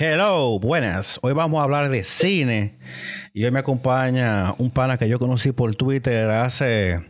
Hello, 0.00 0.60
buenas. 0.60 1.18
Hoy 1.22 1.32
vamos 1.32 1.58
a 1.58 1.64
hablar 1.64 1.90
de 1.90 2.04
cine. 2.04 2.78
Y 3.34 3.44
hoy 3.44 3.50
me 3.50 3.58
acompaña 3.58 4.54
un 4.56 4.70
pana 4.70 4.96
que 4.96 5.08
yo 5.08 5.18
conocí 5.18 5.50
por 5.50 5.74
Twitter 5.74 6.30
hace. 6.30 7.04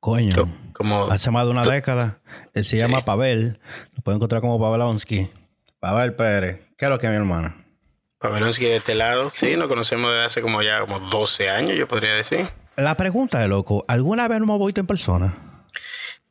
Coño. 0.00 0.52
Como, 0.72 1.04
hace 1.12 1.30
más 1.30 1.44
de 1.44 1.52
una 1.52 1.62
década. 1.62 2.18
Él 2.54 2.64
se 2.64 2.76
llama 2.76 3.04
Pavel. 3.04 3.60
Lo 3.94 4.02
pueden 4.02 4.16
encontrar 4.16 4.40
como 4.40 4.58
Pavelonsky. 4.58 5.30
Pavel 5.78 6.16
Pérez. 6.16 6.58
¿Qué 6.76 6.86
es 6.86 6.90
lo 6.90 6.98
que 6.98 7.06
es 7.06 7.10
mi 7.10 7.18
hermana? 7.18 7.56
Pavelonsky 8.18 8.64
de 8.64 8.74
este 8.74 8.96
lado. 8.96 9.30
Sí, 9.30 9.54
nos 9.56 9.68
conocemos 9.68 10.10
desde 10.10 10.24
hace 10.24 10.42
como 10.42 10.60
ya 10.60 10.80
como 10.80 10.98
12 10.98 11.50
años, 11.50 11.76
yo 11.76 11.86
podría 11.86 12.14
decir. 12.14 12.48
La 12.74 12.96
pregunta 12.96 13.38
de 13.38 13.46
loco: 13.46 13.84
¿alguna 13.86 14.26
vez 14.26 14.40
no 14.40 14.46
hemos 14.46 14.66
visto 14.66 14.80
en 14.80 14.88
persona? 14.88 15.62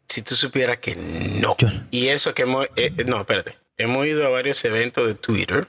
Si 0.06 0.22
tú 0.22 0.36
supieras 0.36 0.80
que 0.80 0.98
no. 1.42 1.56
Y 1.92 2.10
eso 2.10 2.34
que 2.34 2.42
hemos. 2.42 2.68
Eh, 2.76 2.92
no, 3.08 3.22
espérate 3.22 3.63
hemos 3.78 4.06
ido 4.06 4.26
a 4.26 4.30
varios 4.30 4.64
eventos 4.66 5.08
de 5.08 5.16
Twitter. 5.16 5.68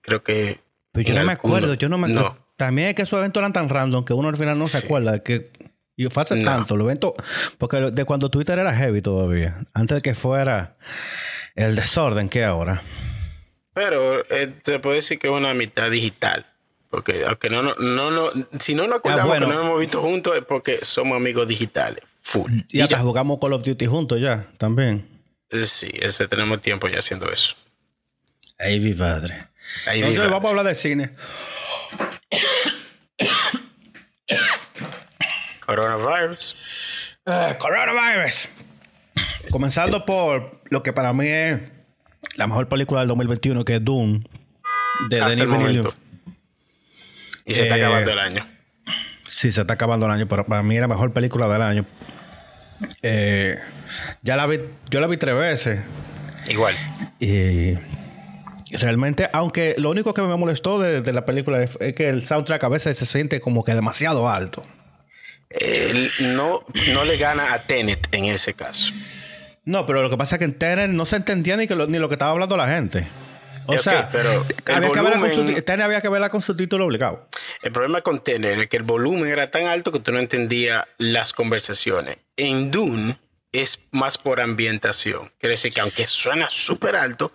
Creo 0.00 0.22
que. 0.22 0.60
Pero 0.92 1.08
yo 1.08 1.14
no 1.14 1.24
me 1.24 1.32
acuerdo, 1.32 1.74
yo 1.74 1.88
no 1.88 1.98
me 1.98 2.12
acuerdo. 2.12 2.36
También 2.56 2.88
es 2.88 2.94
que 2.94 3.02
esos 3.02 3.18
eventos 3.18 3.40
eran 3.40 3.52
tan 3.52 3.68
random 3.68 4.04
que 4.04 4.12
uno 4.12 4.28
al 4.28 4.36
final 4.36 4.58
no 4.58 4.66
se 4.66 4.78
acuerda. 4.78 5.20
Que 5.20 5.50
y 5.96 6.08
tanto, 6.08 6.76
los 6.76 6.86
eventos. 6.86 7.12
Porque 7.58 7.76
de 7.90 8.04
cuando 8.04 8.30
Twitter 8.30 8.58
era 8.58 8.74
heavy 8.74 9.02
todavía. 9.02 9.66
Antes 9.74 9.96
de 9.96 10.02
que 10.02 10.14
fuera 10.14 10.76
el 11.54 11.76
desorden 11.76 12.30
que 12.30 12.44
ahora. 12.44 12.82
Pero 13.74 14.20
eh, 14.30 14.52
te 14.62 14.78
puedo 14.78 14.94
decir 14.94 15.18
que 15.18 15.28
es 15.28 15.32
una 15.32 15.52
mitad 15.52 15.90
digital. 15.90 16.46
Porque 16.88 17.24
aunque 17.26 17.50
no, 17.50 17.62
no, 17.62 18.10
no, 18.10 18.30
si 18.58 18.74
no 18.74 18.86
nos 18.86 18.94
ah, 18.94 18.98
acordamos 18.98 19.34
que 19.34 19.40
no 19.40 19.62
hemos 19.62 19.78
visto 19.78 20.00
juntos 20.00 20.36
es 20.36 20.42
porque 20.42 20.78
somos 20.82 21.16
amigos 21.16 21.46
digitales. 21.46 22.02
Full. 22.22 22.50
Y, 22.70 22.80
hasta 22.80 22.98
jugamos 22.98 23.38
Call 23.38 23.52
of 23.52 23.64
Duty 23.64 23.86
juntos 23.86 24.20
ya, 24.20 24.46
también. 24.56 25.06
Sí, 25.50 25.90
ese, 26.00 26.28
tenemos 26.28 26.60
tiempo 26.60 26.88
ya 26.88 26.98
haciendo 26.98 27.30
eso. 27.30 27.56
Ahí 28.58 28.78
mi 28.78 28.94
padre. 28.94 29.46
Ahí 29.86 30.00
Entonces 30.00 30.30
vamos 30.30 30.44
a 30.44 30.48
hablar 30.50 30.66
de 30.66 30.74
cine. 30.74 31.10
Coronavirus. 35.66 36.56
Uh, 37.26 37.56
coronavirus. 37.58 38.48
Comenzando 39.50 40.04
por 40.04 40.60
lo 40.70 40.82
que 40.82 40.92
para 40.92 41.12
mí 41.12 41.26
es 41.26 41.60
la 42.36 42.46
mejor 42.46 42.68
película 42.68 43.00
del 43.00 43.08
2021, 43.08 43.64
que 43.64 43.76
es 43.76 43.84
Doom. 43.84 44.22
De 45.08 45.20
Hasta 45.20 45.42
el 45.42 45.48
momento. 45.48 45.94
Y 47.44 47.54
se 47.54 47.62
está 47.62 47.78
eh, 47.78 47.84
acabando 47.84 48.10
el 48.10 48.18
año. 48.18 48.46
Sí, 49.26 49.50
se 49.50 49.62
está 49.62 49.74
acabando 49.74 50.06
el 50.06 50.12
año, 50.12 50.28
pero 50.28 50.46
para 50.46 50.62
mí 50.62 50.74
es 50.74 50.80
la 50.80 50.88
mejor 50.88 51.12
película 51.12 51.48
del 51.48 51.62
año. 51.62 51.86
Eh, 53.02 53.58
ya 54.22 54.36
la 54.36 54.46
vi, 54.46 54.60
yo 54.90 55.00
la 55.00 55.06
vi 55.06 55.16
tres 55.16 55.34
veces. 55.34 55.80
Igual. 56.48 56.74
Y 57.18 57.74
realmente, 58.76 59.28
aunque 59.32 59.74
lo 59.78 59.90
único 59.90 60.14
que 60.14 60.22
me 60.22 60.36
molestó 60.36 60.78
de, 60.78 61.12
la 61.12 61.24
película 61.24 61.62
es, 61.62 61.76
que 61.94 62.08
el 62.08 62.26
soundtrack 62.26 62.62
a 62.64 62.68
veces 62.68 62.98
se 62.98 63.06
siente 63.06 63.40
como 63.40 63.64
que 63.64 63.74
demasiado 63.74 64.28
alto. 64.28 64.64
no, 66.20 66.64
no 66.92 67.04
le 67.04 67.16
gana 67.16 67.52
a 67.54 67.62
Tenet 67.62 68.08
en 68.12 68.26
ese 68.26 68.54
caso. 68.54 68.92
No, 69.64 69.86
pero 69.86 70.02
lo 70.02 70.10
que 70.10 70.16
pasa 70.16 70.36
es 70.36 70.38
que 70.38 70.44
en 70.44 70.54
Tenet 70.54 70.90
no 70.90 71.06
se 71.06 71.16
entendía 71.16 71.56
ni, 71.56 71.66
que 71.66 71.74
lo, 71.74 71.86
ni 71.86 71.98
lo 71.98 72.08
que 72.08 72.14
estaba 72.14 72.32
hablando 72.32 72.56
la 72.56 72.68
gente. 72.68 73.06
O 73.66 73.78
sea, 73.78 74.10
pero 74.10 74.44
había, 74.66 74.90
que 74.90 75.00
verla 75.00 75.20
con 75.20 75.32
su, 75.32 75.44
Tenet 75.62 75.84
había 75.84 76.00
que 76.00 76.08
verla 76.08 76.28
con 76.28 76.42
su 76.42 76.56
título 76.56 76.86
obligado. 76.86 77.28
El 77.62 77.72
problema 77.72 78.00
con 78.00 78.20
Tenet 78.20 78.58
es 78.58 78.68
que 78.68 78.78
el 78.78 78.82
volumen 78.82 79.28
era 79.30 79.50
tan 79.50 79.66
alto 79.66 79.92
que 79.92 80.00
tú 80.00 80.12
no 80.12 80.18
entendías 80.18 80.84
las 80.98 81.32
conversaciones. 81.32 82.16
En 82.36 82.70
Dune 82.70 83.18
es 83.52 83.80
más 83.90 84.18
por 84.18 84.40
ambientación. 84.40 85.30
Quiere 85.38 85.54
decir 85.54 85.72
que 85.72 85.80
aunque 85.80 86.06
suena 86.06 86.48
súper 86.50 86.96
alto, 86.96 87.32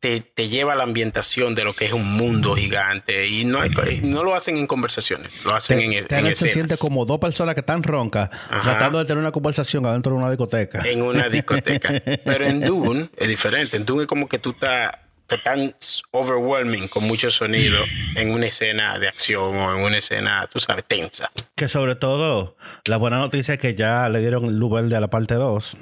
te, 0.00 0.20
te, 0.20 0.48
lleva 0.48 0.72
a 0.72 0.76
la 0.76 0.82
ambientación 0.82 1.54
de 1.54 1.62
lo 1.62 1.74
que 1.74 1.84
es 1.84 1.92
un 1.92 2.16
mundo 2.16 2.56
gigante 2.56 3.28
y 3.28 3.44
no, 3.44 3.60
no 4.02 4.24
lo 4.24 4.34
hacen 4.34 4.56
en 4.56 4.66
conversaciones, 4.66 5.44
lo 5.44 5.54
hacen 5.54 5.78
en, 5.78 5.92
en 5.92 6.34
se 6.34 6.48
siente 6.48 6.76
como 6.76 7.04
dos 7.04 7.20
personas 7.20 7.54
que 7.54 7.60
están 7.60 7.84
roncas 7.84 8.28
tratando 8.62 8.98
de 8.98 9.04
tener 9.04 9.20
una 9.20 9.30
conversación 9.30 9.86
adentro 9.86 10.10
de 10.12 10.18
una 10.18 10.28
discoteca. 10.28 10.82
En 10.84 11.02
una 11.02 11.28
discoteca. 11.30 12.02
Pero 12.24 12.46
en 12.46 12.60
Dune 12.62 13.10
es 13.16 13.28
diferente. 13.28 13.76
En 13.76 13.86
Dune 13.86 14.02
es 14.02 14.08
como 14.08 14.28
que 14.28 14.40
tú 14.40 14.50
estás 14.50 14.90
tan 15.38 15.74
overwhelming 16.10 16.88
con 16.88 17.04
mucho 17.04 17.30
sonido 17.30 17.78
en 18.16 18.30
una 18.30 18.46
escena 18.46 18.98
de 18.98 19.08
acción 19.08 19.56
o 19.56 19.76
en 19.76 19.84
una 19.84 19.98
escena, 19.98 20.46
tú 20.52 20.58
sabes, 20.58 20.84
tensa. 20.84 21.30
Que 21.54 21.68
sobre 21.68 21.96
todo, 21.96 22.56
la 22.86 22.96
buena 22.96 23.18
noticia 23.18 23.54
es 23.54 23.60
que 23.60 23.74
ya 23.74 24.08
le 24.08 24.20
dieron 24.20 24.58
luz 24.58 24.72
verde 24.72 24.96
a 24.96 25.00
la 25.00 25.08
parte 25.08 25.34
2. 25.34 25.76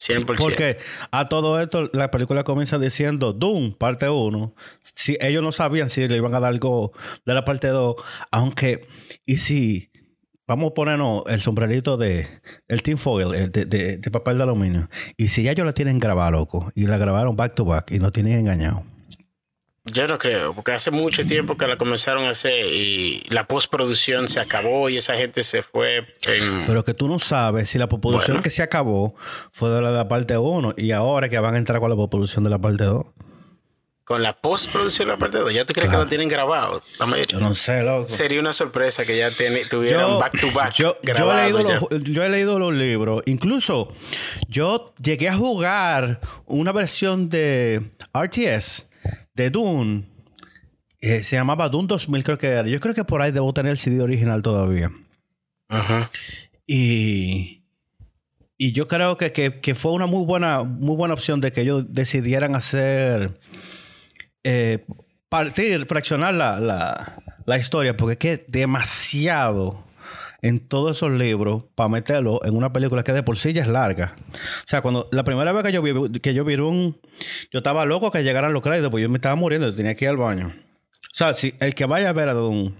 100%. 0.00 0.36
Porque 0.36 0.78
a 1.12 1.28
todo 1.28 1.60
esto 1.60 1.88
la 1.92 2.10
película 2.10 2.42
comienza 2.42 2.78
diciendo 2.78 3.32
Doom, 3.32 3.74
parte 3.74 4.08
1. 4.08 4.54
Si 4.80 5.16
ellos 5.20 5.42
no 5.42 5.52
sabían 5.52 5.90
si 5.90 6.08
le 6.08 6.16
iban 6.16 6.34
a 6.34 6.40
dar 6.40 6.52
algo 6.52 6.92
de 7.24 7.34
la 7.34 7.44
parte 7.44 7.68
2, 7.68 7.94
aunque, 8.32 8.88
y 9.24 9.36
si 9.36 9.91
vamos 10.52 10.72
a 10.72 10.74
ponernos 10.74 11.22
el 11.28 11.40
sombrerito 11.40 11.96
de 11.96 12.28
el 12.68 12.82
tinfoil, 12.82 13.50
de, 13.50 13.64
de, 13.64 13.96
de, 13.96 14.10
papel 14.10 14.36
de 14.36 14.42
aluminio. 14.42 14.90
Y 15.16 15.28
si 15.28 15.42
ya 15.42 15.52
ellos 15.52 15.64
la 15.64 15.72
tienen 15.72 15.98
grabada, 15.98 16.30
loco, 16.30 16.70
y 16.74 16.86
la 16.86 16.98
grabaron 16.98 17.36
back 17.36 17.54
to 17.54 17.64
back 17.64 17.90
y 17.90 17.98
no 17.98 18.12
tienen 18.12 18.38
engañado. 18.38 18.84
Yo 19.86 20.06
no 20.06 20.16
creo, 20.16 20.54
porque 20.54 20.72
hace 20.72 20.90
mucho 20.92 21.26
tiempo 21.26 21.56
que 21.56 21.66
la 21.66 21.76
comenzaron 21.76 22.24
a 22.24 22.30
hacer 22.30 22.66
y 22.66 23.24
la 23.30 23.48
postproducción 23.48 24.28
se 24.28 24.38
acabó 24.38 24.88
y 24.88 24.98
esa 24.98 25.16
gente 25.16 25.42
se 25.42 25.62
fue 25.62 26.06
Pero 26.66 26.84
que 26.84 26.94
tú 26.94 27.08
no 27.08 27.18
sabes 27.18 27.70
si 27.70 27.78
la 27.78 27.88
postproducción 27.88 28.42
que 28.42 28.50
se 28.50 28.62
acabó 28.62 29.16
fue 29.50 29.70
de 29.70 29.80
la, 29.80 30.06
parte 30.06 30.36
1 30.36 30.74
y 30.76 30.92
ahora 30.92 31.28
que 31.28 31.38
van 31.40 31.56
a 31.56 31.58
entrar 31.58 31.80
con 31.80 31.90
la 31.90 31.96
postproducción 31.96 32.44
de 32.44 32.50
la 32.50 32.60
parte 32.60 32.84
2 32.84 33.06
con 34.04 34.22
la 34.22 34.32
postproducción 34.32 35.08
de 35.08 35.14
la 35.14 35.18
parte 35.18 35.38
2, 35.38 35.54
ya 35.54 35.64
tú 35.64 35.74
crees 35.74 35.90
que 35.90 35.96
lo 35.96 36.06
tienen 36.06 36.28
grabado. 36.28 36.82
Yo 37.28 37.40
no 37.40 37.54
sé, 37.54 37.82
loco. 37.82 38.08
Sería 38.08 38.40
una 38.40 38.52
sorpresa 38.52 39.04
que 39.04 39.16
ya 39.16 39.30
tuvieran 39.70 40.18
back 40.18 40.40
to 40.40 40.50
back. 40.52 40.74
Yo, 40.74 40.96
yo, 41.02 41.32
he 41.32 41.36
leído 41.36 41.62
los, 41.62 42.04
yo, 42.04 42.24
he 42.24 42.28
leído 42.28 42.58
los, 42.58 42.74
libros. 42.74 43.22
Incluso 43.26 43.92
yo 44.48 44.92
llegué 45.00 45.28
a 45.28 45.36
jugar 45.36 46.20
una 46.46 46.72
versión 46.72 47.28
de 47.28 47.92
RTS 48.12 48.86
de 49.34 49.50
Dune. 49.50 50.08
Eh, 51.00 51.22
se 51.22 51.36
llamaba 51.36 51.68
Dune 51.68 51.88
2000, 51.88 52.24
creo 52.24 52.38
que 52.38 52.48
era. 52.48 52.68
Yo 52.68 52.80
creo 52.80 52.94
que 52.94 53.04
por 53.04 53.22
ahí 53.22 53.30
debo 53.30 53.52
tener 53.52 53.72
el 53.72 53.78
CD 53.78 54.00
original 54.00 54.42
todavía. 54.42 54.90
Ajá. 55.68 56.10
Y. 56.66 57.60
Y 58.58 58.70
yo 58.70 58.86
creo 58.86 59.16
que, 59.16 59.32
que, 59.32 59.60
que, 59.60 59.74
fue 59.74 59.90
una 59.90 60.06
muy 60.06 60.24
buena, 60.24 60.62
muy 60.62 60.94
buena 60.94 61.14
opción 61.14 61.40
de 61.40 61.50
que 61.50 61.62
ellos 61.62 61.86
decidieran 61.88 62.54
hacer 62.54 63.40
eh, 64.44 64.84
partir, 65.28 65.86
fraccionar 65.86 66.34
la, 66.34 67.16
la, 67.46 67.58
historia, 67.58 67.96
porque 67.96 68.12
es 68.12 68.18
que 68.18 68.44
demasiado 68.48 69.84
en 70.42 70.60
todos 70.60 70.96
esos 70.96 71.12
libros 71.12 71.64
para 71.74 71.88
meterlo 71.88 72.44
en 72.44 72.56
una 72.56 72.72
película 72.72 73.04
que 73.04 73.12
de 73.12 73.22
por 73.22 73.38
sí 73.38 73.52
ya 73.52 73.62
es 73.62 73.68
larga. 73.68 74.14
O 74.34 74.66
sea, 74.66 74.82
cuando 74.82 75.08
la 75.12 75.24
primera 75.24 75.52
vez 75.52 75.64
que 75.64 75.72
yo 75.72 75.80
vi, 75.80 76.20
que 76.20 76.34
yo 76.34 76.44
vi 76.44 76.56
un. 76.56 77.00
Yo 77.50 77.58
estaba 77.58 77.84
loco 77.84 78.10
que 78.10 78.24
llegaran 78.24 78.52
los 78.52 78.62
créditos, 78.62 78.90
porque 78.90 79.02
yo 79.02 79.08
me 79.08 79.18
estaba 79.18 79.36
muriendo, 79.36 79.68
yo 79.68 79.74
tenía 79.74 79.94
que 79.94 80.04
ir 80.04 80.10
al 80.10 80.16
baño. 80.16 80.52
O 81.12 81.14
sea, 81.14 81.32
si 81.34 81.54
el 81.60 81.74
que 81.74 81.86
vaya 81.86 82.10
a 82.10 82.12
ver 82.12 82.28
a 82.28 82.34
Don. 82.34 82.76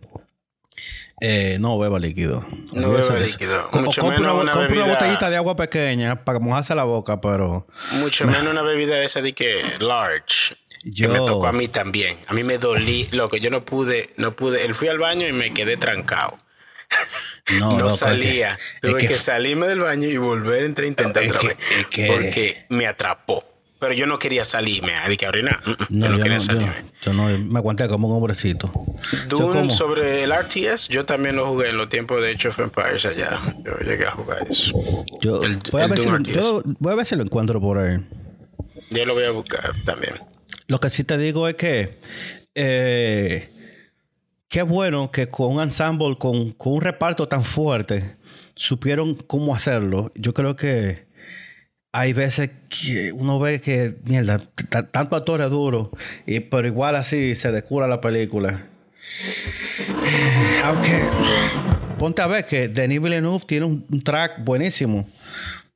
Eh, 1.25 1.59
no 1.61 1.79
beba 1.79 2.01
líquido. 2.01 2.45
No 2.73 2.91
beba 2.91 3.17
líquido. 3.21 3.71
Mucho 3.75 4.03
menos 4.09 4.43
una, 4.43 4.55
una, 4.57 4.87
botellita 4.87 5.31
de 5.31 5.37
agua 5.37 5.55
pequeña 5.55 6.25
para 6.25 6.41
mojarse 6.41 6.75
la 6.75 6.83
boca, 6.83 7.21
pero. 7.21 7.69
Mucho 7.93 8.27
menos 8.27 8.49
una 8.49 8.63
bebida 8.63 9.01
esa 9.05 9.23
de 9.23 9.33
que 9.33 9.63
large. 9.79 10.57
Yo... 10.85 11.09
me 11.09 11.19
tocó 11.19 11.47
a 11.47 11.53
mí 11.53 11.69
también. 11.69 12.19
A 12.27 12.35
mí 12.35 12.43
me 12.43 12.59
dolí, 12.59 13.09
loco. 13.13 13.37
Yo 13.37 13.51
no 13.51 13.65
pude, 13.65 14.11
no 14.17 14.35
pude. 14.35 14.65
Él 14.65 14.75
fui 14.75 14.89
al 14.89 14.99
baño 14.99 15.27
y 15.27 15.33
me 15.33 15.53
quedé 15.53 15.77
trancado. 15.77 16.39
No, 17.59 17.77
no 17.77 17.91
salía. 17.91 18.57
Tuve 18.81 18.99
que, 18.99 19.15
salirme 19.15 19.67
del 19.67 19.81
baño 19.81 20.09
y 20.09 20.17
volver 20.17 20.63
a 20.63 20.87
intentar 20.87 21.25
otra 21.27 21.41
vez. 21.41 21.57
Porque 22.09 22.67
me 22.69 22.87
atrapó. 22.87 23.45
Pero 23.81 23.95
yo 23.95 24.07
no 24.07 24.17
quería 24.17 24.45
salirme. 24.45 24.95
Hay 24.95 25.17
que 25.17 25.27
orinar. 25.27 25.61
No, 25.91 26.07
yo 26.07 26.13
no 26.13 26.23
quería 26.23 26.39
salirme. 26.39 26.73
Yo, 27.03 27.13
no 27.13 27.27
me 27.37 27.59
aguanté 27.59 27.89
como 27.89 28.07
un 28.07 28.15
hombrecito. 28.15 28.71
Doom 29.27 29.71
sobre 29.71 30.23
el 30.23 30.33
RTS, 30.33 30.89
yo 30.89 31.05
también 31.05 31.35
lo 31.35 31.49
jugué 31.49 31.71
en 31.71 31.79
los 31.79 31.89
tiempos 31.89 32.23
de 32.23 32.31
Age 32.31 32.49
of 32.49 32.61
Empires 32.61 33.07
allá. 33.07 33.43
Yo 33.65 33.77
llegué 33.79 34.07
a 34.07 34.13
jugar 34.13 34.47
eso. 34.49 34.81
Yo, 35.21 35.41
voy, 35.73 35.83
a 35.83 35.89
ver 35.89 35.99
si 35.99 36.09
lo, 36.09 36.63
voy 36.65 36.93
a 36.93 36.95
ver 36.95 37.07
si 37.07 37.17
lo 37.17 37.25
encuentro 37.25 37.61
por 37.61 37.79
ahí. 37.79 37.99
Yo 38.91 39.05
lo 39.05 39.15
voy 39.15 39.25
a 39.25 39.33
buscar 39.33 39.73
también. 39.85 40.15
Lo 40.73 40.81
que 40.81 40.89
sí 40.89 41.05
te 41.05 41.19
digo 41.19 41.47
es 41.49 41.55
que 41.57 41.99
eh, 42.55 43.51
qué 44.49 44.63
bueno 44.63 45.11
que 45.11 45.29
con 45.29 45.57
un 45.57 45.63
ensemble, 45.63 46.17
con, 46.17 46.57
un 46.59 46.81
reparto 46.81 47.29
tan 47.29 47.45
fuerte, 47.45 48.17
supieron 48.55 49.17
cómo 49.17 49.55
hacerlo. 49.55 50.11
Yo 50.15 50.33
creo 50.33 50.57
que 50.57 51.05
hay 51.93 52.15
veces 52.15 52.53
que 52.71 53.13
uno 53.13 53.39
ve 53.39 53.61
que, 53.61 53.97
mierda, 54.05 54.39
tanto 54.91 55.15
actores 55.15 55.51
duros, 55.51 55.91
y, 56.25 56.41
pero 56.41 56.67
igual 56.67 56.97
así 56.97 57.35
se 57.35 57.53
descura 57.53 57.87
la 57.87 58.01
película. 58.01 58.67
Aunque, 60.65 61.03
ponte 61.99 62.23
a 62.23 62.27
ver 62.29 62.47
que 62.47 62.69
Denis 62.69 63.03
Villeneuve 63.03 63.45
tiene 63.47 63.67
un 63.67 64.03
track 64.03 64.43
buenísimo. 64.43 65.07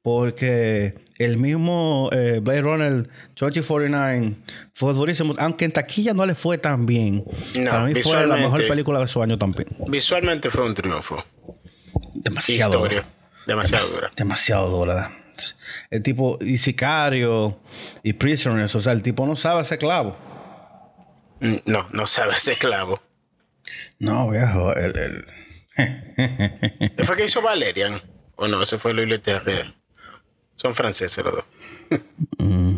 Porque 0.01 1.06
el 1.19 1.39
mismo 1.39 2.11
eh, 2.13 2.41
Blade 2.43 2.63
Runner 2.63 3.09
2049 3.37 4.35
fue 4.73 4.93
durísimo, 4.93 5.35
aunque 5.39 5.65
en 5.65 5.73
taquilla 5.73 6.13
no 6.13 6.27
le 6.27 6.35
fue 6.35 6.59
tan 6.59 6.87
bien. 6.87 7.25
Para 7.65 7.85
mí 7.85 7.95
fue 7.95 8.27
la 8.27 8.37
mejor 8.37 8.67
película 8.67 9.01
de 9.01 9.07
su 9.07 9.23
año 9.23 9.39
también. 9.39 9.69
Visualmente 9.89 10.51
fue 10.51 10.65
un 10.65 10.75
triunfo. 10.75 11.25
Demasiado. 12.15 12.85
Historia. 12.85 13.05
Demasiado 13.47 13.89
dura. 13.89 14.11
Demasiado 14.17 14.71
dura. 14.71 15.13
El 15.91 16.03
tipo, 16.03 16.39
y 16.41 16.59
Sicario, 16.59 17.61
y 18.03 18.15
Prisoners, 18.15 18.75
o 18.75 18.81
sea, 18.81 18.93
el 18.93 19.03
tipo 19.03 19.27
no 19.27 19.37
sabe 19.37 19.63
ese 19.63 19.79
clavo. 19.79 20.17
No, 21.41 21.87
no 21.93 22.07
sabe 22.07 22.33
ese 22.33 22.57
clavo. 22.57 23.01
No, 23.99 24.31
viejo, 24.31 24.75
el... 24.75 24.97
el... 24.97 25.27
¿Fue 27.05 27.17
que 27.17 27.25
hizo 27.25 27.43
Valerian? 27.43 28.01
¿O 28.37 28.49
no? 28.49 28.63
Ese 28.63 28.79
fue 28.79 28.95
Louis 28.95 29.21
Terrier. 29.21 29.75
Son 30.57 30.75
franceses 30.75 31.25
los 31.25 31.35
dos. 31.35 31.45
mm. 32.39 32.77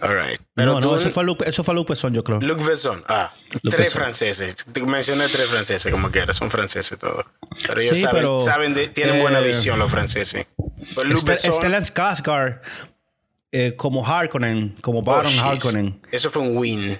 All 0.00 0.16
right. 0.16 0.40
Pero 0.54 0.74
no, 0.74 0.80
no, 0.80 0.98
eso 0.98 1.10
fue, 1.10 1.24
Luc, 1.24 1.42
eso 1.42 1.62
fue 1.62 1.74
Luc 1.74 1.88
Besson, 1.88 2.14
yo 2.14 2.24
creo. 2.24 2.40
Luc 2.40 2.64
Besson. 2.66 3.04
Ah, 3.06 3.30
tres 3.68 3.92
franceses. 3.92 4.66
Mencioné 4.86 5.28
tres 5.28 5.46
franceses, 5.46 5.92
como 5.92 6.10
quieras. 6.10 6.36
Son 6.36 6.50
franceses 6.50 6.98
todos. 6.98 7.26
Pero 7.66 7.82
ellos 7.82 7.98
saben, 7.98 8.40
saben 8.40 8.74
de, 8.74 8.88
tienen 8.88 9.20
buena 9.20 9.40
eh, 9.40 9.46
visión 9.46 9.78
los 9.78 9.90
franceses. 9.90 10.46
Pues 10.94 11.28
este, 11.28 11.52
Stellan 11.52 11.84
Skarsgård 11.84 12.60
eh, 13.52 13.74
como 13.76 14.06
Harkonnen, 14.06 14.76
como 14.80 15.02
Baron 15.02 15.32
oh, 15.38 15.50
Harkonnen. 15.50 16.00
Eso 16.10 16.30
fue 16.30 16.42
un 16.42 16.56
win. 16.56 16.98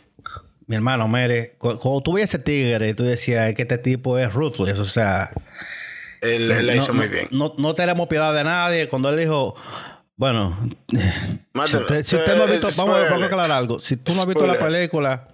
Mi 0.67 0.77
hermano, 0.77 1.09
mire, 1.09 1.57
cuando 1.59 2.03
tú 2.03 2.19
ese 2.19 2.39
tigre, 2.39 2.93
tú 2.95 3.03
decías 3.03 3.55
que 3.55 3.63
este 3.63 3.79
tipo 3.79 4.19
es 4.19 4.33
ruthless, 4.33 4.79
o 4.79 4.85
sea... 4.85 5.33
Él, 6.21 6.67
la 6.67 6.75
hizo 6.75 6.93
muy 6.93 7.09
bien. 7.09 7.29
No, 7.31 7.55
no 7.59 7.75
tenemos 7.75 8.09
piedad 8.09 8.35
de 8.35 8.45
nadie. 8.45 8.89
Cuando 8.89 9.11
él 9.11 9.19
dijo, 9.19 9.55
bueno, 10.17 10.57
si 11.65 11.77
usted, 11.79 12.37
no 12.37 12.43
ha 12.43 12.47
visto, 12.47 12.69
vamos, 12.77 12.97
a 12.97 13.25
aclarar 13.25 13.53
algo. 13.53 13.81
Si 13.81 13.97
tú 13.97 14.13
no 14.15 14.21
has 14.21 14.27
visto 14.27 14.47
la 14.47 14.59
película, 14.59 15.29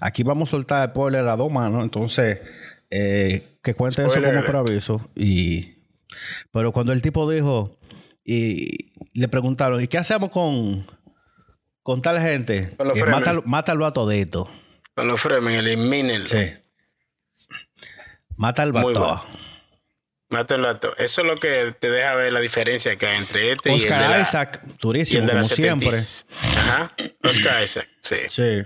aquí 0.00 0.22
vamos 0.22 0.48
a 0.48 0.52
soltar 0.52 0.88
spoiler 0.90 1.28
a 1.28 1.36
dos 1.36 1.52
manos. 1.52 1.82
Entonces, 1.82 2.38
eh, 2.90 3.42
que 3.62 3.74
cuente 3.74 4.02
eso 4.02 4.22
como 4.22 4.44
preaviso. 4.44 5.10
Y, 5.14 5.74
pero 6.52 6.72
cuando 6.72 6.92
el 6.92 7.02
tipo 7.02 7.30
dijo, 7.30 7.78
y 8.24 8.92
le 9.12 9.28
preguntaron, 9.28 9.82
¿y 9.82 9.88
qué 9.88 9.98
hacemos 9.98 10.30
con, 10.30 10.86
con 11.82 12.00
tal 12.00 12.20
gente? 12.20 12.70
Con 12.76 13.10
mátalo, 13.10 13.42
mátalo, 13.44 13.86
a 13.86 13.92
todito. 13.92 14.50
Con 14.94 15.08
los 15.08 15.20
fremen, 15.20 15.54
elimínenlo. 15.54 16.26
Sí. 16.26 16.50
Mata 18.36 18.62
al 18.62 18.72
vato. 18.72 19.22
Mátenlo 20.30 20.68
a 20.68 20.78
todos. 20.78 20.94
Eso 20.98 21.22
es 21.22 21.26
lo 21.26 21.38
que 21.38 21.74
te 21.78 21.90
deja 21.90 22.14
ver 22.14 22.32
la 22.32 22.40
diferencia 22.40 22.94
que 22.96 23.06
hay 23.06 23.18
entre 23.18 23.52
este 23.52 23.72
y 23.72 23.82
el 23.82 23.88
de 23.88 23.88
la, 23.88 24.20
Isaac, 24.20 24.62
durísimo, 24.80 25.26
como 25.26 25.42
siempre. 25.42 25.88
Ajá. 26.56 26.92
Oscar 27.24 27.62
Isaac, 27.62 27.88
sí. 28.00 28.16
Sí. 28.28 28.62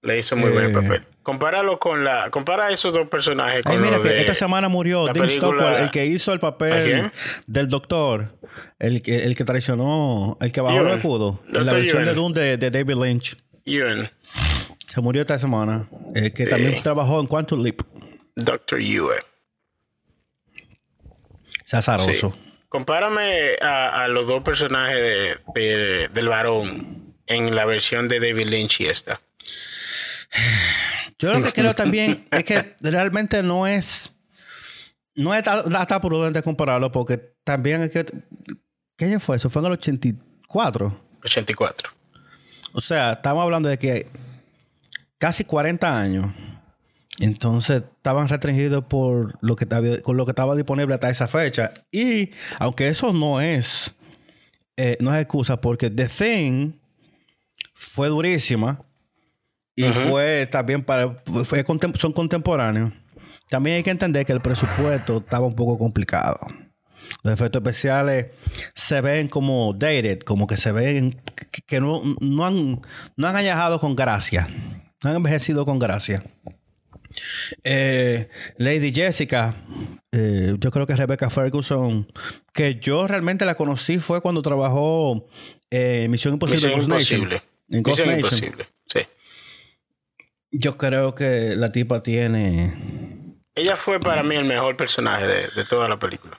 Le 0.00 0.18
hizo 0.18 0.36
muy 0.36 0.50
buen 0.50 0.70
eh. 0.70 0.72
papel. 0.72 1.06
Compáralo 1.22 1.78
con 1.78 2.02
la... 2.04 2.30
Compara 2.30 2.70
esos 2.70 2.94
dos 2.94 3.08
personajes 3.08 3.62
con 3.64 3.74
Ay, 3.74 3.78
mira, 3.78 4.00
que 4.00 4.20
esta 4.20 4.34
semana 4.34 4.68
murió 4.68 5.06
Dean 5.08 5.28
Stockwell, 5.28 5.82
el 5.82 5.90
que 5.90 6.06
hizo 6.06 6.32
el 6.32 6.38
papel 6.38 7.10
del 7.46 7.68
doctor. 7.68 8.38
El, 8.78 9.02
que, 9.02 9.24
el 9.24 9.36
que 9.36 9.44
traicionó... 9.44 10.38
El 10.40 10.52
que 10.52 10.60
bajó 10.60 10.80
el 10.80 10.88
escudo. 10.94 11.42
En 11.48 11.66
la 11.66 11.74
versión 11.74 12.04
de 12.04 12.14
Doom 12.14 12.32
de, 12.32 12.56
David 12.56 12.94
Lynch. 12.94 13.36
Ewan. 13.64 14.08
Se 14.86 15.00
murió 15.00 15.22
esta 15.22 15.38
semana. 15.38 15.88
Eh, 16.14 16.30
que 16.30 16.46
también 16.46 16.80
trabajó 16.82 17.20
en 17.20 17.26
Quantum 17.26 17.60
Leap. 17.60 17.80
Doctor 18.36 18.80
Ewan. 18.80 19.18
Sazaroso. 21.66 22.32
Compárame 22.68 23.56
a, 23.60 24.06
los 24.08 24.28
dos 24.28 24.42
personajes 24.42 24.96
de, 25.54 26.08
del 26.12 26.28
varón 26.28 27.14
en 27.26 27.54
la 27.54 27.64
versión 27.64 28.08
de 28.08 28.20
David 28.20 28.46
Lynch 28.46 28.80
y 28.80 28.86
esta. 28.86 29.20
Yo 31.18 31.32
lo 31.32 31.42
que 31.42 31.52
creo 31.52 31.74
también 31.74 32.26
es 32.30 32.44
que 32.44 32.76
realmente 32.80 33.42
no 33.42 33.66
es. 33.66 34.12
No 35.14 35.34
es 35.34 35.46
hasta 35.48 36.00
prudente 36.00 36.42
compararlo 36.42 36.92
porque 36.92 37.18
también 37.44 37.82
es 37.82 37.90
que. 37.90 38.04
¿Qué 38.96 39.06
año 39.06 39.20
fue 39.20 39.36
eso? 39.36 39.50
Fue 39.50 39.60
en 39.60 39.66
el 39.66 39.72
84. 39.72 41.00
84. 41.22 41.90
O 42.74 42.80
sea, 42.80 43.14
estamos 43.14 43.42
hablando 43.42 43.68
de 43.68 43.78
que 43.78 44.08
casi 45.18 45.44
40 45.44 45.98
años 45.98 46.32
entonces 47.18 47.82
estaban 47.96 48.28
restringidos 48.28 48.84
por 48.84 49.38
lo 49.40 49.56
que 49.56 49.64
estaba, 49.64 49.86
con 50.02 50.16
lo 50.16 50.26
que 50.26 50.32
estaba 50.32 50.54
disponible 50.54 50.94
hasta 50.94 51.10
esa 51.10 51.26
fecha. 51.26 51.72
Y 51.90 52.30
aunque 52.58 52.88
eso 52.88 53.12
no 53.12 53.40
es, 53.40 53.94
eh, 54.76 54.98
no 55.00 55.14
es 55.14 55.22
excusa, 55.22 55.60
porque 55.60 55.90
The 55.90 56.08
Thing 56.08 56.72
fue 57.74 58.08
durísima 58.08 58.82
y 59.74 59.84
fue 59.84 60.46
también 60.50 60.82
para, 60.82 61.22
fue, 61.44 61.64
son 61.98 62.12
contemporáneos. 62.12 62.92
También 63.48 63.76
hay 63.76 63.82
que 63.82 63.90
entender 63.90 64.24
que 64.24 64.32
el 64.32 64.40
presupuesto 64.40 65.18
estaba 65.18 65.46
un 65.46 65.54
poco 65.54 65.78
complicado. 65.78 66.38
Los 67.22 67.34
efectos 67.34 67.60
especiales 67.60 68.26
se 68.74 69.00
ven 69.00 69.28
como 69.28 69.72
dated, 69.72 70.20
como 70.20 70.46
que 70.46 70.56
se 70.56 70.72
ven 70.72 71.20
que, 71.66 71.80
no, 71.80 72.02
no, 72.20 72.44
han, 72.46 72.80
no 73.16 73.28
han 73.28 73.78
con 73.78 73.94
gracia, 73.94 74.48
no 75.02 75.10
han 75.10 75.16
envejecido 75.16 75.64
con 75.64 75.78
gracia. 75.78 76.24
Eh, 77.64 78.28
Lady 78.56 78.92
Jessica, 78.92 79.56
eh, 80.12 80.54
yo 80.58 80.70
creo 80.70 80.86
que 80.86 80.96
Rebecca 80.96 81.30
Ferguson, 81.30 82.10
que 82.52 82.76
yo 82.76 83.06
realmente 83.06 83.44
la 83.44 83.54
conocí 83.54 83.98
fue 83.98 84.20
cuando 84.20 84.42
trabajó 84.42 85.28
en 85.70 86.10
Misión 86.10 86.34
Imposible. 86.34 86.68
Misión 86.68 86.82
Imposible. 86.82 87.42
En 87.68 87.82
Misión 87.84 88.14
Imposible, 88.14 88.66
sí. 88.86 89.00
Yo 90.50 90.78
creo 90.78 91.14
que 91.14 91.54
la 91.56 91.72
tipa 91.72 92.02
tiene... 92.02 92.74
Ella 93.54 93.76
fue 93.76 94.00
para 94.00 94.22
mí 94.22 94.36
el 94.36 94.44
mejor 94.44 94.76
personaje 94.76 95.26
de, 95.26 95.64
toda 95.64 95.88
la 95.88 95.98
película. 95.98 96.38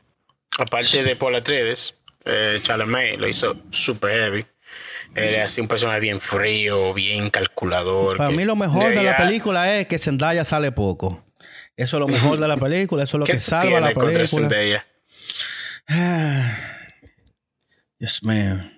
Aparte 0.60 1.04
de 1.04 1.16
Paul 1.16 1.36
Atreides, 1.36 1.96
eh, 2.26 2.60
Chalamet 2.62 3.20
lo 3.20 3.28
hizo 3.28 3.56
super 3.72 4.12
heavy. 4.12 4.46
Era 5.16 5.46
así 5.46 5.62
un 5.62 5.68
personaje 5.68 6.00
bien 6.00 6.22
frío, 6.22 6.94
bien 6.94 7.30
calculador. 7.30 8.18
Para 8.18 8.30
mí 8.32 8.46
lo 8.46 8.56
mejor 8.56 8.90
de 8.90 9.04
la 9.04 9.18
película 9.18 9.78
es 9.78 9.88
que 9.88 9.98
Zendaya 9.98 10.44
sale 10.44 10.72
poco. 10.72 11.24
Eso 11.76 11.98
es 11.98 12.00
lo 12.00 12.08
mejor 12.08 12.40
de 12.40 12.48
la 12.48 12.58
película, 12.58 13.04
eso 13.04 13.18
es 13.18 13.20
lo 13.20 13.26
que 13.26 13.40
salva 13.40 13.80
la 13.80 13.94
película. 13.94 14.28
Zendaya? 14.28 14.86
Dios 18.00 18.24
mío. 18.24 18.72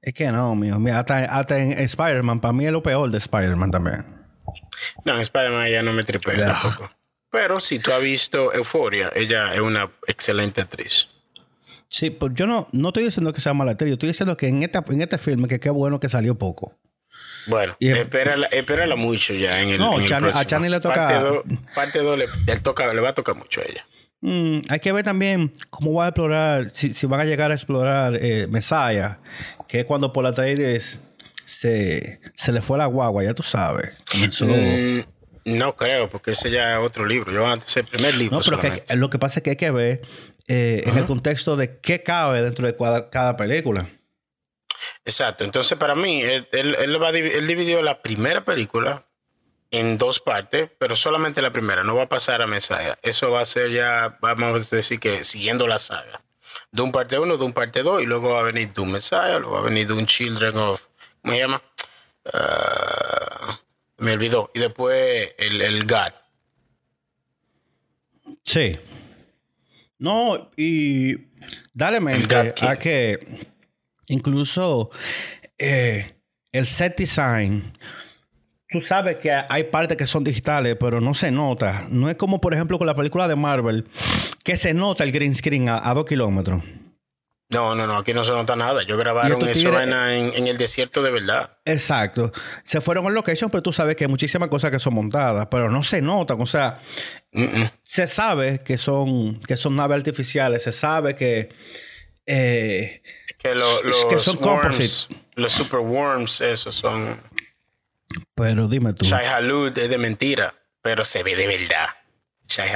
Es 0.00 0.14
que 0.14 0.30
no, 0.30 0.54
mío. 0.54 0.78
hasta, 0.94 1.58
en 1.58 1.72
Spider-Man, 1.72 2.40
para 2.40 2.52
mí 2.52 2.64
es 2.64 2.72
lo 2.72 2.82
peor 2.82 3.10
de 3.10 3.18
Spider-Man 3.18 3.72
también. 3.72 4.04
No, 5.04 5.14
en 5.14 5.20
Spider-Man 5.20 5.68
ya 5.68 5.82
no 5.82 5.92
me 5.92 6.04
tripea 6.04 6.36
tampoco. 6.36 6.90
Pero 7.30 7.60
si 7.60 7.80
tú 7.80 7.92
has 7.92 8.00
visto 8.00 8.54
Euphoria, 8.54 9.10
ella 9.14 9.52
es 9.52 9.60
una 9.60 9.90
excelente 10.06 10.60
actriz. 10.60 11.08
Sí, 11.88 12.10
pues 12.10 12.32
yo 12.34 12.46
no, 12.46 12.68
no 12.72 12.88
estoy 12.88 13.04
diciendo 13.04 13.32
que 13.32 13.40
sea 13.40 13.54
mala 13.54 13.72
actriz, 13.72 13.88
yo 13.88 13.94
estoy 13.94 14.08
diciendo 14.08 14.36
que 14.36 14.48
en, 14.48 14.62
esta, 14.62 14.84
en 14.88 15.02
este 15.02 15.18
filme 15.18 15.48
que 15.48 15.60
qué 15.60 15.70
bueno 15.70 16.00
que 16.00 16.08
salió 16.08 16.36
poco. 16.36 16.74
Bueno, 17.46 17.76
y 17.78 17.88
espérala, 17.88 18.46
espérala, 18.48 18.96
mucho 18.96 19.32
ya 19.32 19.62
en 19.62 19.70
el, 19.70 19.78
no, 19.78 19.96
a 19.96 20.44
Chani 20.44 20.68
le 20.68 20.80
toca... 20.80 21.42
Parte 21.74 22.00
2 22.00 22.18
le, 22.18 22.26
le, 22.26 23.00
va 23.00 23.08
a 23.08 23.12
tocar 23.12 23.36
mucho 23.36 23.60
a 23.60 23.64
ella. 23.64 23.86
Mm, 24.20 24.62
hay 24.68 24.80
que 24.80 24.92
ver 24.92 25.04
también 25.04 25.52
cómo 25.70 25.92
va 25.92 26.06
a 26.06 26.08
explorar, 26.08 26.68
si, 26.70 26.92
si 26.92 27.06
van 27.06 27.20
a 27.20 27.24
llegar 27.24 27.52
a 27.52 27.54
explorar 27.54 28.18
eh, 28.20 28.48
Messiah, 28.50 29.20
que 29.68 29.80
es 29.80 29.86
cuando 29.86 30.12
por 30.12 30.24
la 30.24 30.34
se, 31.46 32.20
se 32.34 32.52
le 32.52 32.60
fue 32.60 32.76
la 32.76 32.86
guagua, 32.86 33.22
ya 33.22 33.34
tú 33.34 33.44
sabes. 33.44 33.92
Mm, 34.40 35.00
no 35.56 35.76
creo, 35.76 36.08
porque 36.08 36.32
ese 36.32 36.50
ya 36.50 36.72
es 36.72 36.78
otro 36.78 37.06
libro. 37.06 37.32
Yo 37.32 37.46
antes 37.46 37.76
el 37.76 37.84
primer 37.84 38.16
libro. 38.16 38.38
No, 38.38 38.42
pero 38.44 38.58
que, 38.58 38.96
lo 38.96 39.10
que 39.10 39.18
pasa 39.18 39.38
es 39.38 39.44
que 39.44 39.50
hay 39.50 39.56
que 39.56 39.70
ver 39.70 40.02
eh, 40.48 40.84
en 40.86 40.96
el 40.96 41.06
contexto 41.06 41.56
de 41.56 41.80
qué 41.80 42.02
cabe 42.02 42.40
dentro 42.40 42.66
de 42.66 42.76
cada, 43.10 43.36
película. 43.36 43.88
Exacto. 45.04 45.44
Entonces, 45.44 45.76
para 45.76 45.94
mí, 45.94 46.22
él, 46.22 46.46
él, 46.52 47.46
dividió 47.46 47.82
la 47.82 48.00
primera 48.00 48.44
película 48.44 49.04
en 49.72 49.98
dos 49.98 50.20
partes, 50.20 50.70
pero 50.78 50.94
solamente 50.94 51.42
la 51.42 51.50
primera. 51.50 51.82
No 51.82 51.96
va 51.96 52.04
a 52.04 52.08
pasar 52.08 52.42
a 52.42 52.46
Messiah. 52.46 52.96
Eso 53.02 53.32
va 53.32 53.40
a 53.40 53.44
ser 53.44 53.70
ya, 53.72 54.18
vamos 54.20 54.72
a 54.72 54.76
decir 54.76 55.00
que 55.00 55.24
siguiendo 55.24 55.66
la 55.66 55.78
saga. 55.78 56.20
De 56.70 56.82
un 56.82 56.92
parte 56.92 57.18
1, 57.18 57.36
de 57.36 57.44
un 57.44 57.52
parte 57.52 57.82
2, 57.82 58.02
y 58.02 58.06
luego 58.06 58.30
va 58.34 58.40
a 58.40 58.44
venir 58.44 58.72
Doom 58.72 58.92
Messiah, 58.92 59.38
luego 59.38 59.54
va 59.54 59.60
a 59.60 59.64
venir 59.64 59.88
Doom 59.88 60.06
Children 60.06 60.56
of. 60.58 60.86
¿Cómo 61.22 61.34
se 61.34 61.40
llama? 61.40 61.62
Ah, 62.32 63.60
me 63.98 64.12
olvidó. 64.12 64.52
Y 64.54 64.60
después 64.60 65.34
el, 65.38 65.60
el 65.60 65.86
God. 65.86 66.12
Sí. 68.44 68.78
No, 69.98 70.50
y 70.56 71.16
dale 71.72 72.00
mente 72.00 72.54
a 72.60 72.76
que 72.76 73.18
incluso 74.08 74.90
eh, 75.58 76.16
el 76.52 76.66
set 76.66 76.96
design, 76.98 77.72
tú 78.68 78.80
sabes 78.80 79.16
que 79.16 79.32
hay 79.32 79.64
partes 79.64 79.96
que 79.96 80.06
son 80.06 80.24
digitales, 80.24 80.76
pero 80.78 81.00
no 81.00 81.14
se 81.14 81.30
nota. 81.30 81.86
No 81.90 82.10
es 82.10 82.16
como, 82.16 82.40
por 82.40 82.52
ejemplo, 82.54 82.78
con 82.78 82.86
la 82.86 82.94
película 82.94 83.28
de 83.28 83.36
Marvel, 83.36 83.86
que 84.44 84.56
se 84.56 84.74
nota 84.74 85.04
el 85.04 85.12
green 85.12 85.34
screen 85.34 85.68
a, 85.68 85.92
dos 85.94 86.04
kilómetros. 86.04 86.62
No, 87.48 87.76
no, 87.76 87.86
no, 87.86 87.98
aquí 87.98 88.12
no 88.12 88.24
se 88.24 88.32
nota 88.32 88.56
nada. 88.56 88.82
Yo 88.82 88.96
grabaron 88.96 89.46
eso 89.48 89.80
en, 89.80 89.92
en, 89.92 90.46
el 90.48 90.58
desierto 90.58 91.00
de 91.02 91.12
verdad. 91.12 91.58
Exacto. 91.64 92.32
Se 92.64 92.80
fueron 92.80 93.06
al 93.06 93.14
location, 93.14 93.50
pero 93.50 93.62
tú 93.62 93.72
sabes 93.72 93.94
que 93.94 94.04
hay 94.04 94.08
muchísimas 94.08 94.48
cosas 94.48 94.72
que 94.72 94.80
son 94.80 94.94
montadas, 94.94 95.46
pero 95.48 95.70
no 95.70 95.84
se 95.84 96.02
notan. 96.02 96.40
O 96.40 96.46
sea, 96.46 96.80
se 97.84 98.08
sabe 98.08 98.58
que 98.64 98.76
son, 98.78 99.38
que 99.40 99.56
son 99.56 99.76
naves 99.76 99.98
artificiales, 99.98 100.64
se 100.64 100.72
sabe 100.72 101.14
que. 101.14 101.50
Eh, 102.26 103.02
que, 103.38 103.54
los, 103.54 103.80
que 104.08 104.18
son 104.18 104.42
worms, 104.42 105.08
Los 105.36 105.52
super 105.52 105.78
worms, 105.78 106.40
esos 106.40 106.74
son. 106.74 107.20
Pero 108.34 108.66
dime 108.66 108.92
tú. 108.92 109.04
Shai 109.04 109.26
Halud 109.26 109.76
es 109.78 109.88
de 109.88 109.98
mentira, 109.98 110.54
pero 110.82 111.04
se 111.04 111.22
ve 111.22 111.36
de 111.36 111.46
verdad. 111.46 111.86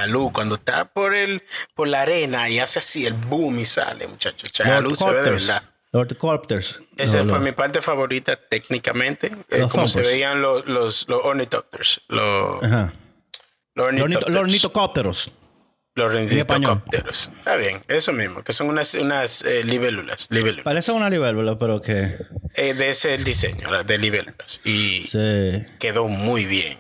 Halud, 0.00 0.30
cuando 0.32 0.56
está 0.56 0.86
por 0.86 1.14
el, 1.14 1.42
por 1.74 1.88
la 1.88 2.02
arena 2.02 2.48
y 2.48 2.58
hace 2.58 2.78
así 2.78 3.06
el 3.06 3.14
boom 3.14 3.58
y 3.58 3.64
sale, 3.64 4.06
muchachos. 4.06 4.50
Shai 4.52 4.70
Halud 4.70 4.94
se 4.96 5.10
ve 5.10 5.22
de 5.22 5.30
verdad. 5.30 5.62
Lord. 5.92 6.16
Esa 6.96 7.24
fue 7.24 7.40
mi 7.40 7.50
parte 7.52 7.80
favorita 7.80 8.36
técnicamente. 8.36 9.32
Los 9.48 9.72
como 9.72 9.88
se 9.88 10.00
veían 10.02 10.40
los, 10.40 10.64
los, 10.66 11.08
los 11.08 11.20
ornithopters. 11.24 12.02
Los, 12.08 12.62
Ajá. 12.62 12.92
los 13.74 13.86
ornithopters. 13.86 14.28
Los 14.28 14.36
ornitocópteros. 14.36 15.30
Los 15.96 16.12
ornitocópteros. 16.12 17.30
Está 17.38 17.56
bien, 17.56 17.82
eso 17.88 18.12
mismo, 18.12 18.44
que 18.44 18.52
son 18.52 18.68
unas, 18.68 18.94
unas 18.94 19.42
eh, 19.44 19.64
libélulas, 19.64 20.28
Parece 20.62 20.92
una 20.92 21.10
libélula, 21.10 21.58
pero 21.58 21.82
que... 21.82 22.16
Eh, 22.54 22.74
de 22.74 22.90
ese 22.90 23.14
el 23.14 23.24
diseño, 23.24 23.82
de 23.82 23.98
libélulas. 23.98 24.60
Y 24.64 25.08
quedó 25.78 26.06
muy 26.06 26.46
bien. 26.46 26.78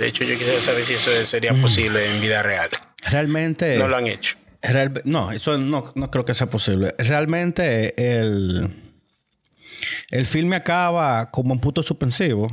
De 0.00 0.06
hecho, 0.06 0.24
yo 0.24 0.34
quisiera 0.34 0.58
saber 0.60 0.82
si 0.82 0.94
eso 0.94 1.10
sería 1.26 1.52
mm. 1.52 1.60
posible 1.60 2.10
en 2.10 2.22
vida 2.22 2.42
real. 2.42 2.70
Realmente... 3.02 3.76
No 3.76 3.86
lo 3.86 3.98
han 3.98 4.06
hecho. 4.06 4.38
no, 5.04 5.30
eso 5.30 5.58
no, 5.58 5.92
no 5.94 6.10
creo 6.10 6.24
que 6.24 6.32
sea 6.32 6.48
posible. 6.48 6.94
Realmente 6.96 7.94
el... 8.18 8.94
El 10.10 10.24
filme 10.24 10.56
acaba 10.56 11.30
como 11.30 11.52
un 11.52 11.60
punto 11.60 11.82
suspensivo, 11.82 12.48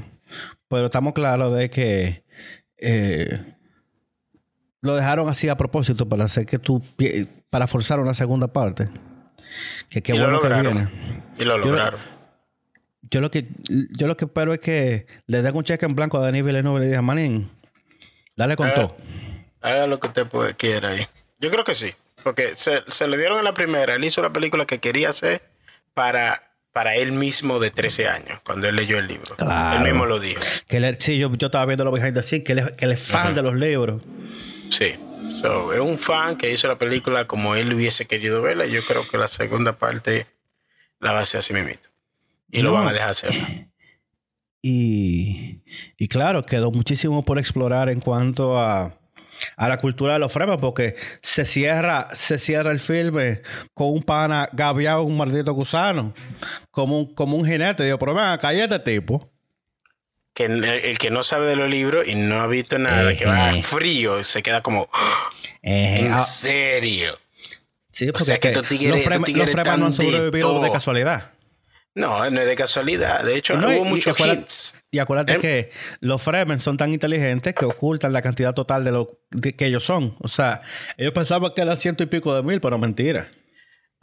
pero 0.68 0.88
estamos 0.88 1.14
claros 1.14 1.58
de 1.58 1.70
que... 1.70 2.26
Eh, 2.80 3.42
lo 4.82 4.98
dejaron 4.98 5.30
así 5.30 5.48
a 5.48 5.56
propósito 5.56 6.08
para 6.08 6.26
hacer 6.26 6.46
que 6.46 6.60
tú 6.60 6.84
para 7.50 7.66
forzar 7.66 8.02
una 8.02 8.14
segunda 8.14 8.52
parte. 8.52 8.90
Que 9.90 10.04
qué 10.04 10.12
bueno 10.20 10.42
que 10.42 10.50
viene. 10.50 10.90
Y 11.40 11.46
lo 11.46 11.58
lograron. 11.58 12.00
Yo, 12.00 12.17
lo 13.12 13.32
que 13.32 13.48
yo 13.98 14.08
lo 14.08 14.18
que 14.18 14.26
espero 14.26 14.54
es 14.54 14.60
que 14.60 15.08
le 15.28 15.42
den 15.42 15.56
un 15.56 15.64
cheque 15.64 15.86
en 15.86 15.96
blanco 15.96 16.18
a 16.18 16.22
Dani 16.22 16.42
Villeneuve 16.42 16.80
y 16.80 16.82
le 16.82 16.88
diga, 16.88 17.02
Manín, 17.02 17.50
dale 18.36 18.56
con 18.56 18.74
todo. 18.74 18.96
Haga 19.62 19.88
lo 19.88 20.00
que 20.00 20.08
usted 20.08 20.28
quiera 20.58 20.90
ahí. 20.90 21.08
Yo 21.40 21.50
creo 21.52 21.64
que 21.64 21.76
sí. 21.76 21.94
Porque 22.24 22.56
se, 22.56 22.84
se, 22.88 23.08
le 23.08 23.18
dieron 23.18 23.40
en 23.40 23.46
la 23.46 23.54
primera. 23.54 23.96
Él 23.96 24.04
hizo 24.04 24.22
la 24.22 24.34
película 24.34 24.66
que 24.66 24.80
quería 24.80 25.10
hacer 25.10 25.42
para, 25.94 26.52
para 26.74 26.96
él 26.96 27.12
mismo 27.12 27.60
de 27.60 27.72
13 27.72 28.08
años, 28.08 28.40
cuando 28.44 28.68
él 28.68 28.76
leyó 28.76 28.98
el 28.98 29.08
libro. 29.08 29.36
Él 29.40 29.82
mismo 29.82 30.06
lo 30.06 30.20
dijo. 30.20 30.42
Que 30.68 30.98
sí, 31.00 31.18
yo, 31.18 31.34
yo 31.36 31.48
estaba 31.48 31.66
viendo 31.66 31.86
lo 31.86 31.92
behind 31.92 32.14
the 32.14 32.24
scenes, 32.24 32.46
que 32.46 32.54
él, 32.54 32.76
que 32.76 32.86
él 32.86 32.92
es 32.92 33.02
fan 33.02 33.34
de 33.34 33.42
los 33.42 33.56
libros. 33.56 34.02
Sí. 34.70 34.96
es 35.74 35.80
un 35.80 35.98
fan 35.98 36.38
que 36.38 36.52
hizo 36.52 36.68
la 36.68 36.78
película 36.78 37.26
como 37.26 37.56
él 37.56 37.74
hubiese 37.74 38.06
querido 38.06 38.42
verla. 38.42 38.66
Y 38.66 38.72
yo 38.72 38.84
creo 38.86 39.08
que 39.08 39.18
la 39.18 39.28
segunda 39.28 39.74
parte 39.74 40.28
la 41.00 41.14
va 41.14 41.20
a 41.20 41.22
hacer 41.22 41.40
así 41.40 41.54
mismo. 41.54 41.72
Y 42.50 42.62
lo 42.62 42.72
van 42.72 42.88
a 42.88 42.94
dejar 42.94 43.10
hacer. 43.10 43.70
Y, 44.62 45.62
y 45.98 46.08
claro, 46.08 46.46
quedó 46.46 46.72
muchísimo 46.72 47.24
por 47.24 47.40
explorar 47.40 47.90
en 47.90 48.00
cuanto 48.00 48.60
a, 48.60 48.98
a 49.56 49.70
la 49.70 49.78
cultura 49.78 50.14
de 50.14 50.20
los 50.20 50.32
fremes, 50.32 50.58
porque 50.60 50.96
se 51.22 51.46
cierra, 51.46 52.08
se 52.14 52.40
cierra 52.40 52.72
el 52.72 52.80
filme 52.80 53.42
con 53.74 53.92
un 53.92 54.04
pana 54.04 54.50
gaviado, 54.54 55.04
un 55.04 55.18
maldito 55.18 55.54
gusano, 55.54 56.14
como 56.72 57.00
un, 57.00 57.14
como 57.14 57.38
un 57.38 57.46
jinete. 57.46 57.84
Digo, 57.84 58.00
pero 58.00 58.14
venga, 58.14 58.38
cállate, 58.38 58.80
tipo 58.80 59.32
que 60.38 60.46
el, 60.46 61.00
que 61.00 61.10
no 61.10 61.24
sabe 61.24 61.48
de 61.48 61.56
los 61.56 61.68
libros 61.68 62.08
y 62.08 62.14
no 62.14 62.40
ha 62.40 62.46
visto 62.46 62.78
nada, 62.78 63.18
que 63.18 63.26
va 63.26 63.54
frío, 63.64 64.24
se 64.24 64.44
queda 64.44 64.62
como, 64.62 64.88
¿en 65.64 66.14
ah. 66.14 66.20
serio? 66.20 67.18
Sí, 67.90 68.06
porque 68.12 68.22
o 68.22 68.26
sea, 68.26 68.38
que 68.38 68.54
los, 68.54 69.04
fremas 69.04 69.80
no 69.80 69.88
han 69.88 69.94
sobrevivido 69.96 70.62
de 70.62 70.70
casualidad. 70.70 71.32
No, 71.98 72.30
no 72.30 72.42
es 72.42 72.48
de 72.48 72.56
casualidad. 72.56 73.24
De 73.24 73.36
hecho, 73.36 73.56
hubo 73.56 73.86
muchos 73.86 74.20
hints. 74.20 74.76
Y 74.92 75.00
acuérdate 75.00 75.34
¿Eh? 75.34 75.40
que 75.40 75.72
los 76.00 76.22
Fremen 76.22 76.60
son 76.60 76.78
tan 76.78 76.94
inteligentes 76.94 77.54
que 77.54 77.66
ocultan 77.66 78.14
la 78.14 78.22
cantidad 78.22 78.54
total 78.54 78.84
de 78.84 78.92
lo 78.92 79.20
que 79.42 79.66
ellos 79.66 79.84
son. 79.84 80.16
O 80.20 80.28
sea, 80.28 80.62
ellos 80.98 81.14
pensaban 81.14 81.52
que 81.56 81.62
eran 81.62 81.78
ciento 81.78 82.04
y 82.04 82.06
pico 82.06 82.34
de 82.36 82.44
mil, 82.44 82.62
pero 82.62 82.78
mentira. 82.78 83.30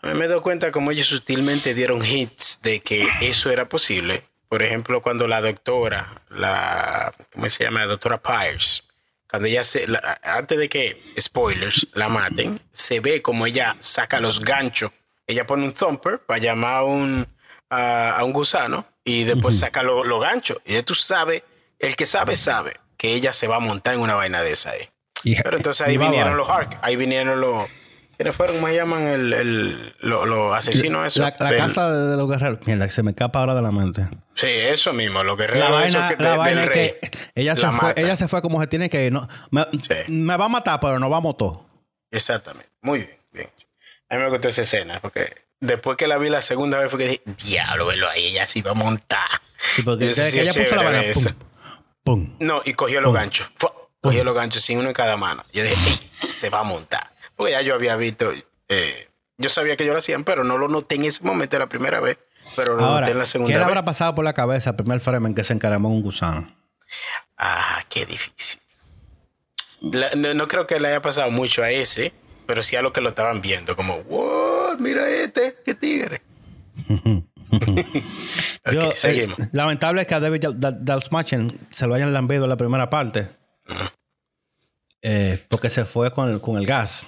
A 0.02 0.08
mí 0.08 0.18
me 0.18 0.26
doy 0.26 0.40
cuenta 0.40 0.70
como 0.70 0.90
ellos 0.90 1.06
sutilmente 1.06 1.72
dieron 1.74 2.04
hints 2.04 2.60
de 2.62 2.80
que 2.80 3.08
eso 3.20 3.50
era 3.50 3.68
posible 3.68 4.24
por 4.54 4.62
ejemplo, 4.62 5.02
cuando 5.02 5.26
la 5.26 5.40
doctora, 5.40 6.22
la, 6.30 7.12
¿cómo 7.32 7.50
se 7.50 7.64
llama? 7.64 7.80
La 7.80 7.86
doctora 7.86 8.22
Pyers, 8.22 8.84
cuando 9.28 9.48
ella 9.48 9.64
se, 9.64 9.84
antes 10.22 10.56
de 10.56 10.68
que, 10.68 11.02
spoilers, 11.18 11.88
la 11.94 12.08
maten, 12.08 12.60
se 12.70 13.00
ve 13.00 13.20
como 13.20 13.46
ella 13.46 13.74
saca 13.80 14.20
los 14.20 14.40
ganchos. 14.40 14.92
Ella 15.26 15.44
pone 15.44 15.64
un 15.64 15.72
thumper 15.72 16.20
para 16.20 16.38
llamar 16.38 16.74
a 16.74 16.84
un, 16.84 17.26
a, 17.70 18.20
un 18.24 18.32
gusano 18.32 18.86
y 19.04 19.24
después 19.24 19.58
saca 19.58 19.82
los 19.82 20.20
ganchos. 20.20 20.58
Y 20.64 20.80
tú 20.82 20.94
sabes, 20.94 21.42
el 21.78 21.96
que 21.96 22.06
sabe, 22.06 22.36
sabe 22.36 22.74
que 22.96 23.14
ella 23.14 23.32
se 23.32 23.48
va 23.48 23.56
a 23.56 23.60
montar 23.60 23.94
en 23.94 24.00
una 24.00 24.14
vaina 24.14 24.42
de 24.42 24.52
esa 24.52 24.70
ahí. 24.70 24.88
Pero 25.42 25.56
entonces 25.56 25.86
ahí 25.86 25.96
vinieron 25.96 26.36
los 26.36 26.48
Hark, 26.48 26.78
ahí 26.82 26.96
vinieron 26.96 27.40
los 27.40 27.68
¿Quiénes 28.16 28.36
fueron? 28.36 28.56
¿Cómo 28.56 28.68
llaman 28.68 29.08
el, 29.08 29.32
el, 29.32 29.94
los 30.00 30.54
asesinos 30.54 31.06
esos? 31.06 31.20
La, 31.20 31.34
la 31.38 31.56
casa 31.56 31.90
de, 31.90 32.16
los 32.16 32.30
guerreros. 32.30 32.60
Mira, 32.64 32.88
se 32.90 33.02
me 33.02 33.10
escapa 33.10 33.40
ahora 33.40 33.54
de 33.54 33.62
la 33.62 33.72
mente. 33.72 34.08
Sí, 34.34 34.46
eso 34.46 34.92
mismo, 34.92 35.24
los 35.24 35.36
guerreros. 35.36 35.68
La 35.68 35.74
vaina, 35.74 36.08
que 36.16 36.22
la 36.22 36.36
vaina 36.36 36.68
que 36.68 36.96
ella 37.34 37.56
se, 37.56 37.66
fue, 37.68 37.94
ella 37.96 38.14
se 38.14 38.28
fue 38.28 38.40
como 38.40 38.60
se 38.60 38.68
tiene 38.68 38.88
que 38.88 39.06
ir. 39.06 39.12
No, 39.12 39.28
me, 39.50 39.66
me, 40.06 40.36
va 40.36 40.44
a 40.44 40.48
matar, 40.48 40.78
pero 40.80 41.00
no 41.00 41.10
vamos 41.10 41.36
todos. 41.36 41.58
Exactamente. 42.10 42.68
Muy 42.82 43.00
bien, 43.00 43.18
bien. 43.32 43.48
A 44.08 44.16
mí 44.16 44.22
me 44.22 44.28
gustó 44.28 44.48
esa 44.48 44.62
escena, 44.62 45.00
porque 45.00 45.34
después 45.64 45.96
que 45.96 46.06
la 46.06 46.18
vi 46.18 46.28
la 46.28 46.42
segunda 46.42 46.78
vez 46.78 46.90
fue 46.90 46.98
que 46.98 47.08
dije, 47.08 47.22
diablo, 47.44 47.86
velo 47.86 48.08
ahí, 48.08 48.26
ella 48.26 48.46
se 48.46 48.60
iba 48.60 48.72
a 48.72 48.74
montar. 48.74 49.28
Sí, 49.56 49.82
porque 49.82 50.10
ella 50.10 50.52
puso 50.52 50.76
la 50.76 50.82
vaina, 50.82 51.12
pum, 51.12 51.34
pum, 52.02 52.36
No, 52.38 52.60
y 52.64 52.74
cogió 52.74 53.00
los 53.00 53.12
ganchos. 53.14 53.50
Cogió 54.00 54.22
los 54.22 54.34
ganchos 54.34 54.62
sin 54.62 54.78
uno 54.78 54.88
en 54.88 54.94
cada 54.94 55.16
mano. 55.16 55.42
Yo 55.52 55.62
dije, 55.62 56.10
se 56.28 56.50
va 56.50 56.60
a 56.60 56.64
montar. 56.64 57.10
Pues 57.36 57.52
ya 57.52 57.62
yo 57.62 57.74
había 57.74 57.96
visto, 57.96 58.32
eh, 58.68 59.08
yo 59.38 59.48
sabía 59.48 59.76
que 59.76 59.84
ellos 59.84 59.94
lo 59.94 59.98
hacían, 59.98 60.24
pero 60.24 60.44
no 60.44 60.58
lo 60.58 60.68
noté 60.68 60.96
en 60.96 61.06
ese 61.06 61.24
momento 61.24 61.58
la 61.58 61.68
primera 61.68 62.00
vez, 62.00 62.18
pero 62.54 62.74
lo 62.76 62.82
noté 62.82 63.12
en 63.12 63.18
la 63.18 63.26
segunda 63.26 63.52
¿qué 63.52 63.58
vez. 63.58 63.64
¿Qué 63.64 63.70
habrá 63.70 63.84
pasado 63.84 64.14
por 64.14 64.24
la 64.24 64.34
cabeza 64.34 64.70
el 64.70 64.76
primer 64.76 65.00
Fremen 65.00 65.34
que 65.34 65.42
se 65.42 65.54
encaramó 65.54 65.88
un 65.88 66.02
gusano? 66.02 66.46
Ah, 67.38 67.82
qué 67.88 68.06
difícil. 68.06 68.60
no, 69.80 70.48
creo 70.48 70.66
que 70.66 70.78
le 70.78 70.88
haya 70.88 71.02
pasado 71.02 71.30
mucho 71.30 71.62
a 71.62 71.70
ese, 71.70 72.12
pero 72.46 72.62
sí 72.62 72.76
a 72.76 72.82
lo 72.82 72.92
que 72.92 73.00
lo 73.00 73.08
estaban 73.08 73.40
viendo, 73.40 73.74
como, 73.74 74.02
wow, 74.04 74.53
mira 74.78 75.08
este, 75.08 75.56
qué 75.64 75.74
tigre. 75.74 76.22
Yo, 78.72 78.92
eh, 79.04 79.28
lamentable 79.52 80.02
es 80.02 80.08
que 80.08 80.14
a 80.14 80.20
David 80.20 80.46
Dalsmachen 80.58 81.58
se 81.70 81.86
lo 81.86 81.94
hayan 81.94 82.12
lambido 82.12 82.44
en 82.44 82.50
la 82.50 82.56
primera 82.56 82.90
parte. 82.90 83.28
Eh, 85.02 85.44
porque 85.48 85.70
se 85.70 85.84
fue 85.84 86.12
con 86.12 86.30
el, 86.30 86.40
con 86.40 86.56
el 86.56 86.66
gas. 86.66 87.06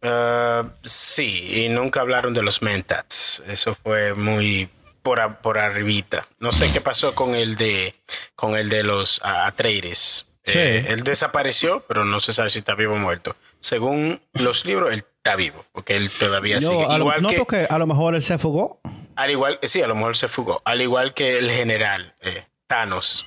Uh, 0.00 0.68
sí, 0.82 1.64
y 1.64 1.68
nunca 1.68 2.00
hablaron 2.00 2.32
de 2.32 2.42
los 2.42 2.62
mentats. 2.62 3.42
Eso 3.48 3.74
fue 3.74 4.14
muy 4.14 4.70
por, 5.02 5.38
por 5.38 5.58
arribita. 5.58 6.28
No 6.38 6.52
sé 6.52 6.70
qué 6.72 6.80
pasó 6.80 7.14
con 7.14 7.34
el 7.34 7.56
de 7.56 7.94
con 8.36 8.56
el 8.56 8.68
de 8.68 8.84
los 8.84 9.20
Atreides. 9.24 10.26
Eh, 10.44 10.86
él 10.88 11.02
desapareció, 11.02 11.84
pero 11.88 12.04
no 12.04 12.20
se 12.20 12.32
sabe 12.32 12.50
si 12.50 12.60
está 12.60 12.74
vivo 12.74 12.94
o 12.94 12.98
muerto. 12.98 13.36
Según 13.60 14.22
los 14.32 14.64
libros, 14.64 14.92
él 14.92 15.04
está 15.28 15.36
vivo, 15.36 15.64
porque 15.72 15.96
él 15.96 16.10
todavía 16.10 16.60
sigue. 16.60 16.86
igual 16.96 17.22
no, 17.22 17.28
que, 17.28 17.38
porque 17.38 17.66
a 17.68 17.78
lo 17.78 17.86
mejor 17.86 18.14
él 18.14 18.22
se 18.22 18.38
fugó. 18.38 18.80
Al 19.16 19.30
igual, 19.30 19.58
sí, 19.62 19.82
a 19.82 19.86
lo 19.86 19.94
mejor 19.94 20.16
se 20.16 20.28
fugó. 20.28 20.62
Al 20.64 20.80
igual 20.80 21.12
que 21.12 21.38
el 21.38 21.50
general 21.50 22.14
eh, 22.20 22.46
Thanos. 22.66 23.26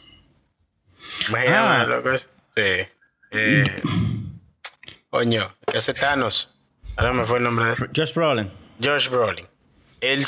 ¿Me 1.32 1.48
ah. 1.50 1.86
lo 1.88 2.02
que 2.02 2.16
es? 2.16 2.30
Sí. 2.56 2.88
Eh, 3.32 3.82
coño, 5.10 5.56
¿qué 5.70 5.78
hace 5.78 5.94
Thanos? 5.94 6.50
Ahora 6.96 7.14
me 7.14 7.24
fue 7.24 7.38
el 7.38 7.44
nombre 7.44 7.66
de 7.66 7.76
Josh 7.96 8.14
Brolin. 8.14 8.52
Josh 8.84 9.10
Brolin. 9.10 9.48
Él 10.00 10.22
eh, 10.22 10.26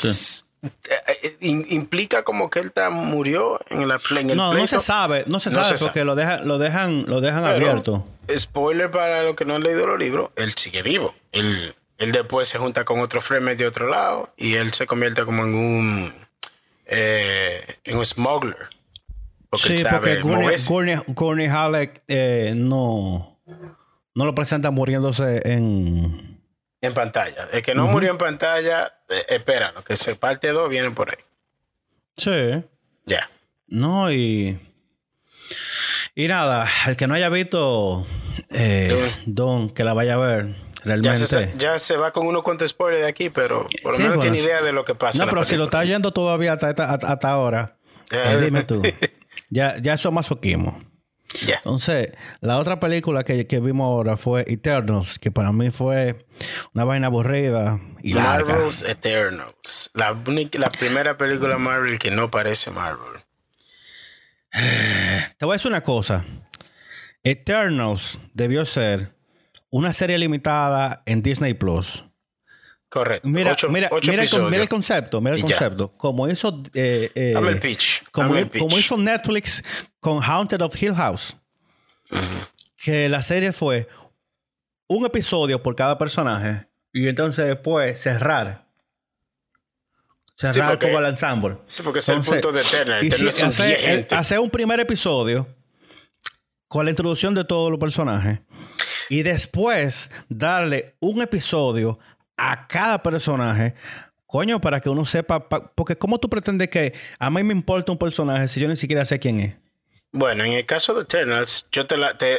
implica 1.40 2.22
como 2.22 2.50
que 2.50 2.60
él 2.60 2.72
murió 2.90 3.60
en, 3.70 3.88
la, 3.88 4.00
en 4.18 4.30
el 4.30 4.36
No, 4.36 4.54
no 4.54 4.66
se 4.66 4.80
sabe, 4.80 5.24
no 5.26 5.40
se 5.40 5.50
sabe 5.50 5.76
porque 5.80 6.04
lo 6.04 6.14
dejan, 6.14 6.46
lo 6.46 6.58
dejan, 6.58 7.04
lo 7.06 7.20
dejan 7.20 7.44
abierto. 7.44 8.04
Spoiler 8.34 8.90
para 8.90 9.22
los 9.22 9.34
que 9.34 9.44
no 9.44 9.54
han 9.54 9.62
leído 9.62 9.86
los 9.86 9.98
libros, 9.98 10.30
él 10.36 10.52
sigue 10.56 10.82
vivo. 10.82 11.14
Él, 11.32 11.74
él 11.98 12.12
después 12.12 12.48
se 12.48 12.58
junta 12.58 12.84
con 12.84 13.00
otro 13.00 13.20
Fremen 13.20 13.56
de 13.56 13.66
otro 13.66 13.88
lado 13.88 14.32
y 14.36 14.54
él 14.54 14.72
se 14.72 14.86
convierte 14.86 15.24
como 15.24 15.44
en 15.44 15.54
un 15.54 16.14
eh, 16.86 17.60
en 17.84 17.96
un 17.96 18.04
smuggler. 18.04 18.68
Porque 19.50 19.78
sí, 19.78 19.84
porque 19.88 20.20
Gurney, 20.20 21.46
Halleck 21.46 22.02
no, 22.56 23.38
no 24.14 24.24
lo 24.24 24.34
presenta 24.34 24.70
muriéndose 24.70 25.42
en 25.44 26.33
En 26.84 26.94
pantalla. 26.94 27.48
El 27.52 27.62
que 27.62 27.74
no 27.74 27.86
murió 27.86 28.10
en 28.10 28.18
pantalla, 28.18 28.92
eh, 29.08 29.24
espéralo, 29.28 29.82
que 29.82 29.96
se 29.96 30.16
parte 30.16 30.48
dos 30.48 30.68
viene 30.68 30.90
por 30.90 31.10
ahí. 31.10 31.24
Sí. 32.16 32.62
Ya. 33.06 33.30
No, 33.66 34.12
y. 34.12 34.58
Y 36.14 36.28
nada, 36.28 36.68
el 36.86 36.96
que 36.96 37.06
no 37.06 37.14
haya 37.14 37.28
visto 37.28 38.06
eh, 38.50 39.12
Don, 39.26 39.70
que 39.70 39.82
la 39.82 39.94
vaya 39.94 40.14
a 40.14 40.18
ver. 40.18 40.56
Realmente. 40.84 41.52
Ya 41.56 41.78
se, 41.78 41.96
va 41.96 42.12
con 42.12 42.26
uno 42.26 42.42
cuantos 42.42 42.70
spoilers 42.70 43.02
de 43.02 43.08
aquí, 43.08 43.30
pero 43.30 43.66
por 43.82 43.92
lo 43.92 43.98
menos 43.98 44.20
tiene 44.20 44.38
idea 44.38 44.60
de 44.60 44.72
lo 44.72 44.84
que 44.84 44.94
pasa. 44.94 45.24
No, 45.24 45.30
pero 45.30 45.44
si 45.44 45.56
lo 45.56 45.64
está 45.64 45.82
yendo 45.84 46.12
todavía 46.12 46.52
hasta, 46.52 46.68
hasta, 46.68 47.30
ahora, 47.30 47.76
eh, 48.10 48.38
dime 48.44 48.64
tú. 48.64 48.82
ya, 49.48 49.78
ya 49.78 49.94
eso 49.94 50.10
es 50.10 50.14
masoquismo. 50.14 50.78
Entonces, 51.42 52.12
la 52.40 52.58
otra 52.58 52.78
película 52.80 53.24
que, 53.24 53.44
vimos 53.60 53.86
ahora 53.86 54.16
fue 54.16 54.44
Eternals, 54.46 55.18
que 55.18 55.30
para 55.30 55.52
mí 55.52 55.70
fue 55.70 56.26
una 56.72 56.84
vaina 56.84 57.08
aburrida 57.08 57.80
y 58.02 58.14
Marvel's 58.14 58.82
Eternals. 58.82 59.90
La, 59.94 60.16
la 60.52 60.70
primera 60.70 61.16
película 61.16 61.58
Marvel 61.58 61.98
que 61.98 62.10
no 62.10 62.30
parece 62.30 62.70
Marvel. 62.70 63.20
Te 65.38 65.44
voy 65.44 65.54
a 65.54 65.56
decir 65.56 65.70
una 65.70 65.82
cosa. 65.82 66.24
Eternals 67.22 68.20
debió 68.32 68.64
ser 68.66 69.14
una 69.70 69.92
serie 69.92 70.18
limitada 70.18 71.02
en 71.06 71.22
Disney 71.22 71.54
Plus. 71.54 72.04
Correcto. 72.94 73.26
Mira, 73.26 73.56
mira, 73.70 73.90
mira, 74.06 74.22
el, 74.22 74.68
concepto, 74.68 75.20
mira 75.20 75.34
el 75.34 75.40
concepto. 75.40 75.96
Como 75.96 76.28
hizo, 76.28 76.62
eh, 76.74 77.10
eh 77.16 77.34
el 77.36 77.58
pitch. 77.58 78.04
Como, 78.12 78.36
hizo 78.38 78.96
Netflix 78.96 79.64
con 80.04 80.22
Haunted 80.22 80.60
of 80.60 80.80
Hill 80.80 80.94
House. 80.94 81.34
Que 82.76 83.08
la 83.08 83.22
serie 83.22 83.54
fue 83.54 83.88
un 84.86 85.06
episodio 85.06 85.62
por 85.62 85.74
cada 85.74 85.96
personaje 85.96 86.68
y 86.92 87.08
entonces 87.08 87.46
después 87.46 87.98
cerrar. 87.98 88.68
Cerrar 90.36 90.78
como 90.78 90.98
el 90.98 91.06
ensemble. 91.06 91.56
Sí, 91.66 91.82
porque 91.82 92.00
es 92.00 92.08
el 92.10 92.20
punto 92.20 92.52
de 92.52 92.60
Eterna. 92.60 92.98
Y 93.00 94.14
hacer 94.14 94.40
un 94.40 94.50
primer 94.50 94.78
episodio 94.78 95.48
con 96.68 96.84
la 96.84 96.90
introducción 96.90 97.34
de 97.34 97.44
todos 97.44 97.70
los 97.70 97.80
personajes 97.80 98.40
y 99.08 99.22
después 99.22 100.10
darle 100.28 100.96
un 101.00 101.22
episodio 101.22 101.98
a 102.36 102.68
cada 102.68 103.02
personaje. 103.02 103.74
Coño, 104.26 104.60
para 104.60 104.80
que 104.80 104.90
uno 104.90 105.06
sepa, 105.06 105.48
porque 105.48 105.96
¿cómo 105.96 106.18
tú 106.18 106.28
pretendes 106.28 106.68
que 106.68 106.92
a 107.18 107.30
mí 107.30 107.42
me 107.42 107.54
importa 107.54 107.90
un 107.90 107.96
personaje 107.96 108.48
si 108.48 108.60
yo 108.60 108.68
ni 108.68 108.76
siquiera 108.76 109.06
sé 109.06 109.18
quién 109.18 109.40
es? 109.40 109.63
Bueno, 110.16 110.44
en 110.44 110.52
el 110.52 110.64
caso 110.64 110.94
de 110.94 111.02
Eternals, 111.02 111.66
yo 111.72 111.88
te, 111.88 111.96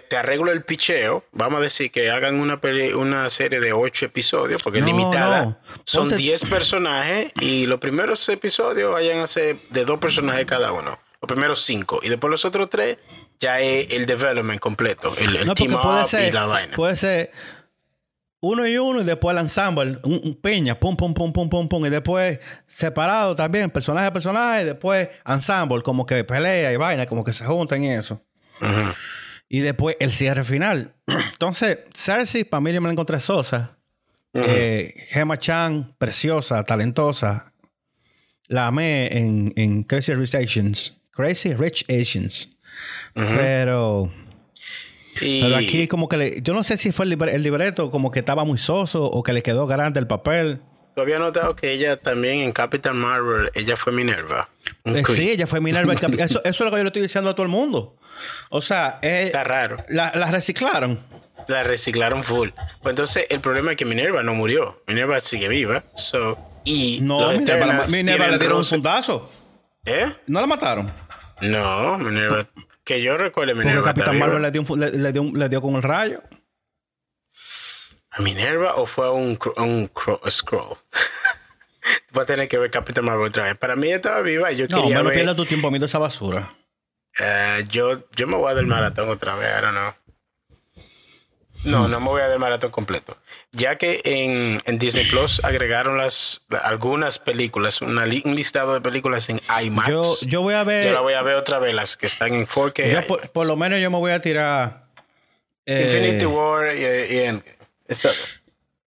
te, 0.07 0.15
arreglo 0.15 0.53
el 0.53 0.63
picheo. 0.63 1.25
Vamos 1.33 1.59
a 1.59 1.63
decir 1.63 1.91
que 1.91 2.09
hagan 2.09 2.39
una, 2.39 2.57
una 2.95 3.29
serie 3.29 3.59
de 3.59 3.73
ocho 3.73 4.05
episodios, 4.05 4.63
porque 4.63 4.79
es 4.79 4.85
limitada. 4.85 5.59
Son 5.83 6.07
diez 6.07 6.45
personajes 6.45 7.33
y 7.41 7.65
los 7.65 7.79
primeros 7.79 8.29
episodios 8.29 8.93
vayan 8.93 9.19
a 9.19 9.27
ser 9.27 9.57
de 9.71 9.83
dos 9.83 9.99
personajes 9.99 10.45
cada 10.45 10.71
uno. 10.71 10.97
Los 11.21 11.27
primeros 11.27 11.63
cinco. 11.63 11.99
Y 12.01 12.07
después 12.07 12.31
los 12.31 12.45
otros 12.45 12.69
tres 12.69 12.97
ya 13.41 13.59
es 13.59 13.91
el 13.91 14.05
development 14.05 14.61
completo. 14.61 15.13
El, 15.17 15.53
team 15.53 15.75
up 15.75 16.07
y 16.17 16.31
la 16.31 16.45
vaina. 16.45 16.75
Puede 16.77 16.95
ser 16.95 17.31
uno 18.45 18.67
y 18.67 18.77
uno 18.77 19.01
y 19.01 19.03
después 19.03 19.33
el 19.35 19.41
ensemble, 19.41 19.97
un, 20.03 20.37
peña, 20.41 20.79
pum, 20.79 20.95
pum, 20.95 21.13
pum, 21.13 21.33
pum, 21.33 21.49
pum, 21.49 21.67
pum, 21.67 21.85
y 21.85 21.89
después 21.89 22.39
separado 22.67 23.35
también, 23.35 23.71
personaje 23.71 24.07
a 24.07 24.13
personaje, 24.13 24.61
y 24.61 24.65
después 24.65 25.09
ensemble, 25.25 25.81
como 25.81 26.05
que 26.05 26.23
pelea 26.23 26.71
y 26.71 26.75
vaina, 26.75 27.05
como 27.07 27.23
que 27.23 27.33
se 27.33 27.43
juntan 27.45 27.83
y 27.83 27.91
eso. 27.91 28.23
Y 29.49 29.59
después 29.59 29.97
el 29.99 30.11
cierre 30.11 30.43
final. 30.43 30.93
Entonces, 31.33 31.79
Cersei, 31.93 32.43
para 32.43 32.61
mí 32.61 32.71
yo 32.71 32.81
me 32.81 32.87
la 32.87 32.93
encontré 32.93 33.19
sosa. 33.19 33.77
Eh, 34.33 34.93
Gemma 35.07 35.37
Chan, 35.37 35.95
preciosa, 35.97 36.63
talentosa. 36.63 37.51
La 38.47 38.67
amé 38.67 39.07
en, 39.17 39.53
en 39.55 39.83
Crazy 39.83 40.13
Rich 40.13 40.35
Asians. 40.35 40.93
Crazy 41.11 41.53
Rich 41.53 41.85
Asians. 41.89 42.57
Pero 43.13 44.11
pero 45.19 45.55
aquí 45.55 45.87
como 45.87 46.09
que 46.09 46.17
le, 46.17 46.41
yo 46.41 46.53
no 46.53 46.63
sé 46.63 46.77
si 46.77 46.91
fue 46.91 47.05
el, 47.05 47.43
libreto 47.43 47.91
como 47.91 48.11
que 48.11 48.19
estaba 48.19 48.43
muy 48.43 48.57
soso 48.57 49.03
o 49.03 49.23
que 49.23 49.33
le 49.33 49.43
quedó 49.43 49.67
grande 49.67 49.99
el 49.99 50.07
papel. 50.07 50.61
Tú 50.95 51.01
había 51.01 51.19
notado 51.19 51.55
que 51.55 51.71
ella 51.73 51.97
también 51.97 52.39
en 52.39 52.53
Captain 52.53 52.95
Marvel, 52.95 53.51
ella 53.53 53.75
fue 53.75 53.91
Minerva. 53.91 54.49
Eh, 54.85 55.03
sí, 55.07 55.31
ella 55.31 55.45
fue 55.45 55.59
Minerva. 55.59 55.93
eso, 55.93 56.07
eso, 56.17 56.39
es 56.43 56.59
lo 56.59 56.71
que 56.71 56.77
yo 56.77 56.83
le 56.83 56.87
estoy 56.87 57.01
diciendo 57.01 57.29
a 57.29 57.35
todo 57.35 57.43
el 57.43 57.51
mundo. 57.51 57.97
O 58.49 58.61
sea, 58.61 58.99
eh, 59.01 59.23
está 59.25 59.43
raro. 59.43 59.77
La, 59.89 60.11
reciclaron. 60.31 60.99
La 61.47 61.63
reciclaron 61.63 62.23
full. 62.23 62.49
Pues 62.81 62.93
entonces 62.93 63.27
el 63.29 63.41
problema 63.41 63.71
es 63.71 63.77
que 63.77 63.85
Minerva 63.85 64.23
no 64.23 64.33
murió. 64.33 64.81
Minerva 64.87 65.19
sigue 65.19 65.49
viva. 65.49 65.83
So, 65.95 66.37
y 66.63 66.99
no, 67.01 67.31
Minerva, 67.31 67.83
Minerva 67.91 68.27
le 68.29 68.37
dieron 68.39 68.57
un 68.59 68.65
fundazo. 68.65 69.29
¿Eh? 69.85 70.07
¿No 70.27 70.41
la 70.41 70.47
mataron? 70.47 70.91
No, 71.41 71.99
Minerva 71.99 72.47
que 72.85 73.01
yo 73.01 73.17
recuerde, 73.17 73.55
Minerva. 73.55 73.83
Capitán 73.83 74.17
Marvel 74.17 74.41
le 74.41 74.51
dio, 74.51 74.63
le, 74.75 75.11
dio, 75.11 75.23
le 75.33 75.49
dio 75.49 75.61
con 75.61 75.75
el 75.75 75.83
rayo. 75.83 76.21
¿A 78.11 78.21
Minerva 78.21 78.75
o 78.75 78.85
fue 78.85 79.07
a 79.07 79.11
un, 79.11 79.37
un 79.57 79.91
scroll? 80.29 80.77
Va 82.17 82.21
a 82.21 82.25
tener 82.25 82.47
que 82.47 82.57
ver 82.57 82.71
Capitán 82.71 83.03
Marvel 83.03 83.27
otra 83.27 83.43
vez. 83.43 83.57
Para 83.57 83.75
mí 83.75 83.89
estaba 83.89 84.21
viva 84.21 84.51
y 84.51 84.57
yo 84.57 84.67
no, 84.69 84.83
quería. 84.83 84.97
No, 84.97 85.03
no 85.03 85.09
pierdas 85.09 85.35
tu 85.35 85.45
tiempo 85.45 85.69
viendo 85.69 85.87
esa 85.87 85.99
basura. 85.99 86.55
Uh, 87.19 87.63
yo, 87.69 88.07
yo 88.15 88.27
me 88.27 88.37
voy 88.37 88.51
a 88.51 88.53
dar 88.53 88.63
el 88.63 88.69
maratón 88.69 89.09
otra 89.09 89.35
vez, 89.35 89.49
I 89.57 89.61
don't 89.61 89.73
know. 89.73 89.93
No, 91.65 91.87
no 91.87 91.99
me 91.99 92.07
voy 92.07 92.21
a 92.21 92.27
dar 92.27 92.39
maratón 92.39 92.71
completo. 92.71 93.17
Ya 93.51 93.75
que 93.75 94.01
en, 94.03 94.61
en 94.65 94.77
Disney 94.77 95.05
Plus 95.09 95.43
agregaron 95.43 95.97
las 95.97 96.45
algunas 96.63 97.19
películas, 97.19 97.81
un 97.81 98.35
listado 98.35 98.73
de 98.73 98.81
películas 98.81 99.29
en 99.29 99.41
IMAX. 99.63 99.89
Yo, 99.89 100.03
yo, 100.27 100.41
voy 100.41 100.53
a 100.53 100.63
ver. 100.63 100.87
Yo 100.87 100.93
la 100.93 101.01
voy 101.01 101.13
a 101.13 101.21
ver 101.21 101.35
otra 101.35 101.59
vez, 101.59 101.73
las 101.73 101.97
que 101.97 102.05
están 102.05 102.33
en 102.33 102.47
4K. 102.47 103.31
por, 103.31 103.45
lo 103.45 103.55
menos 103.55 103.79
yo 103.79 103.89
me 103.89 103.97
voy 103.97 104.11
a 104.11 104.21
tirar. 104.21 104.85
Eh, 105.65 105.85
Infinity 105.87 106.25
War 106.25 106.75
y, 106.75 106.85
y, 106.85 107.41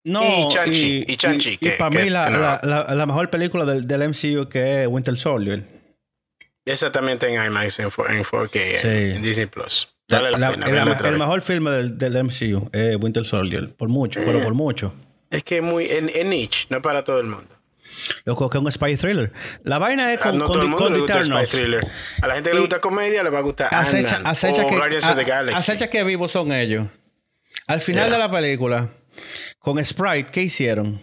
no, 0.05 0.23
y 0.23 0.47
Chanchi. 0.47 1.05
Y, 1.07 1.15
Chanchi, 1.17 1.57
y, 1.59 1.69
para 1.71 1.89
mí 1.89 2.09
la, 2.09 2.29
la, 2.29 2.95
la, 2.95 3.05
mejor 3.05 3.29
película 3.29 3.65
del, 3.65 3.85
del, 3.85 4.09
MCU 4.09 4.47
que 4.47 4.83
es 4.83 4.87
Winter 4.87 5.17
Soldier. 5.17 5.63
Esa 6.65 6.91
también 6.91 7.17
está 7.17 7.27
en 7.27 7.43
IMAX 7.43 7.79
en, 7.79 7.89
4, 7.89 8.49
k 8.49 8.59
en 8.81 9.21
Disney 9.21 9.47
Plus 9.47 9.98
el, 10.09 11.17
mejor 11.17 11.41
filme 11.41 11.71
del, 11.71 11.97
del 11.97 12.23
MCU 12.23 12.69
es 12.73 12.95
Winter 12.97 13.23
Soldier. 13.23 13.73
Por 13.75 13.89
mucho, 13.89 14.19
pero 14.25 14.41
por 14.41 14.53
mucho. 14.53 14.93
Es 15.29 15.43
que 15.43 15.57
es 15.57 15.63
muy 15.63 15.87
en, 15.89 16.29
niche, 16.29 16.67
no 16.69 16.81
para 16.81 17.03
todo 17.03 17.19
el 17.19 17.27
mundo. 17.27 17.55
Loco, 18.25 18.49
que 18.49 18.57
es 18.57 18.63
un 18.63 18.71
spy 18.71 18.95
thriller. 18.95 19.31
La 19.63 19.77
vaina 19.77 20.11
es 20.13 20.19
con, 20.19 20.37
no 20.37 20.45
todo 20.45 20.61
el 20.61 20.69
mundo 20.69 20.89
le 20.89 20.99
gusta 20.99 21.23
spy 21.23 21.45
thriller. 21.45 21.85
A 22.21 22.27
la 22.27 22.35
gente 22.35 22.49
que 22.49 22.55
le 22.55 22.61
gusta 22.61 22.79
comedia 22.79 23.23
le 23.23 23.29
va 23.29 23.39
a 23.39 23.41
gustar 23.41 23.73
acecha, 23.73 24.21
acecha 24.23 24.65
que, 24.65 24.75
Guardians 24.75 25.07
of 25.09 25.15
the 25.15 25.23
Galaxy. 25.23 25.57
Acecha 25.57 25.89
que 25.89 26.03
vivos 26.03 26.31
son 26.31 26.51
ellos. 26.51 26.87
Al 27.67 27.81
final 27.81 28.09
de 28.09 28.17
la 28.17 28.31
película, 28.31 28.89
con 29.59 29.83
Sprite, 29.83 30.31
¿qué 30.31 30.41
hicieron? 30.41 31.01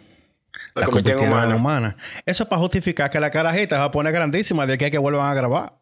La, 0.75 0.87
la 0.87 1.17
humana. 1.19 1.57
humana. 1.57 1.97
Eso 2.25 2.43
es 2.43 2.49
para 2.49 2.61
justificar 2.61 3.11
que 3.11 3.21
la 3.21 3.31
carajita 3.31 3.77
se 3.77 3.81
va 3.81 3.87
a 3.87 3.91
poner 3.91 4.13
grandísima 4.13 4.67
de 4.67 4.77
que 4.77 4.87
hay 4.87 4.91
que 4.91 4.99
vuelvan 4.99 5.31
a 5.31 5.35
grabar. 5.35 5.75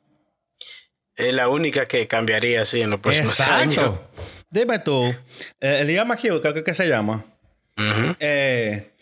Es 1.17 1.33
la 1.33 1.49
única 1.49 1.87
que 1.87 2.07
cambiaría 2.09 2.63
así 2.63 2.83
en 2.83 2.91
los 2.91 3.01
próximos 3.01 3.39
años. 3.41 3.93
Dime 4.51 4.79
tú, 4.79 5.15
eh, 5.61 5.79
Elia 5.81 6.05
McHugh, 6.05 6.41
creo 6.41 6.65
que 6.65 6.75
se 6.75 6.89
llama. 6.89 7.25
Eh, 8.21 8.93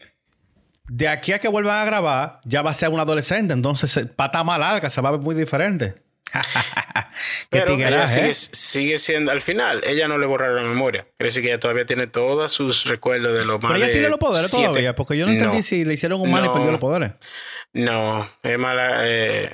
de 0.88 1.08
aquí 1.08 1.32
a 1.32 1.38
que 1.38 1.48
vuelvan 1.48 1.80
a 1.80 1.84
grabar, 1.84 2.40
ya 2.44 2.62
va 2.62 2.70
a 2.70 2.74
ser 2.74 2.90
un 2.90 3.00
adolescente. 3.00 3.52
Entonces, 3.52 4.06
pata 4.16 4.44
más 4.44 4.58
larga, 4.58 4.90
se 4.90 5.00
va 5.00 5.10
a 5.10 5.12
ver 5.12 5.20
muy 5.20 5.34
diferente. 5.34 5.94
Pero 7.50 7.74
ella 7.74 8.06
sigue, 8.06 8.32
sigue, 8.32 8.98
siendo, 8.98 9.32
al 9.32 9.42
final, 9.42 9.82
ella 9.86 10.08
no 10.08 10.16
le 10.16 10.26
borraron 10.26 10.56
la 10.56 10.62
memoria. 10.62 11.06
Quiere 11.16 11.28
decir 11.28 11.42
que 11.42 11.48
ella 11.48 11.60
todavía 11.60 11.84
tiene 11.84 12.06
todos 12.06 12.50
sus 12.52 12.86
recuerdos 12.86 13.36
de 13.36 13.44
lo 13.44 13.58
malo. 13.58 13.74
Pero 13.74 13.84
ella 13.84 13.92
tiene 13.92 14.08
los 14.08 14.18
poderes 14.18 14.50
todavía, 14.50 14.94
porque 14.94 15.16
yo 15.16 15.26
no 15.26 15.32
entendí 15.32 15.62
si 15.62 15.84
le 15.84 15.94
hicieron 15.94 16.20
un 16.20 16.30
mal 16.30 16.46
y 16.46 16.48
perdió 16.48 16.70
los 16.70 16.80
poderes. 16.80 17.12
No, 17.74 18.28
es 18.42 18.58
mala. 18.58 19.00
Eh, 19.02 19.50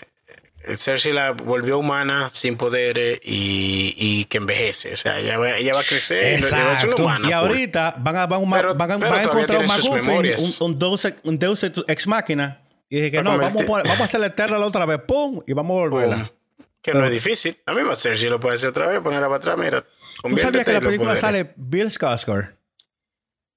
Cersei 0.76 1.12
la 1.12 1.32
volvió 1.32 1.78
humana 1.78 2.30
sin 2.32 2.56
poderes 2.56 3.20
y, 3.22 4.24
que 4.26 4.38
envejece. 4.38 4.94
O 4.94 4.96
sea, 4.96 5.18
ella 5.18 5.38
va, 5.38 5.56
ella 5.56 5.74
va 5.74 5.80
a 5.80 5.84
crecer 5.84 6.34
Exacto. 6.34 7.06
y 7.28 7.32
ahorita 7.32 7.94
van 7.98 8.16
a, 8.16 8.26
van, 8.26 8.48
van, 8.48 8.76
van, 8.76 8.90
a 8.90 9.22
encontrar 9.22 9.64
un 9.64 10.00
un, 10.00 10.72
un, 10.72 10.78
Deus, 10.78 11.06
un 11.22 11.38
Deus 11.38 11.64
ex 11.64 12.06
máquina. 12.06 12.62
Y 12.88 12.96
dije 12.96 13.10
que 13.10 13.22
no, 13.22 13.36
vamos, 13.36 13.62
a, 13.62 13.66
vamos 13.66 14.00
a 14.00 14.04
hacer 14.04 14.20
la 14.20 14.26
eterna 14.28 14.58
la 14.58 14.66
otra 14.66 14.86
vez. 14.86 15.00
¡Pum! 15.06 15.40
Y 15.46 15.52
vamos 15.52 15.76
a 15.76 15.88
volverla. 15.88 16.30
Que 16.82 16.94
no 16.94 17.04
es 17.04 17.12
difícil. 17.12 17.56
A 17.66 17.74
mí 17.74 17.82
Cersei 17.94 18.30
lo 18.30 18.40
puede 18.40 18.54
hacer 18.54 18.70
otra 18.70 18.86
vez, 18.86 19.00
ponerla 19.00 19.26
para 19.26 19.38
atrás. 19.38 19.58
Mira, 19.58 19.84
¿Tú 20.22 20.38
sabías 20.38 20.64
que 20.64 20.72
la 20.72 20.80
película 20.80 21.16
sale 21.16 21.52
Bill 21.56 21.90
Skarsgård? 21.90 22.54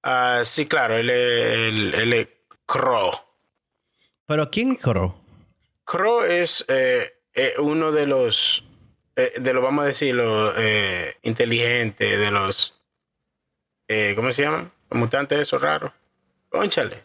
Ah, 0.03 0.41
sí, 0.43 0.65
claro. 0.65 0.97
Él 0.97 1.09
es, 1.09 1.97
él, 1.97 2.13
es 2.13 2.27
Crow. 2.65 3.11
¿Pero 4.25 4.49
quién 4.49 4.73
es 4.73 4.79
Crow? 4.79 5.15
Crow 5.91 6.21
es 6.21 6.63
eh, 6.69 7.17
eh, 7.33 7.55
uno 7.57 7.91
de 7.91 8.07
los, 8.07 8.63
eh, 9.17 9.33
de 9.35 9.53
los, 9.53 9.61
vamos 9.61 9.83
a 9.83 9.87
decirlo, 9.87 10.53
inteligentes, 11.21 12.17
de 12.17 12.31
los, 12.31 12.75
¿cómo 14.15 14.31
se 14.31 14.43
llaman? 14.43 14.71
Los 14.89 14.99
mutantes 15.01 15.39
esos 15.39 15.61
raros. 15.61 15.91
Conchale. 16.47 17.03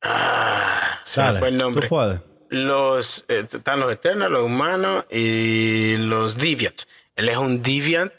Ah, 0.00 1.02
fue 1.04 1.48
el 1.48 1.58
nombre. 1.58 1.90
Los, 2.48 3.26
eh, 3.28 3.46
están 3.52 3.78
los 3.80 3.92
Eternos, 3.92 4.30
los 4.30 4.46
humanos 4.46 5.04
y 5.10 5.98
los 5.98 6.38
Deviants. 6.38 6.88
Él 7.16 7.28
es 7.28 7.36
un 7.36 7.60
Deviant 7.60 8.14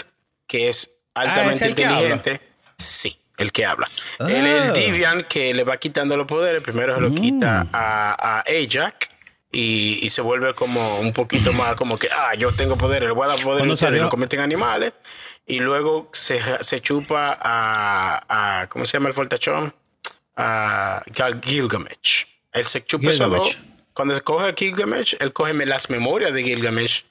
que 0.45 0.69
es 0.69 1.01
ah, 1.15 1.21
altamente 1.21 1.69
inteligente. 1.69 2.39
Sí, 2.77 3.17
el 3.41 3.51
que 3.51 3.65
habla. 3.65 3.89
Él 4.19 4.45
es 4.45 4.65
el 4.65 4.69
ah. 4.69 4.73
Deviant 4.73 5.27
que 5.27 5.53
le 5.53 5.63
va 5.63 5.77
quitando 5.77 6.15
los 6.15 6.27
poderes. 6.27 6.61
Primero 6.61 6.95
se 6.95 7.01
lo 7.01 7.13
quita 7.13 7.65
mm. 7.65 7.69
a, 7.73 8.39
a 8.39 8.39
Ajax 8.41 9.09
y, 9.51 10.09
se 10.09 10.21
vuelve 10.21 10.53
como 10.53 10.99
un 10.99 11.11
poquito 11.13 11.51
más 11.53 11.75
como 11.75 11.97
que, 11.97 12.07
ah, 12.09 12.33
yo 12.35 12.53
tengo 12.53 12.77
poder, 12.77 13.03
le 13.03 13.11
voy 13.11 13.25
a 13.25 13.29
dar 13.29 13.41
poder 13.41 13.67
a 13.67 13.73
ustedes, 13.73 13.99
lo 13.99 14.09
cometen 14.09 14.39
animales. 14.39 14.93
Y 15.45 15.59
luego 15.59 16.09
se, 16.13 16.39
se 16.61 16.81
chupa 16.81 17.37
a, 17.41 18.61
a, 18.61 18.67
¿cómo 18.67 18.85
se 18.85 18.97
llama 18.97 19.09
el 19.09 19.15
fortachón? 19.15 19.73
A 20.37 21.03
Gilgamesh. 21.43 22.27
Él 22.53 22.65
se 22.65 22.83
chupa 22.85 23.09
Cuando 23.93 24.15
se 24.15 24.21
coge 24.21 24.47
a 24.47 24.53
Gilgamesh, 24.53 25.17
él 25.19 25.33
coge 25.33 25.53
las 25.65 25.89
memorias 25.89 26.33
de 26.33 26.43
Gilgamesh 26.43 27.05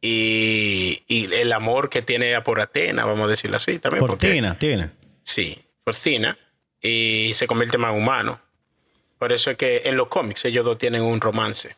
y, 0.00 1.02
y, 1.08 1.32
el 1.32 1.52
amor 1.52 1.88
que 1.88 2.02
tiene 2.02 2.40
por 2.42 2.60
Atena, 2.60 3.04
vamos 3.04 3.26
a 3.26 3.30
decirlo 3.30 3.56
así 3.56 3.78
también. 3.78 4.04
Por 4.04 4.16
Tina, 4.16 4.56
tiene. 4.56 4.90
Sí, 5.28 5.62
por 5.84 5.94
Tina. 5.94 6.38
Y 6.80 7.32
se 7.34 7.46
convierte 7.46 7.76
más 7.76 7.94
humano. 7.94 8.40
Por 9.18 9.30
eso 9.34 9.50
es 9.50 9.58
que 9.58 9.82
en 9.84 9.94
los 9.94 10.08
cómics 10.08 10.42
ellos 10.46 10.64
dos 10.64 10.78
tienen 10.78 11.02
un 11.02 11.20
romance. 11.20 11.76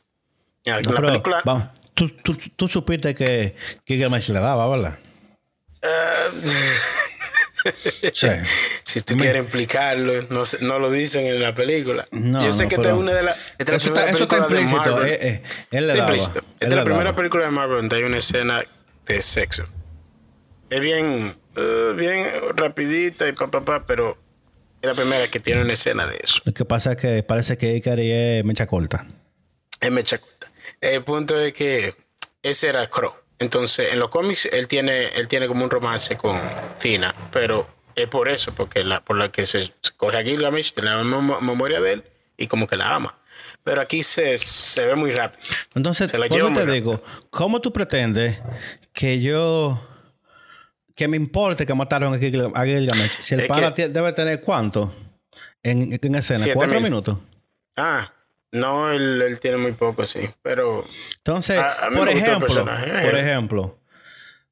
En 0.65 0.77
la 0.77 1.01
película. 1.01 1.43
Vamos, 1.45 1.65
tú, 1.95 2.11
tú, 2.11 2.33
tú, 2.55 2.69
supiste 2.69 3.13
que 3.13 3.57
Gilgamesh 3.87 4.29
le 4.29 4.39
daba, 4.39 4.69
¿verdad? 4.69 4.99
Uh, 5.83 6.49
sí. 8.13 8.29
Si 8.85 9.01
tú 9.01 9.17
quieres 9.17 9.45
implicarlo, 9.45 10.23
no, 10.31 10.45
no, 10.61 10.79
lo 10.79 10.89
dicen 10.89 11.27
en 11.27 11.43
la 11.43 11.53
película. 11.53 12.07
No, 12.13 12.45
Yo 12.45 12.53
sé 12.53 12.69
que 12.69 12.77
esta 12.77 12.91
es 12.91 12.95
una 12.95 13.13
de 13.13 13.23
las. 13.25 13.37
Esta 13.59 13.75
eso, 13.75 13.89
está, 13.89 14.11
eso 14.11 14.25
está 14.25 14.39
implícito. 14.39 15.05
Eh, 15.05 15.19
eh, 15.21 15.43
él 15.73 15.89
le 15.89 15.97
daba. 15.97 16.15
Esta 16.15 16.41
es 16.61 16.73
la 16.73 16.85
primera 16.85 17.17
película 17.17 17.47
de 17.47 17.51
Marvel 17.51 17.79
donde 17.79 17.97
hay 17.97 18.05
una 18.05 18.19
escena 18.19 18.63
de 19.07 19.21
sexo. 19.23 19.65
Es 20.69 20.81
bien, 20.81 21.35
uh, 21.57 21.95
bien 21.95 22.27
rapidita 22.57 23.29
y 23.29 23.33
papá, 23.33 23.65
pa, 23.65 23.81
pa, 23.81 23.87
pero 23.87 24.17
es 24.83 24.89
la 24.89 24.95
primera 24.95 25.29
que 25.29 25.41
tiene 25.41 25.63
una 25.63 25.75
escena 25.75 26.07
de 26.07 26.19
eso. 26.23 26.41
Lo 26.45 26.55
que 26.55 26.65
pasa 26.65 26.93
es 26.93 26.97
que 26.97 27.23
parece 27.23 27.59
que 27.59 27.75
Ikari 27.77 28.11
es 28.11 28.45
mecha 28.45 28.67
corta. 28.67 29.07
Es 29.81 29.91
mecha 29.91 30.19
corta. 30.19 30.51
El 30.81 31.05
punto 31.05 31.39
es 31.39 31.53
que 31.53 31.95
ese 32.43 32.69
era 32.69 32.87
Crow. 32.87 33.13
Entonces, 33.39 33.93
en 33.93 33.99
los 33.99 34.11
cómics 34.11 34.47
él 34.53 34.69
tiene, 34.69 35.09
él 35.09 35.29
tiene 35.29 35.47
como 35.49 35.65
un 35.65 35.71
romance 35.71 36.17
con 36.17 36.39
Fina, 36.79 37.15
pero 37.33 37.67
es 37.95 38.07
por 38.07 38.29
eso, 38.29 38.53
porque 38.55 38.85
la, 38.85 39.03
por 39.03 39.17
la 39.17 39.33
que 39.33 39.45
se 39.45 39.73
coge 39.97 40.19
a 40.19 40.23
Gilgamesh, 40.23 40.75
tiene 40.75 40.91
la 40.91 41.03
memoria 41.03 41.81
de 41.81 41.93
él 41.95 42.05
y 42.37 42.47
como 42.47 42.67
que 42.67 42.77
la 42.77 42.95
ama. 42.95 43.19
Pero 43.65 43.81
aquí 43.81 44.03
se, 44.03 44.37
se 44.39 44.87
ve 44.87 44.95
muy 44.95 45.11
rápido. 45.13 45.43
Entonces, 45.75 46.13
¿cómo 46.13 46.59
te 46.59 46.67
digo? 46.67 47.03
¿Cómo 47.31 47.61
tú 47.61 47.73
pretendes 47.73 48.39
que 48.93 49.21
yo 49.21 49.87
que 51.01 51.09
me 51.09 51.17
importe 51.17 51.65
que 51.65 51.73
mataron 51.73 52.13
a 52.13 52.19
Gilgamesh. 52.19 53.21
Si 53.21 53.35
el 53.35 53.47
pana 53.47 53.71
debe 53.71 54.13
tener 54.13 54.43
cuánto 54.43 54.95
en, 55.63 55.99
en 55.99 56.15
escena, 56.15 56.45
cuatro 56.53 56.79
minutos. 56.79 57.17
Ah, 57.75 58.13
no, 58.53 58.91
él, 58.91 59.39
tiene 59.41 59.57
muy 59.57 59.73
poco, 59.73 60.05
sí. 60.05 60.21
Pero. 60.43 60.85
Entonces, 61.17 61.59
por 61.95 62.07
ejemplo, 62.07 62.67
por 62.67 63.15
ejemplo, 63.17 63.79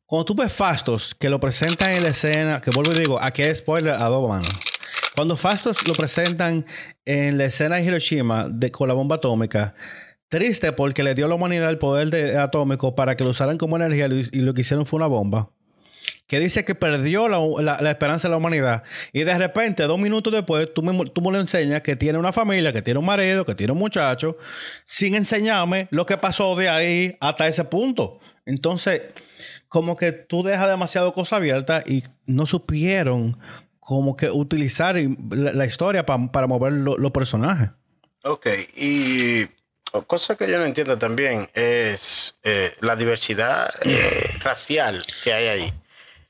cuando 0.06 0.24
tú 0.24 0.34
ves 0.34 0.50
Fastos, 0.50 1.14
que 1.14 1.28
lo 1.28 1.38
presentan 1.38 1.92
en 1.92 2.02
la 2.02 2.08
escena, 2.08 2.62
que 2.62 2.70
vuelvo 2.70 2.92
y 2.92 3.00
digo, 3.00 3.20
aquí 3.20 3.42
hay 3.42 3.54
spoiler 3.54 3.92
a 3.92 4.06
dos 4.06 4.26
manos. 4.26 4.48
Cuando 5.14 5.36
Fastos 5.36 5.86
lo 5.86 5.92
presentan 5.92 6.64
en 7.04 7.36
la 7.36 7.44
escena 7.44 7.76
de 7.76 7.82
Hiroshima 7.82 8.48
de, 8.48 8.72
con 8.72 8.88
la 8.88 8.94
bomba 8.94 9.16
atómica, 9.16 9.74
triste 10.30 10.72
porque 10.72 11.02
le 11.02 11.14
dio 11.14 11.26
a 11.26 11.28
la 11.28 11.34
humanidad 11.34 11.68
el 11.68 11.76
poder 11.76 12.08
de, 12.08 12.38
atómico 12.38 12.94
para 12.94 13.18
que 13.18 13.24
lo 13.24 13.30
usaran 13.30 13.58
como 13.58 13.76
energía 13.76 14.06
y 14.06 14.38
lo 14.38 14.54
que 14.54 14.62
hicieron 14.62 14.86
fue 14.86 14.96
una 14.96 15.08
bomba 15.08 15.50
que 16.28 16.38
dice 16.38 16.64
que 16.64 16.74
perdió 16.74 17.26
la, 17.26 17.90
esperanza 17.90 18.28
de 18.28 18.32
la 18.32 18.36
humanidad. 18.36 18.84
Y 19.12 19.24
de 19.24 19.36
repente, 19.36 19.82
dos 19.84 19.98
minutos 19.98 20.32
después, 20.32 20.72
tú 20.72 20.82
me, 20.82 21.06
tú 21.06 21.20
me 21.22 21.32
lo 21.32 21.40
enseñas 21.40 21.82
que 21.82 21.96
tiene 21.96 22.18
una 22.18 22.32
familia, 22.32 22.72
que 22.72 22.82
tiene 22.82 23.00
un 23.00 23.06
marido, 23.06 23.44
que 23.44 23.54
tiene 23.54 23.72
un 23.72 23.78
muchacho, 23.78 24.36
sin 24.84 25.14
enseñarme 25.14 25.88
lo 25.90 26.06
que 26.06 26.18
pasó 26.18 26.54
de 26.54 26.68
ahí 26.68 27.16
hasta 27.20 27.48
ese 27.48 27.64
punto. 27.64 28.20
Entonces, 28.44 29.00
como 29.68 29.96
que 29.96 30.12
tú 30.12 30.42
dejas 30.42 30.68
demasiado 30.68 31.12
cosa 31.14 31.36
abierta 31.36 31.82
y 31.86 32.04
no 32.26 32.46
supieron 32.46 33.38
como 33.80 34.14
que 34.14 34.30
utilizar 34.30 34.96
la, 35.30 35.64
historia 35.64 36.04
para 36.04 36.46
mover 36.46 36.74
los 36.74 37.10
personajes. 37.10 37.70
Ok, 38.22 38.46
y 38.76 39.46
cosa 40.06 40.36
que 40.36 40.50
yo 40.50 40.58
no 40.58 40.66
entiendo 40.66 40.98
también 40.98 41.48
es 41.54 42.38
eh, 42.42 42.74
la 42.80 42.96
diversidad 42.96 43.70
eh, 43.82 44.30
racial 44.40 45.06
que 45.24 45.32
hay 45.32 45.46
ahí. 45.46 45.72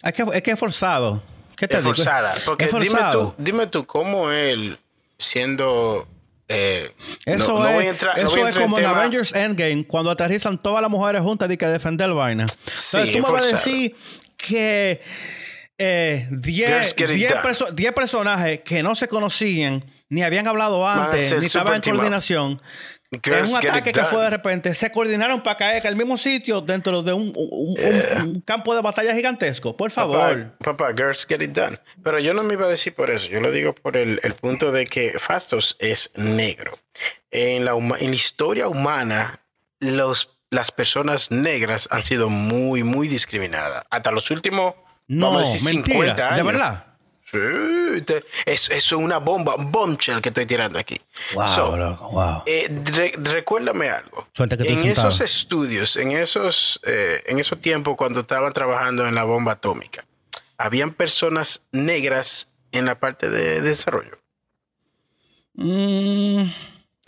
Es 0.03 0.13
que 0.13 0.23
es, 0.23 0.43
que 0.43 0.51
es 0.53 0.59
forzado. 0.59 1.23
¿Qué 1.57 1.67
te 1.67 1.77
es 1.77 1.83
forzada. 1.83 2.35
Porque 2.45 2.67
Dime, 2.67 3.01
tú, 3.11 3.35
dime 3.37 3.67
tú, 3.67 3.87
¿cómo 3.87 4.31
él, 4.31 4.79
siendo... 5.19 6.07
Eh, 6.51 6.95
eso 7.27 7.69
es, 7.69 8.03
eso 8.17 8.47
es 8.49 8.57
como 8.57 8.79
en 8.79 8.87
Avengers 8.87 9.35
Endgame, 9.35 9.85
cuando 9.87 10.11
aterrizan 10.11 10.57
todas 10.57 10.81
las 10.81 10.91
mujeres 10.91 11.21
juntas 11.21 11.51
y 11.51 11.59
que 11.59 11.67
defender 11.67 12.11
vaina. 12.15 12.47
Sí, 12.73 13.13
tú 13.13 13.19
me 13.19 13.31
vas 13.31 13.53
a 13.53 13.57
decir 13.57 13.95
que 14.39 15.03
10 15.79 16.95
eh, 16.97 17.93
personajes 17.95 18.61
que 18.65 18.83
no 18.83 18.95
se 18.95 19.07
conocían, 19.09 19.85
ni 20.09 20.23
habían 20.23 20.49
hablado 20.49 20.89
antes, 20.89 21.37
ni 21.39 21.47
estaban 21.47 21.75
en 21.75 21.81
coordinación, 21.83 22.63
en 23.11 23.45
un 23.45 23.57
ataque 23.57 23.93
que 23.93 24.05
fue 24.05 24.23
de 24.23 24.31
repente, 24.31 24.75
se 24.75 24.93
coordinaron 24.93 25.43
para 25.43 25.57
caer 25.57 25.81
en 25.83 25.87
el 25.87 25.97
mismo 25.97 26.17
sitio 26.17 26.61
dentro 26.61 27.03
de 27.03 27.13
un, 27.13 28.43
campo 28.45 28.75
de 28.75 28.83
batalla 28.83 29.15
gigantesco. 29.15 29.77
Por 29.77 29.91
favor. 29.91 30.57
Papá, 30.59 30.93
girls 30.93 31.27
get 31.27 31.41
it 31.41 31.53
done. 31.53 31.79
Pero 32.03 32.19
yo 32.19 32.35
no 32.35 32.43
me 32.43 32.55
iba 32.55 32.67
a 32.67 32.69
decir 32.69 32.95
por 32.95 33.11
eso. 33.11 33.29
Yo 33.29 33.41
lo 33.41 33.51
digo 33.51 33.75
por 33.75 33.97
el, 33.97 34.19
punto 34.41 34.73
de 34.73 34.85
que 34.85 35.19
Fastos 35.19 35.77
es 35.79 36.11
negro. 36.17 36.79
En 37.31 37.65
la, 37.65 37.73
en 37.73 38.11
la 38.11 38.15
historia 38.15 38.69
humana, 38.69 39.41
los, 39.81 40.39
las 40.51 40.71
personas 40.71 41.31
negras 41.31 41.89
han 41.91 42.03
sido 42.03 42.29
muy, 42.29 42.83
muy 42.83 43.09
discriminadas. 43.09 43.85
Hasta 43.91 44.11
los 44.11 44.31
últimos, 44.31 44.75
no, 45.07 45.27
vamos 45.27 45.49
a 45.49 45.53
decir, 45.53 45.83
50 45.83 46.27
años. 46.27 46.37
¿De 46.37 46.43
verdad? 46.43 46.88
Sí, 47.31 47.37
eso, 48.47 48.73
es 48.73 48.93
una 48.93 49.19
bomba, 49.19 49.55
un 49.57 49.71
bombshell 49.71 50.23
que 50.23 50.31
estoy 50.31 50.47
tirando 50.47 50.79
aquí. 50.79 50.99
Wow, 51.35 52.43
eh, 52.47 52.69
recuérdame 53.19 53.91
algo. 53.91 54.27
en 54.39 54.87
esos 54.87 55.21
estudios, 55.21 55.97
en 55.99 56.13
esos, 56.13 56.81
eh, 56.87 57.23
en 57.27 57.39
esos 57.39 57.61
tiempos 57.61 57.97
cuando 57.97 58.21
estaban 58.21 58.53
trabajando 58.55 59.07
en 59.07 59.15
la 59.15 59.25
bomba 59.25 59.53
atómica, 59.53 60.07
¿habían 60.57 60.93
personas 60.93 61.69
negras 61.71 62.55
en 62.73 62.87
la 62.87 62.99
parte 62.99 63.29
de, 63.29 63.61
desarrollo? 63.61 64.19
Mm. 65.53 66.51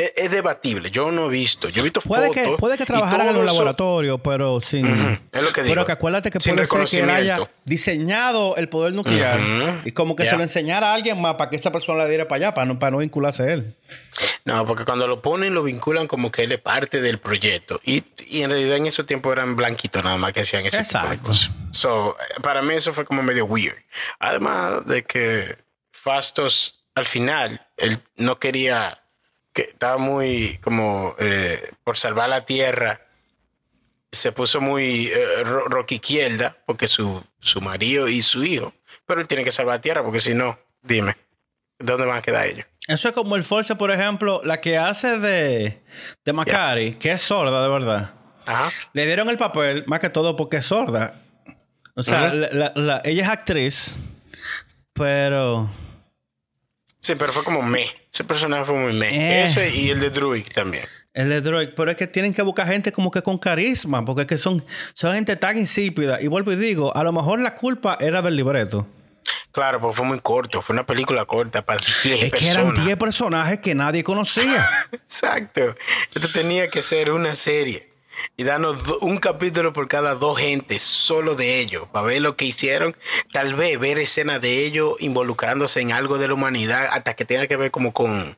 Es, 0.00 0.30
debatible. 0.30 0.90
Yo 0.90 1.10
no 1.10 1.26
he 1.26 1.28
visto. 1.30 1.68
Yo 1.68 1.80
he 1.80 1.84
visto 1.84 2.00
puede 2.00 2.28
fotos. 2.28 2.42
Que, 2.42 2.56
puede 2.56 2.78
que 2.78 2.86
trabajaran 2.86 3.28
en 3.28 3.36
un 3.36 3.46
laboratorio, 3.46 4.18
pero 4.18 4.60
sin. 4.60 4.86
Es 5.32 5.42
lo 5.42 5.52
que 5.52 5.62
digo. 5.62 5.74
Pero 5.74 5.86
que 5.86 5.92
acuérdate 5.92 6.30
que 6.30 6.38
puede 6.38 6.66
ser 6.66 6.84
que 6.86 7.00
él 7.00 7.10
haya 7.10 7.50
diseñado 7.64 8.56
el 8.56 8.68
poder 8.68 8.94
nuclear 8.94 9.40
y 9.84 9.92
como 9.92 10.16
que 10.16 10.26
se 10.26 10.36
lo 10.36 10.42
enseñara 10.42 10.90
a 10.90 10.94
alguien 10.94 11.20
más 11.20 11.34
para 11.34 11.50
que 11.50 11.56
esa 11.56 11.70
persona 11.70 12.04
le 12.04 12.08
diera 12.08 12.28
para 12.28 12.36
allá, 12.36 12.54
para 12.54 12.66
no, 12.66 12.78
para 12.78 12.92
no 12.92 12.98
vincularse 12.98 13.42
a 13.42 13.52
él. 13.52 13.76
No, 14.44 14.64
porque 14.66 14.84
cuando 14.84 15.06
lo 15.06 15.20
ponen, 15.20 15.52
lo 15.52 15.62
vinculan 15.62 16.06
como 16.06 16.32
que 16.32 16.44
él 16.44 16.52
es 16.52 16.60
parte 16.60 17.00
del 17.00 17.18
proyecto. 17.18 17.80
Y, 17.84 18.04
y 18.26 18.42
en 18.42 18.50
realidad 18.50 18.76
en 18.78 18.86
ese 18.86 19.04
tiempo 19.04 19.32
eran 19.32 19.54
blanquitos 19.54 20.02
nada 20.02 20.16
más 20.16 20.32
que 20.32 20.40
hacían 20.40 20.64
ese 20.64 20.82
tipo 20.82 21.06
de 21.08 21.18
cosas. 21.18 21.50
So, 21.72 22.16
para 22.42 22.62
mí 22.62 22.74
eso 22.74 22.92
fue 22.92 23.04
como 23.04 23.22
medio 23.22 23.44
weird. 23.44 23.76
Además 24.18 24.86
de 24.86 25.04
que 25.04 25.58
Fastos, 25.92 26.84
al 26.94 27.04
final, 27.04 27.66
él 27.76 27.98
no 28.16 28.38
quería 28.38 28.99
que 29.64 29.70
estaba 29.72 29.98
muy 29.98 30.58
como 30.62 31.14
eh, 31.18 31.72
por 31.84 31.98
salvar 31.98 32.28
la 32.28 32.44
tierra. 32.44 33.00
Se 34.10 34.32
puso 34.32 34.60
muy 34.60 35.08
eh, 35.08 35.44
izquierda 35.88 36.56
porque 36.66 36.88
su, 36.88 37.22
su 37.40 37.60
marido 37.60 38.08
y 38.08 38.22
su 38.22 38.42
hijo. 38.42 38.72
Pero 39.06 39.20
él 39.20 39.26
tiene 39.26 39.44
que 39.44 39.52
salvar 39.52 39.76
la 39.76 39.80
tierra 39.80 40.02
porque 40.02 40.20
si 40.20 40.34
no, 40.34 40.58
dime, 40.82 41.16
¿dónde 41.78 42.06
van 42.06 42.18
a 42.18 42.22
quedar 42.22 42.46
ellos? 42.46 42.66
Eso 42.88 43.08
es 43.08 43.14
como 43.14 43.36
el 43.36 43.44
Force, 43.44 43.76
por 43.76 43.90
ejemplo, 43.90 44.40
la 44.44 44.60
que 44.60 44.78
hace 44.78 45.18
de, 45.18 45.80
de 46.24 46.32
Macari, 46.32 46.94
que 46.94 47.12
es 47.12 47.22
sorda 47.22 47.62
de 47.62 47.68
verdad. 47.68 48.14
Le 48.94 49.06
dieron 49.06 49.28
el 49.28 49.36
papel 49.36 49.84
más 49.86 50.00
que 50.00 50.08
todo 50.08 50.34
porque 50.34 50.56
es 50.56 50.64
sorda. 50.64 51.14
O 51.94 52.02
sea, 52.02 52.32
ella 53.04 53.22
es 53.22 53.28
actriz, 53.28 53.96
pero 54.94 55.70
Sí, 57.00 57.14
pero 57.16 57.32
fue 57.32 57.44
como 57.44 57.62
me. 57.62 57.86
Ese 58.12 58.24
personaje 58.24 58.64
fue 58.64 58.78
muy 58.78 58.92
me. 58.92 59.08
Eh. 59.08 59.44
Ese 59.44 59.74
y 59.74 59.90
el 59.90 60.00
de 60.00 60.10
Druid 60.10 60.46
también. 60.54 60.84
El 61.12 61.28
de 61.28 61.40
Druid, 61.40 61.70
pero 61.76 61.90
es 61.90 61.96
que 61.96 62.06
tienen 62.06 62.32
que 62.32 62.42
buscar 62.42 62.66
gente 62.66 62.92
como 62.92 63.10
que 63.10 63.22
con 63.22 63.38
carisma, 63.38 64.04
porque 64.04 64.22
es 64.22 64.28
que 64.28 64.38
son, 64.38 64.64
son 64.92 65.14
gente 65.14 65.34
tan 65.36 65.56
insípida. 65.56 66.20
Y 66.20 66.28
vuelvo 66.28 66.52
y 66.52 66.56
digo, 66.56 66.94
a 66.96 67.02
lo 67.02 67.12
mejor 67.12 67.40
la 67.40 67.56
culpa 67.56 67.96
era 68.00 68.22
del 68.22 68.36
libreto. 68.36 68.86
Claro, 69.52 69.80
porque 69.80 69.96
fue 69.96 70.06
muy 70.06 70.20
corto, 70.20 70.62
fue 70.62 70.74
una 70.74 70.86
película 70.86 71.24
corta 71.24 71.64
para 71.64 71.80
10 72.04 72.24
Es 72.24 72.32
que 72.32 72.48
eran 72.48 72.74
10 72.74 72.96
personajes 72.96 73.58
que 73.58 73.74
nadie 73.74 74.04
conocía. 74.04 74.68
Exacto. 74.92 75.74
Esto 76.14 76.28
tenía 76.32 76.68
que 76.68 76.82
ser 76.82 77.10
una 77.10 77.34
serie 77.34 77.89
y 78.36 78.44
darnos 78.44 78.76
un 79.00 79.18
capítulo 79.18 79.72
por 79.72 79.88
cada 79.88 80.14
dos 80.14 80.38
gentes, 80.38 80.82
solo 80.82 81.34
de 81.34 81.60
ellos, 81.60 81.88
para 81.92 82.06
ver 82.06 82.22
lo 82.22 82.36
que 82.36 82.44
hicieron, 82.44 82.96
tal 83.32 83.54
vez 83.54 83.78
ver 83.78 83.98
escenas 83.98 84.40
de 84.40 84.64
ellos 84.64 84.94
involucrándose 85.00 85.80
en 85.80 85.92
algo 85.92 86.18
de 86.18 86.28
la 86.28 86.34
humanidad, 86.34 86.88
hasta 86.90 87.14
que 87.14 87.24
tenga 87.24 87.46
que 87.46 87.56
ver 87.56 87.70
como 87.70 87.92
con, 87.92 88.36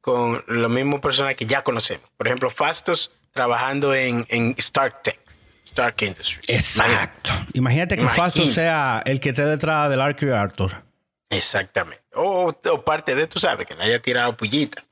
con 0.00 0.44
los 0.46 0.70
mismos 0.70 1.00
personajes 1.00 1.36
que 1.36 1.46
ya 1.46 1.62
conocemos. 1.62 2.08
Por 2.16 2.26
ejemplo, 2.26 2.50
Fastos 2.50 3.12
trabajando 3.32 3.94
en, 3.94 4.26
en 4.28 4.54
Stark 4.58 5.02
Tech. 5.02 5.20
Stark 5.64 5.96
Industries. 6.02 6.48
Exacto. 6.48 7.32
Imagínate, 7.54 7.96
que 7.96 8.08
Fastos 8.08 8.52
sea 8.52 9.02
el 9.06 9.18
que 9.18 9.30
esté 9.30 9.44
detrás 9.44 9.88
del 9.90 10.00
Arthur 10.00 10.32
Arthur. 10.32 10.84
Exactamente. 11.30 12.04
O, 12.14 12.52
parte 12.84 13.14
de, 13.14 13.26
tú 13.26 13.40
sabes, 13.40 13.66
que 13.66 13.74
le 13.74 13.84
haya 13.84 14.00
tirado 14.00 14.36
pullita. 14.36 14.84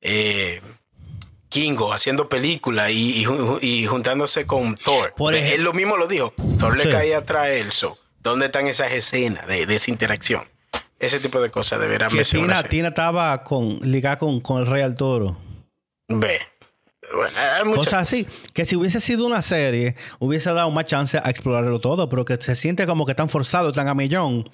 Eh, 0.00 0.60
Kingo 1.48 1.92
haciendo 1.92 2.28
película 2.28 2.90
y, 2.90 3.24
juntándose 3.86 4.46
con 4.46 4.74
Thor. 4.74 5.14
Él 5.34 5.62
lo 5.62 5.72
mismo 5.72 5.96
lo 5.96 6.06
dijo. 6.06 6.32
Thor 6.58 6.76
le 6.76 6.88
caía 6.88 7.18
atrás 7.18 7.48
él. 7.48 7.72
So, 7.72 7.98
¿Dónde 8.20 8.46
están 8.46 8.66
esas 8.66 8.92
escenas 8.92 9.46
de, 9.46 9.62
esa 9.62 9.90
interacción? 9.90 10.42
Ese 10.98 11.20
tipo 11.20 11.40
de 11.40 11.50
cosas 11.50 11.80
deberán 11.80 12.12
verse. 12.12 12.36
Tina, 12.36 12.62
Tina 12.62 12.88
estaba 12.88 13.44
con, 13.44 13.78
ligada 13.82 14.18
con, 14.18 14.40
con 14.40 14.58
el 14.58 14.66
Rey 14.66 14.82
al 14.82 14.96
Toro. 14.96 15.38
Ve. 16.08 16.40
Bueno, 17.14 17.36
hay 17.38 17.74
Cosas 17.74 17.94
así. 17.94 18.26
Que 18.52 18.64
si 18.64 18.76
hubiese 18.76 19.00
sido 19.00 19.26
una 19.26 19.42
serie, 19.42 19.96
hubiese 20.18 20.52
dado 20.52 20.70
más 20.70 20.84
chance 20.84 21.18
a 21.18 21.30
explorarlo 21.30 21.80
todo, 21.80 22.08
pero 22.08 22.24
que 22.24 22.36
se 22.36 22.54
siente 22.54 22.86
como 22.86 23.06
que 23.06 23.14
tan 23.14 23.28
forzado, 23.28 23.72
tan 23.72 23.88
a 23.88 23.94
millón, 23.94 24.48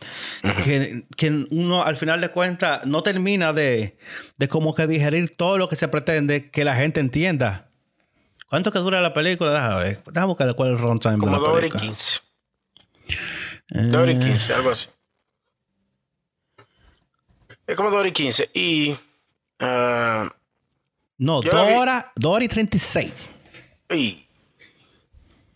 que, 0.64 1.46
uno 1.50 1.82
al 1.82 1.96
final 1.96 2.20
de 2.20 2.28
cuentas 2.30 2.86
no 2.86 3.02
termina 3.02 3.52
de, 3.52 3.98
de 4.36 4.48
como 4.48 4.74
que 4.74 4.86
digerir 4.86 5.34
todo 5.34 5.58
lo 5.58 5.68
que 5.68 5.76
se 5.76 5.88
pretende 5.88 6.50
que 6.50 6.64
la 6.64 6.74
gente 6.74 7.00
entienda. 7.00 7.70
¿Cuánto 8.48 8.70
que 8.70 8.78
dura 8.78 9.00
la 9.00 9.12
película? 9.12 9.52
Déjame 9.52 9.82
ver. 9.82 10.02
Déjame 10.06 10.26
buscar 10.26 10.54
cuál 10.54 10.72
es 10.72 10.78
el 10.78 10.84
runtime. 10.84 11.18
Como 11.18 11.38
2 11.38 11.48
horas 11.48 11.70
y 11.74 11.76
15. 11.76 12.20
2 13.70 13.94
horas 13.94 14.14
y 14.14 14.18
15, 14.20 14.54
algo 14.54 14.70
así. 14.70 14.88
Es 17.66 17.76
como 17.76 17.90
2 17.90 17.98
horas 17.98 18.10
y 18.10 18.12
15. 18.12 18.50
Y. 18.54 18.96
Uh, 19.60 20.28
no, 21.18 21.40
2 21.40 21.55
horas, 21.77 22.07
y 22.40 22.48
36. 22.48 23.12
Y. 23.90 24.27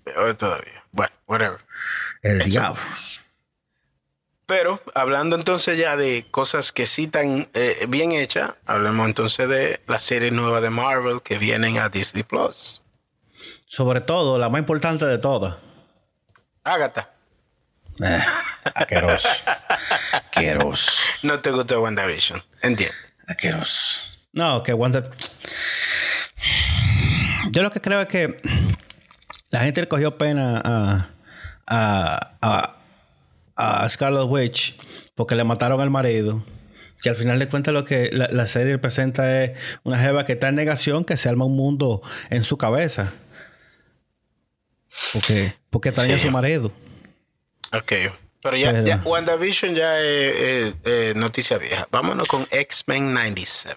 Peor 0.04 0.34
todavía. 0.34 0.84
Bueno, 0.92 1.12
whatever. 1.26 1.58
El 2.22 2.42
diablo. 2.44 2.80
Pero 4.46 4.80
hablando 4.94 5.36
entonces 5.36 5.76
ya 5.76 5.96
de 5.96 6.26
cosas 6.30 6.72
que 6.72 6.86
sí 6.86 7.04
están 7.04 7.48
eh, 7.52 7.84
bien 7.88 8.12
hechas, 8.12 8.52
hablemos 8.64 9.06
entonces 9.06 9.46
de 9.46 9.80
la 9.86 10.00
serie 10.00 10.30
nueva 10.30 10.62
de 10.62 10.70
Marvel 10.70 11.20
que 11.22 11.38
vienen 11.38 11.78
a 11.78 11.90
Disney 11.90 12.22
Plus. 12.22 12.80
Sobre 13.66 14.00
todo, 14.00 14.38
la 14.38 14.48
más 14.48 14.60
importante 14.60 15.04
de 15.04 15.18
todas. 15.18 15.56
Agatha. 16.64 17.10
Eh, 18.02 18.24
aqueroso. 18.74 19.28
aqueroso. 20.12 20.92
No 21.22 21.40
te 21.40 21.50
gustó 21.50 21.82
WandaVision. 21.82 22.42
Entiendo. 22.62 22.94
Aqueroso. 23.26 24.02
No, 24.32 24.62
que 24.62 24.72
Wanda. 24.72 25.10
Yo 27.50 27.62
lo 27.62 27.70
que 27.70 27.80
creo 27.80 28.00
es 28.00 28.08
que 28.08 28.40
la 29.50 29.60
gente 29.60 29.80
le 29.80 29.88
cogió 29.88 30.18
pena 30.18 30.60
a, 30.62 31.08
a, 31.66 32.74
a, 33.56 33.88
Scarlet 33.88 34.26
Witch 34.26 34.76
porque 35.14 35.34
le 35.34 35.44
mataron 35.44 35.80
al 35.80 35.90
marido. 35.90 36.44
Que 37.02 37.10
al 37.10 37.16
final 37.16 37.38
de 37.38 37.48
cuentas 37.48 37.72
lo 37.72 37.84
que 37.84 38.10
la, 38.12 38.46
serie 38.46 38.76
presenta 38.78 39.44
es 39.44 39.56
una 39.84 39.98
jeva 39.98 40.24
que 40.24 40.32
está 40.32 40.48
en 40.48 40.56
negación, 40.56 41.04
que 41.04 41.16
se 41.16 41.28
arma 41.28 41.44
un 41.44 41.56
mundo 41.56 42.02
en 42.28 42.42
su 42.42 42.58
cabeza. 42.58 43.12
Porque, 45.12 45.54
porque 45.70 45.90
extraña 45.90 46.16
a 46.16 46.18
su 46.18 46.30
marido. 46.30 46.72
Ok. 47.72 47.92
Pero 48.42 48.56
ya, 48.56 49.02
WandaVision 49.04 49.74
ya 49.74 50.00
es, 50.00 50.74
noticia 51.16 51.58
vieja. 51.58 51.88
Vámonos 51.90 52.28
con 52.28 52.46
X-Men 52.50 53.12
97. 53.12 53.76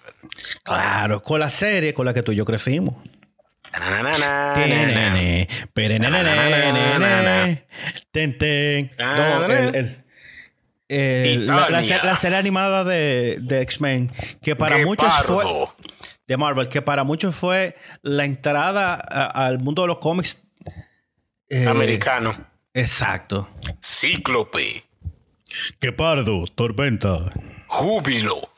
Claro, 0.64 1.24
con 1.24 1.40
la 1.40 1.50
serie 1.50 1.94
con 1.94 2.06
la 2.06 2.14
que 2.14 2.22
tú 2.22 2.32
y 2.32 2.36
yo 2.36 2.46
crecimos. 2.46 2.96
la, 11.98 12.18
serie 12.20 12.38
animada 12.38 12.84
de, 12.84 13.38
de 13.42 13.62
X-Men, 13.62 14.12
que 14.42 14.56
para 14.56 14.78
muchos 14.86 15.12
fue 15.24 15.46
de 16.28 16.38
Marvel, 16.38 16.70
que 16.70 16.82
para 16.82 17.04
muchos 17.04 17.36
fue 17.36 17.76
la 18.02 18.26
entrada 18.26 18.96
al 18.96 19.60
mundo 19.60 19.82
de 19.84 19.88
los 19.88 19.98
cómics 20.00 20.38
americano. 21.68 22.51
Exacto. 22.74 23.50
Cíclope. 23.84 24.86
Qué 25.80 25.92
pardo, 25.92 26.46
tormenta. 26.56 27.20
Júbilo. 27.68 28.50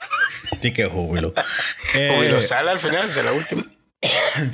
Sí, 0.62 0.72
que 0.72 0.86
júbilo. 0.86 1.34
júbilo 1.94 2.38
eh, 2.38 2.42
sale 2.42 2.72
al 2.72 2.80
final, 2.80 3.08
es 3.08 3.24
la 3.24 3.34
última. 3.34 3.64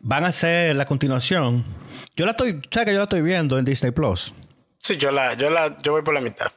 Van 0.00 0.24
a 0.24 0.28
hacer 0.28 0.76
la 0.76 0.84
continuación. 0.84 1.64
Yo 2.16 2.24
la 2.24 2.32
estoy, 2.32 2.62
¿sabes 2.70 2.86
que 2.86 2.92
yo 2.92 2.98
la 2.98 3.04
estoy 3.04 3.22
viendo 3.22 3.58
en 3.58 3.64
Disney 3.64 3.92
Plus? 3.92 4.32
Sí, 4.78 4.96
yo 4.96 5.10
la, 5.10 5.34
yo 5.34 5.50
la, 5.50 5.76
yo 5.82 5.92
voy 5.92 6.02
por 6.02 6.14
la 6.14 6.20
mitad. 6.20 6.52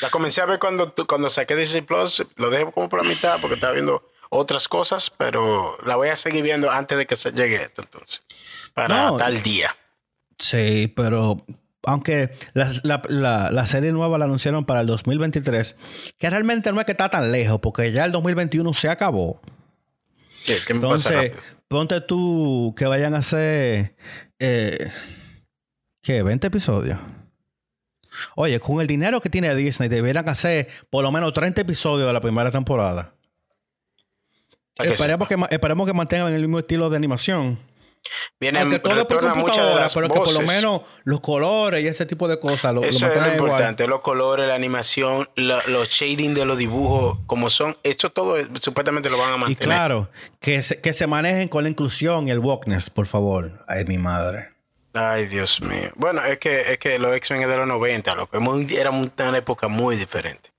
La 0.00 0.10
comencé 0.10 0.40
a 0.40 0.46
ver 0.46 0.58
cuando, 0.58 0.94
cuando 1.06 1.28
saqué 1.30 1.56
Disney 1.56 1.82
Plus, 1.82 2.24
lo 2.36 2.50
dejé 2.50 2.70
como 2.70 2.88
por 2.88 3.02
la 3.02 3.08
mitad 3.08 3.40
porque 3.40 3.54
estaba 3.54 3.72
viendo 3.72 4.08
otras 4.30 4.68
cosas, 4.68 5.10
pero 5.10 5.76
la 5.84 5.96
voy 5.96 6.08
a 6.08 6.16
seguir 6.16 6.42
viendo 6.42 6.70
antes 6.70 6.96
de 6.96 7.06
que 7.06 7.16
se 7.16 7.32
llegue 7.32 7.56
esto 7.56 7.82
entonces. 7.82 8.22
Para 8.74 9.16
tal 9.16 9.42
día. 9.42 9.74
Sí, 10.42 10.92
pero 10.96 11.46
aunque 11.84 12.32
la, 12.52 13.66
serie 13.68 13.92
nueva 13.92 14.18
la 14.18 14.24
anunciaron 14.24 14.64
para 14.64 14.80
el 14.80 14.88
2023, 14.88 15.76
que 16.18 16.28
realmente 16.28 16.72
no 16.72 16.80
es 16.80 16.84
que 16.84 16.92
está 16.92 17.08
tan 17.10 17.30
lejos, 17.30 17.60
porque 17.60 17.92
ya 17.92 18.04
el 18.04 18.10
2021 18.10 18.74
se 18.74 18.88
acabó. 18.88 19.40
Sí, 20.28 20.54
Entonces, 20.68 21.30
ponte 21.68 22.00
tú 22.00 22.74
que 22.76 22.86
vayan 22.86 23.14
a 23.14 23.18
hacer, 23.18 23.94
eh, 24.40 24.90
¿qué? 26.02 26.24
20 26.24 26.48
episodios. 26.48 26.98
Oye, 28.34 28.58
con 28.58 28.80
el 28.80 28.88
dinero 28.88 29.20
que 29.20 29.30
tiene 29.30 29.54
Disney, 29.54 29.88
deberían 29.88 30.28
hacer 30.28 30.66
por 30.90 31.04
lo 31.04 31.12
menos 31.12 31.32
30 31.32 31.60
episodios 31.60 32.08
de 32.08 32.12
la 32.12 32.20
primera 32.20 32.50
temporada. 32.50 33.14
Esperemos 34.74 35.28
que, 35.28 35.36
esperemos 35.50 35.86
que 35.86 35.92
mantengan 35.92 36.32
el 36.32 36.40
mismo 36.40 36.58
estilo 36.58 36.90
de 36.90 36.96
animación. 36.96 37.60
Vienen, 38.40 38.62
Aunque 38.62 38.78
todo 38.78 39.06
por 39.06 39.20
computadora, 39.20 39.86
pero 39.92 40.08
que 40.08 40.14
por 40.14 40.32
lo 40.32 40.40
menos 40.40 40.82
los 41.04 41.20
colores 41.20 41.84
y 41.84 41.86
ese 41.86 42.06
tipo 42.06 42.28
de 42.28 42.38
cosas 42.38 42.74
lo, 42.74 42.82
Eso 42.82 43.06
es 43.06 43.16
lo 43.16 43.28
importante, 43.28 43.86
los 43.86 44.00
colores, 44.00 44.48
la 44.48 44.54
animación, 44.54 45.28
los 45.36 45.88
shading 45.88 46.34
de 46.34 46.44
los 46.44 46.58
dibujos, 46.58 47.18
como 47.26 47.50
son, 47.50 47.76
esto 47.82 48.10
todo 48.10 48.36
supuestamente 48.60 49.10
lo 49.10 49.18
van 49.18 49.34
a 49.34 49.36
mantener. 49.36 49.62
Y 49.62 49.64
claro, 49.64 50.08
que 50.40 50.62
se, 50.62 50.80
que 50.80 50.92
se 50.92 51.06
manejen 51.06 51.48
con 51.48 51.62
la 51.64 51.70
inclusión 51.70 52.28
y 52.28 52.30
el 52.30 52.40
wokeness, 52.40 52.90
por 52.90 53.06
favor. 53.06 53.64
Ay, 53.68 53.84
mi 53.84 53.98
madre. 53.98 54.52
Ay, 54.94 55.26
Dios 55.26 55.60
mío. 55.62 55.90
Bueno, 55.96 56.22
es 56.24 56.38
que, 56.38 56.72
es 56.72 56.78
que 56.78 56.98
los 56.98 57.14
X-Men 57.16 57.48
de 57.48 57.56
los 57.56 57.66
90, 57.66 58.14
lo 58.14 58.28
que 58.28 58.38
era 58.78 58.90
una 58.90 59.38
época 59.38 59.68
muy 59.68 59.96
diferente. 59.96 60.50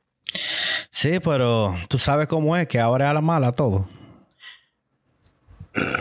Sí, 0.89 1.19
pero 1.19 1.77
tú 1.87 1.97
sabes 1.97 2.27
cómo 2.27 2.57
es, 2.57 2.67
que 2.67 2.79
ahora 2.79 3.05
es 3.05 3.11
a 3.11 3.13
la 3.13 3.21
mala 3.21 3.51
todo. 3.51 3.87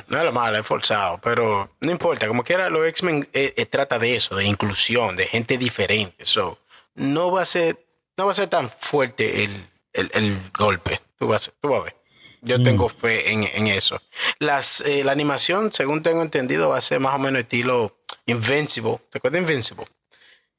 No 0.08 0.18
es 0.18 0.24
lo 0.24 0.32
malo, 0.32 0.58
es 0.58 0.66
forzado, 0.66 1.18
pero 1.22 1.70
no 1.80 1.90
importa. 1.90 2.28
Como 2.28 2.44
quiera, 2.44 2.68
los 2.68 2.86
X-Men 2.86 3.28
eh, 3.32 3.54
eh, 3.56 3.66
trata 3.66 3.98
de 3.98 4.14
eso, 4.14 4.36
de 4.36 4.44
inclusión, 4.44 5.16
de 5.16 5.26
gente 5.26 5.56
diferente. 5.56 6.24
So, 6.24 6.58
no 6.94 7.30
va 7.30 7.42
a 7.42 7.46
ser, 7.46 7.78
no 8.16 8.26
va 8.26 8.32
a 8.32 8.34
ser 8.34 8.48
tan 8.48 8.70
fuerte 8.70 9.44
el, 9.44 10.38
golpe. 10.56 11.00
Tú 11.18 11.28
vas, 11.28 11.50
tú 11.60 11.68
vas 11.68 11.80
a 11.80 11.84
ver. 11.84 11.96
Yo 12.42 12.58
mm. 12.58 12.62
tengo 12.64 12.88
fe 12.88 13.32
en, 13.32 13.66
eso. 13.68 14.00
Las, 14.38 14.82
eh, 14.82 15.04
la 15.04 15.12
animación, 15.12 15.72
según 15.72 16.02
tengo 16.02 16.22
entendido, 16.22 16.68
va 16.68 16.78
a 16.78 16.82
ser 16.82 17.00
más 17.00 17.14
o 17.14 17.18
menos 17.18 17.40
estilo 17.40 17.96
Invincible. 18.26 18.98
¿Te 19.10 19.18
acuerdas 19.18 19.44
de 19.44 19.50
Invincible? 19.50 19.86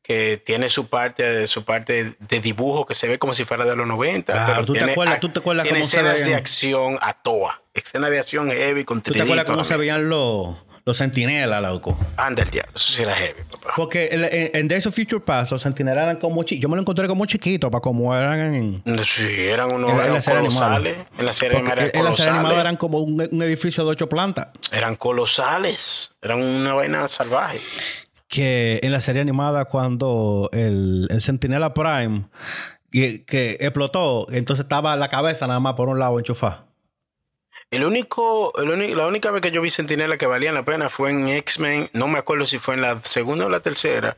Que 0.04 0.38
tiene 0.38 0.68
su 0.68 0.88
parte 0.88 1.48
su 1.48 1.64
parte 1.64 2.16
de 2.20 2.40
dibujo 2.42 2.86
que 2.86 2.94
se 2.94 3.08
ve 3.08 3.18
como 3.18 3.34
si 3.34 3.46
fuera 3.46 3.64
de 3.64 3.76
los 3.76 3.88
90. 3.88 4.46
pero 4.46 4.66
¿tú, 4.66 4.74
tiene, 4.74 4.88
te 4.88 4.92
acuerdas, 4.92 5.20
¿tú 5.22 5.30
te 5.30 5.40
acuerdas 5.40 5.64
tiene 5.64 5.80
escenas 5.80 6.26
de 6.26 6.36
acción 6.36 7.00
a 7.02 7.14
toa. 7.14 7.62
Escenas 7.74 8.12
de 8.12 8.20
acción 8.20 8.52
heavy 8.52 8.84
con 8.84 9.02
¿Tú 9.02 9.14
te 9.14 9.22
acuerdas 9.22 9.46
cómo 9.46 9.64
se 9.64 9.78
veían 9.78 10.10
los, 10.10 10.58
los 10.84 10.98
sentinelas, 10.98 11.62
loco? 11.62 11.98
Anda 12.18 12.44
el 12.44 12.50
diablo, 12.50 12.74
eso 12.76 12.92
sí 12.92 13.02
era 13.02 13.16
heavy, 13.16 13.40
papá. 13.50 13.74
Porque 13.78 14.10
en, 14.54 14.68
Days 14.68 14.86
of 14.86 14.94
Future 14.94 15.22
Past 15.22 15.52
los 15.52 15.62
sentinelas 15.62 16.04
eran 16.04 16.18
como 16.18 16.44
chiquitos. 16.44 16.64
Yo 16.64 16.70
me 16.70 16.76
lo 16.76 16.82
encontré 16.82 17.08
como 17.08 17.26
chiquito 17.26 17.72
para 17.72 17.82
como 17.82 18.14
eran 18.14 18.54
en... 18.54 18.84
Sí, 19.06 19.48
eran 19.48 19.72
unos 19.72 19.92
en, 19.92 20.00
eran 20.00 20.22
colosales. 20.22 20.98
En 21.18 21.26
la 21.26 21.32
serie 21.32 21.60
animada 21.60 21.90
En 21.94 22.04
la 22.04 22.14
serie 22.14 22.32
animada 22.34 22.60
eran 22.60 22.76
como 22.76 23.00
un, 23.00 23.26
un 23.32 23.42
edificio 23.42 23.86
de 23.86 23.92
ocho 23.92 24.10
plantas. 24.10 24.50
Eran 24.74 24.96
colosales. 24.96 26.12
Eran 26.22 26.42
una 26.42 26.74
vaina 26.74 27.08
salvaje 27.08 27.60
que 28.34 28.80
en 28.82 28.92
la 28.92 29.00
serie 29.00 29.22
animada 29.22 29.66
cuando 29.66 30.50
el, 30.54 31.06
el 31.12 31.22
Sentinela 31.22 31.76
Prime 31.76 32.24
que, 32.92 33.58
explotó, 33.60 34.26
entonces 34.32 34.64
estaba 34.64 34.96
la 34.96 35.08
cabeza 35.08 35.46
nada 35.46 35.60
más 35.60 35.76
por 35.76 35.88
un 35.88 36.00
lado 36.00 36.18
enchufada. 36.18 36.66
El 37.70 37.86
único, 37.86 38.52
la 38.58 39.06
única 39.06 39.30
vez 39.30 39.44
que 39.44 39.52
yo 39.52 39.62
vi 39.62 39.70
Sentinela 39.70 40.18
que 40.18 40.26
valía 40.26 40.52
la 40.52 40.66
pena 40.66 40.90
fue 40.90 41.12
en 41.12 41.28
X-Men, 41.28 41.92
no 41.94 42.08
me 42.08 42.18
acuerdo 42.18 42.48
si 42.48 42.58
fue 42.58 42.74
en 42.74 42.82
la 42.82 43.00
segunda 43.02 43.46
o 43.46 43.50
la 43.50 43.60
tercera, 43.60 44.18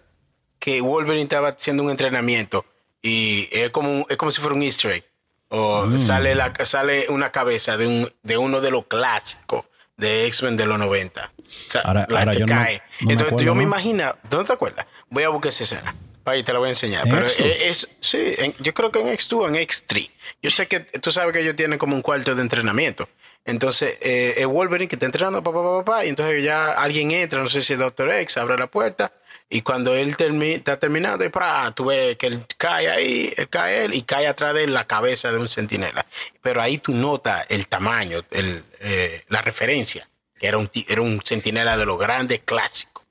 que 0.59 0.79
Wolverine 0.79 1.23
estaba 1.23 1.49
haciendo 1.49 1.83
un 1.83 1.89
entrenamiento 1.89 2.63
y 3.01 3.49
es 3.51 3.69
como, 3.71 4.05
es 4.07 4.15
como 4.15 4.31
si 4.31 4.39
fuera 4.39 4.55
un 4.55 4.63
easter 4.63 4.91
egg. 4.91 5.03
O 5.49 5.87
mm. 5.87 5.97
sale, 5.97 6.35
la, 6.35 6.53
sale 6.63 7.07
una 7.09 7.33
cabeza 7.33 7.75
de, 7.75 7.85
un, 7.85 8.09
de 8.23 8.37
uno 8.37 8.61
de 8.61 8.71
los 8.71 8.85
clásicos 8.85 9.65
de 9.97 10.27
X-Men 10.27 10.57
de 10.57 10.65
los 10.65 10.79
90. 10.79 11.31
O 11.37 11.43
sea, 11.47 11.81
ahora, 11.81 12.05
la 12.09 12.31
que 12.31 12.45
cae. 12.45 12.81
Entonces 13.01 13.41
yo 13.41 13.55
me 13.55 13.63
imagino, 13.63 14.15
¿dónde 14.29 14.47
te 14.47 14.53
acuerdas? 14.53 14.85
Voy 15.09 15.23
a 15.23 15.29
buscar 15.29 15.49
esa 15.49 15.63
escena. 15.63 15.95
Ahí 16.25 16.43
te 16.43 16.51
la 16.51 16.59
voy 16.59 16.67
a 16.67 16.71
enseñar. 16.71 17.03
Pero 17.03 17.27
es, 17.27 17.87
sí, 17.99 18.35
yo 18.59 18.73
creo 18.73 18.91
que 18.91 18.99
en 18.99 19.07
X2 19.09 19.47
en 19.49 19.55
X3. 19.55 20.11
Yo 20.41 20.49
sé 20.49 20.67
que 20.67 20.79
tú 20.79 21.11
sabes 21.11 21.33
que 21.33 21.41
ellos 21.41 21.55
tienen 21.55 21.77
como 21.77 21.95
un 21.95 22.01
cuarto 22.01 22.33
de 22.33 22.41
entrenamiento. 22.41 23.07
Entonces, 23.45 23.97
eh, 24.01 24.33
es 24.37 24.47
Wolverine 24.47 24.87
que 24.87 24.95
está 24.95 25.05
entrenando, 25.05 25.43
papá, 25.43 25.59
papá, 25.61 25.85
papá, 25.85 26.05
y 26.05 26.09
entonces 26.09 26.43
ya 26.43 26.71
alguien 26.71 27.11
entra, 27.11 27.43
no 27.43 27.47
sé 27.47 27.61
si 27.61 27.73
es 27.73 27.79
Doctor 27.79 28.11
X, 28.11 28.37
abre 28.37 28.57
la 28.57 28.65
puerta, 28.65 29.13
y 29.49 29.61
cuando 29.61 29.93
él 29.93 30.15
está 30.17 30.79
terminando, 30.79 31.23
y 31.23 31.29
para, 31.29 31.71
tú 31.71 31.85
ves 31.85 32.17
que 32.17 32.27
él 32.27 32.45
cae 32.57 32.89
ahí, 32.89 33.33
él 33.37 33.47
cae 33.47 33.85
él, 33.85 33.93
y 33.93 34.01
cae 34.01 34.27
atrás 34.27 34.55
de 34.55 34.67
la 34.67 34.87
cabeza 34.87 35.31
de 35.31 35.37
un 35.37 35.47
sentinela. 35.47 36.05
Pero 36.41 36.61
ahí 36.61 36.79
tú 36.79 36.93
notas 36.93 37.45
el 37.49 37.67
tamaño, 37.67 38.23
el, 38.31 38.63
eh, 38.79 39.23
la 39.29 39.41
referencia, 39.41 40.07
que 40.39 40.47
era 40.47 40.57
un, 40.57 40.69
era 40.87 41.01
un 41.01 41.21
sentinela 41.23 41.77
de 41.77 41.85
los 41.85 41.99
grandes 41.99 42.41
clásicos. 42.43 43.05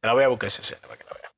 Te 0.00 0.08
la 0.08 0.14
voy 0.14 0.24
a 0.24 0.28
buscar 0.28 0.48
esa 0.48 0.62
escena 0.62 0.82
para 0.82 0.96
que 0.96 1.04
la 1.04 1.14
veas. 1.14 1.32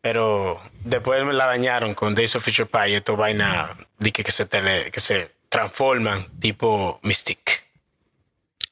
Pero 0.00 0.62
después 0.84 1.24
me 1.24 1.32
la 1.32 1.46
dañaron 1.46 1.94
con 1.94 2.14
Days 2.14 2.36
of 2.36 2.44
Future 2.44 2.66
Pie, 2.66 2.96
esto 2.96 3.16
vaina 3.16 3.76
de 3.98 4.12
que, 4.12 4.30
se 4.30 4.48
que 4.48 5.00
se 5.00 5.34
transforman 5.48 6.38
tipo 6.38 7.00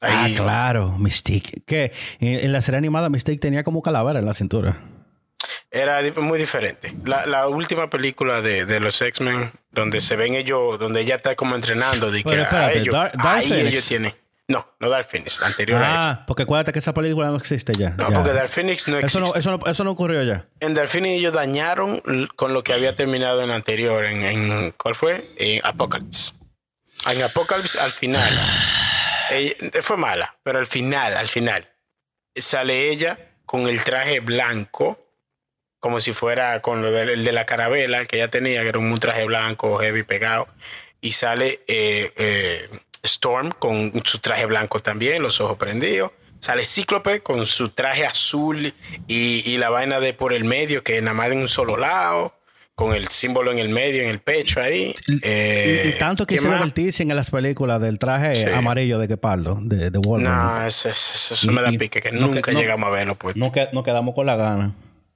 Ah, 0.01 0.27
claro, 0.35 0.97
Mystique. 0.97 1.61
Que 1.65 1.91
en, 2.19 2.51
la 2.51 2.61
serie 2.61 2.77
animada 2.77 3.09
Mystique 3.09 3.39
tenía 3.39 3.63
como 3.63 3.81
calavera 3.81 4.19
en 4.19 4.25
la 4.25 4.33
cintura. 4.33 4.79
Era 5.71 6.01
muy 6.17 6.39
diferente. 6.39 6.93
La, 7.05 7.47
última 7.47 7.89
película 7.89 8.41
de, 8.41 8.79
los 8.79 9.01
X-Men, 9.01 9.51
donde 9.71 10.01
se 10.01 10.15
ven 10.15 10.35
ellos, 10.35 10.79
donde 10.79 11.01
ella 11.01 11.15
está 11.15 11.35
como 11.35 11.55
entrenando, 11.55 12.11
de 12.11 12.23
que 12.23 12.45
ellos, 12.75 12.95
ahí 13.19 13.51
ellos 13.51 13.85
tienen. 13.85 14.13
No, 14.49 14.65
no 14.79 14.87
Dark 14.87 15.05
Phoenix, 15.05 15.41
anterior 15.41 15.83
a 15.83 15.89
eso. 15.89 16.09
Ah, 16.09 16.23
porque 16.25 16.43
acuérdate 16.43 16.71
que 16.71 16.79
esa 16.79 16.93
película 16.93 17.27
no 17.27 17.35
existe 17.35 17.73
ya. 17.73 17.89
No, 17.91 18.09
porque 18.13 18.31
Dark 18.31 18.47
Phoenix 18.47 18.87
no 18.87 18.97
existe. 18.97 19.21
Eso 19.37 19.51
no, 19.51 19.59
eso, 19.67 19.83
no, 19.83 19.91
ocurrió 19.91 20.23
ya. 20.23 20.45
En 20.61 20.73
Dark 20.73 20.87
Phoenix 20.87 21.19
ellos 21.19 21.33
dañaron 21.33 22.01
con 22.37 22.53
lo 22.53 22.63
que 22.63 22.71
había 22.71 22.95
terminado 22.95 23.43
en 23.43 23.51
anterior, 23.51 24.05
en, 24.05 24.23
en 24.23 24.71
¿cuál 24.71 24.95
fue? 24.95 25.29
En 25.35 25.59
Apocalypse. 25.65 26.31
En 27.09 27.21
Apocalypse, 27.23 27.77
al 27.77 27.91
final, 27.91 28.23
fue 29.81 29.97
mala, 29.97 30.37
pero 30.43 30.59
al 30.59 30.67
final, 30.67 31.17
al 31.17 31.27
final, 31.27 31.69
sale 32.35 32.89
ella 32.89 33.19
con 33.45 33.67
el 33.67 33.83
traje 33.83 34.19
blanco, 34.19 34.99
como 35.79 35.99
si 35.99 36.13
fuera 36.13 36.61
con 36.61 36.83
el 36.85 37.23
de 37.23 37.31
la 37.31 37.45
carabela 37.45 38.05
que 38.05 38.17
ella 38.17 38.29
tenía, 38.29 38.61
que 38.61 38.69
era 38.69 38.79
un 38.79 38.99
traje 38.99 39.25
blanco, 39.25 39.77
heavy 39.77 40.03
pegado, 40.03 40.47
y 41.01 41.13
sale 41.13 41.61
eh, 41.67 42.11
eh, 42.15 42.69
Storm 43.03 43.51
con 43.51 43.93
su 44.05 44.19
traje 44.19 44.45
blanco 44.45 44.79
también, 44.79 45.21
los 45.21 45.39
ojos 45.39 45.57
prendidos. 45.57 46.11
Sale 46.39 46.65
Cíclope 46.65 47.21
con 47.21 47.45
su 47.47 47.69
traje 47.69 48.05
azul 48.05 48.73
y, 49.07 49.51
y, 49.51 49.57
la 49.57 49.69
vaina 49.69 49.99
de 49.99 50.13
por 50.13 50.33
el 50.33 50.43
medio, 50.43 50.83
que 50.83 51.01
nada 51.01 51.15
más 51.15 51.29
de 51.29 51.35
un 51.35 51.49
solo 51.49 51.77
lado 51.77 52.36
con 52.77 52.93
el 52.93 53.07
símbolo 53.07 53.51
en 53.51 53.57
el 53.57 53.69
medio, 53.69 54.03
en 54.03 54.09
el 54.09 54.19
pecho 54.19 54.61
ahí. 54.61 54.95
y, 55.07 55.19
eh, 55.23 55.95
tanto 55.97 56.27
que 56.27 56.35
hicieron 56.35 56.61
el 56.61 56.73
teasing 56.73 57.09
en 57.09 57.17
las 57.17 57.31
películas 57.31 57.81
del 57.81 57.97
traje 57.97 58.53
amarillo 58.53 58.99
de 58.99 59.07
Quepardo, 59.07 59.57
de, 59.63 59.89
de 59.89 59.97
Wolverine. 59.97 60.35
No, 60.35 60.63
eso, 60.63 60.87
eso, 60.87 61.51
me 61.51 61.63
da 61.63 61.71
pique, 61.71 61.99
que 61.99 62.11
nunca 62.11 62.51
llegamos 62.51 62.87
a 62.87 62.91
verlo. 62.91 63.15
Pues. 63.15 63.35
No, 63.35 63.51
no 63.73 63.83
quedamos 63.83 64.13
con 64.13 64.27
la 64.27 64.35
gana. 64.35 64.75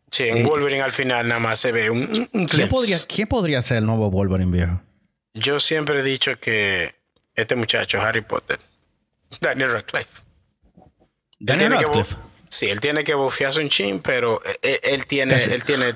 Sí, 0.09 0.23
en 0.23 0.43
Wolverine 0.43 0.81
al 0.81 0.91
final 0.91 1.27
nada 1.27 1.39
más 1.39 1.59
se 1.59 1.71
ve 1.71 1.91
un, 1.91 2.07
¿Quién, 2.49 2.67
podría, 2.67 2.97
¿Quién 3.07 3.27
podría 3.27 3.61
ser 3.61 3.77
el 3.77 3.85
nuevo 3.85 4.09
Wolverine 4.09 4.51
viejo? 4.51 4.81
Yo 5.35 5.59
siempre 5.59 5.99
he 5.99 6.03
dicho 6.03 6.39
que 6.39 6.95
este 7.35 7.55
muchacho, 7.55 8.01
Harry 8.01 8.21
Potter, 8.21 8.57
Daniel 9.39 9.71
Radcliffe. 9.71 10.09
Daniel 11.37 11.73
Radcliffe. 11.73 12.15
Sí, 12.49 12.69
él 12.69 12.79
tiene 12.79 13.03
que 13.03 13.13
bufearse 13.13 13.61
un 13.61 13.69
chin, 13.69 13.99
pero 13.99 14.41
él, 14.45 14.57
eh, 14.63 14.79
él 14.81 15.05
tiene, 15.05 15.35
él 15.35 15.63
tiene 15.63 15.93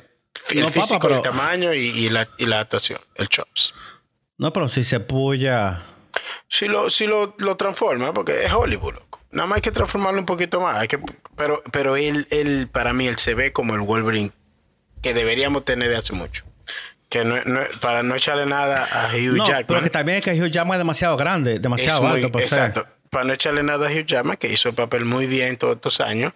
el 0.52 0.70
físico, 0.70 1.10
el 1.10 1.22
tamaño 1.22 1.74
y, 1.74 2.10
la, 2.10 2.28
y, 2.38 2.46
la, 2.46 2.62
actuación, 2.62 3.00
el 3.16 3.28
chops. 3.30 3.74
No, 4.38 4.52
pero 4.54 4.70
si 4.70 4.84
se 4.84 5.00
puya. 5.00 5.84
Si 6.48 6.68
lo, 6.68 6.90
si 6.90 7.08
lo, 7.08 7.36
lo 7.40 7.58
transforma, 7.58 8.14
porque 8.14 8.46
es 8.46 8.54
Hollywood, 8.54 8.96
loco. 8.96 9.22
Nada 9.32 9.48
más 9.48 9.58
hay 9.58 9.62
que 9.62 9.72
transformarlo 9.72 10.20
un 10.20 10.26
poquito 10.26 10.62
más. 10.62 10.78
Hay 10.78 10.88
que, 10.88 11.00
pero 11.36 11.62
pero 11.72 11.98
él, 11.98 12.28
él, 12.30 12.70
para 12.72 12.94
mí, 12.94 13.08
él 13.08 13.18
se 13.18 13.34
ve 13.34 13.52
como 13.52 13.74
el 13.74 13.82
Wolverine 13.82 14.32
que 15.02 15.14
deberíamos 15.14 15.66
tener 15.66 15.90
de 15.90 15.98
hace 15.98 16.14
mucho. 16.14 16.46
Que 17.10 17.24
no, 17.24 17.36
no, 17.46 17.60
para 17.82 18.02
no 18.02 18.16
echarle 18.16 18.46
nada 18.46 18.88
a 18.92 19.14
Hugh 19.14 19.38
no, 19.38 19.46
Jackman. 19.46 19.66
Pero 19.68 19.82
que 19.82 19.90
también 19.90 20.18
es 20.18 20.24
que 20.24 20.32
Hugh 20.32 20.50
Jackman 20.50 20.76
es 20.76 20.80
demasiado 20.80 21.18
grande, 21.18 21.60
demasiado 21.60 22.08
alto. 22.08 22.32
Por 22.32 22.42
exacto. 22.42 22.88
Para 23.10 23.26
no 23.26 23.34
echarle 23.34 23.62
nada 23.62 23.88
a 23.88 23.92
Hugh 23.92 24.06
Jackman, 24.06 24.38
que 24.38 24.52
hizo 24.52 24.70
el 24.70 24.76
papel 24.76 25.06
muy 25.06 25.28
bien 25.28 25.58
todos 25.58 25.76
estos 25.76 26.02
años. 26.02 26.34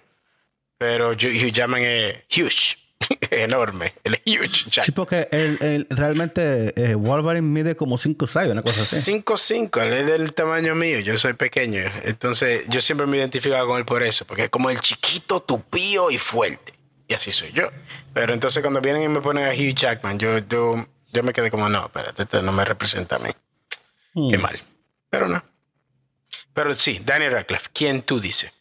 Pero 0.78 1.12
Hugh 1.12 1.52
Jackman 1.52 1.82
es 1.82 2.24
huge. 2.30 2.78
enorme, 3.32 3.96
el 4.04 4.22
huge 4.26 4.82
Sí, 4.82 4.92
porque 4.92 5.28
el, 5.32 5.88
realmente 5.90 6.74
eh, 6.76 6.96
Wolverine 6.96 7.48
mide 7.48 7.76
como 7.76 7.98
5'6, 7.98 8.52
una 8.52 8.62
cosa 8.62 8.82
así. 8.82 9.12
5'5, 9.12 9.82
él 9.82 9.94
es 9.94 10.06
del 10.08 10.34
tamaño 10.34 10.76
mío, 10.76 11.00
yo 11.00 11.18
soy 11.18 11.34
pequeño. 11.34 11.82
Entonces, 12.04 12.64
yo 12.68 12.82
siempre 12.82 13.08
me 13.08 13.18
identifico 13.18 13.56
con 13.66 13.78
él 13.78 13.86
por 13.86 14.04
eso, 14.04 14.26
porque 14.26 14.46
es 14.46 14.50
como 14.50 14.70
el 14.70 14.80
chiquito, 14.80 15.42
tupío 15.42 16.12
y 16.12 16.18
fuerte. 16.18 16.74
Y 17.08 17.14
así 17.16 17.32
soy 17.32 17.52
yo. 17.52 17.70
Pero 18.14 18.34
entonces, 18.34 18.62
cuando 18.62 18.82
vienen 18.82 19.04
y 19.04 19.08
me 19.08 19.22
ponen 19.22 19.46
a 19.46 19.54
Hugh 19.54 19.74
Jackman, 19.74 20.20
yo, 20.20 20.38
yo, 20.40 20.88
yo 21.12 21.24
me 21.24 21.34
quedé 21.34 21.50
como, 21.50 21.68
no, 21.68 21.86
espérate, 21.86 22.24
este 22.24 22.42
no 22.44 22.52
me 22.52 22.64
representa 22.64 23.16
a 23.16 23.20
mí. 23.20 23.30
Qué 24.30 24.38
hmm. 24.38 24.42
mal. 24.42 24.60
Pero 25.10 25.28
no. 25.28 25.44
Pero 26.54 26.76
sí, 26.76 27.02
Daniel 27.04 27.32
Radcliffe, 27.32 27.70
¿quién 27.74 28.02
tú 28.02 28.20
dices? 28.20 28.59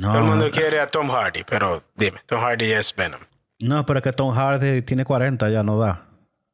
Todo 0.00 0.18
el 0.18 0.24
mundo 0.24 0.50
quiere 0.50 0.80
a 0.80 0.90
Tom 0.90 1.10
Hardy, 1.10 1.44
pero 1.44 1.82
dime, 1.94 2.20
Tom 2.26 2.40
Hardy 2.40 2.72
es 2.72 2.94
Venom. 2.94 3.20
No, 3.58 3.84
pero 3.84 3.98
es 3.98 4.02
que 4.04 4.12
Tom 4.12 4.34
Hardy 4.34 4.82
tiene 4.82 5.04
40, 5.04 5.50
ya 5.50 5.62
no 5.62 5.78
da. 5.78 6.06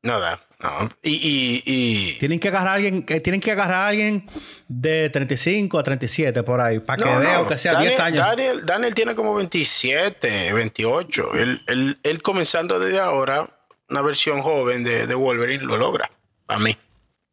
No 0.03 0.21
da, 0.21 0.41
no. 0.61 0.89
Y, 1.03 1.63
y, 1.65 2.19
Tienen 2.19 2.39
que 2.39 2.49
agarrar 2.49 2.69
a 2.69 2.75
alguien, 2.75 3.05
eh, 3.09 3.21
tienen 3.21 3.41
que 3.41 3.53
agarrar 3.53 3.77
a 3.79 3.89
alguien 3.89 4.27
de 4.69 5.11
35 5.11 5.79
a 5.79 5.83
37 5.83 6.43
por 6.43 6.61
ahí, 6.61 6.79
para 6.79 7.03
que 7.03 7.17
vea 7.17 7.47
que 7.47 7.59
sea 7.59 7.81
10 7.81 8.01
años. 8.01 8.21
Daniel, 8.21 8.67
Daniel, 8.67 8.95
tiene 8.95 9.15
como 9.15 9.35
27, 9.35 10.53
28. 10.53 11.35
Él, 11.35 11.99
él, 12.03 12.23
comenzando 12.23 12.79
desde 12.79 13.01
ahora, 13.01 13.49
una 13.89 14.03
versión 14.03 14.43
joven 14.43 14.85
de, 14.85 15.07
de 15.07 15.15
Wolverine 15.15 15.65
lo 15.65 15.77
logra. 15.77 16.11
Para 16.47 16.61
mí. 16.61 16.77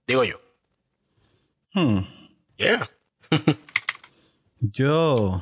Digo 0.08 0.24
yo. 0.24 0.42
Hmm. 1.74 2.02
Yeah. 2.58 2.90
yo. 4.60 5.42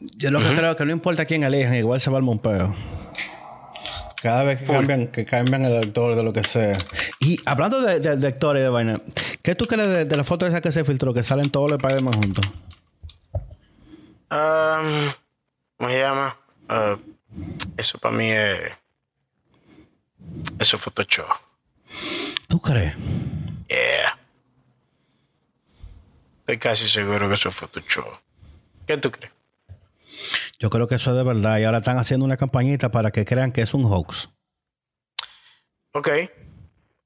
Yo 0.00 0.30
lo 0.30 0.40
que 0.40 0.54
creo 0.54 0.76
que 0.76 0.84
no 0.84 0.92
importa 0.92 1.24
quién 1.24 1.42
elijan, 1.42 1.74
igual 1.74 2.00
se 2.00 2.10
va 2.10 2.18
el 2.18 2.24
mompeo. 2.24 2.74
Cada 4.22 4.42
vez 4.44 4.60
que 4.60 4.66
cambian, 4.66 5.08
que 5.08 5.24
cambian 5.24 5.64
el 5.64 5.76
actor 5.76 6.16
de 6.16 6.22
lo 6.22 6.32
que 6.32 6.42
sea. 6.44 6.76
Y 7.20 7.40
hablando 7.44 7.80
de, 7.80 8.00
de, 8.00 8.16
de 8.16 8.26
actores 8.26 8.62
de 8.62 8.68
vaina, 8.68 9.00
¿qué 9.42 9.54
tú 9.54 9.66
crees 9.66 10.08
de, 10.08 10.16
la 10.16 10.24
foto 10.24 10.46
esa 10.46 10.60
que 10.60 10.72
se 10.72 10.84
filtró, 10.84 11.14
que 11.14 11.22
salen 11.22 11.50
todos 11.50 11.70
los 11.70 11.78
spider 11.78 12.02
juntos? 12.02 12.46
Um, 14.30 15.10
¿Cómo 15.76 15.90
se 15.90 15.98
llama? 15.98 16.36
Uh, 16.68 16.98
eso 17.76 17.98
para 17.98 18.16
mí 18.16 18.28
es. 18.30 18.58
Eso 20.58 20.76
es 20.76 20.82
Photoshop. 20.82 21.28
¿Tú 22.48 22.60
crees? 22.60 22.94
Yeah. 23.68 24.18
Estoy 26.40 26.58
casi 26.58 26.88
seguro 26.88 27.28
que 27.28 27.34
eso 27.34 27.48
es 27.48 27.54
Photoshop. 27.54 28.18
¿Qué 28.86 28.96
tú 28.96 29.10
crees? 29.10 29.37
Yo 30.58 30.70
creo 30.70 30.86
que 30.88 30.96
eso 30.96 31.10
es 31.10 31.16
de 31.16 31.24
verdad. 31.24 31.58
Y 31.58 31.64
ahora 31.64 31.78
están 31.78 31.98
haciendo 31.98 32.24
una 32.26 32.36
campañita 32.36 32.90
para 32.90 33.10
que 33.10 33.24
crean 33.24 33.52
que 33.52 33.62
es 33.62 33.74
un 33.74 33.84
hoax. 33.84 34.30
Ok. 35.92 36.08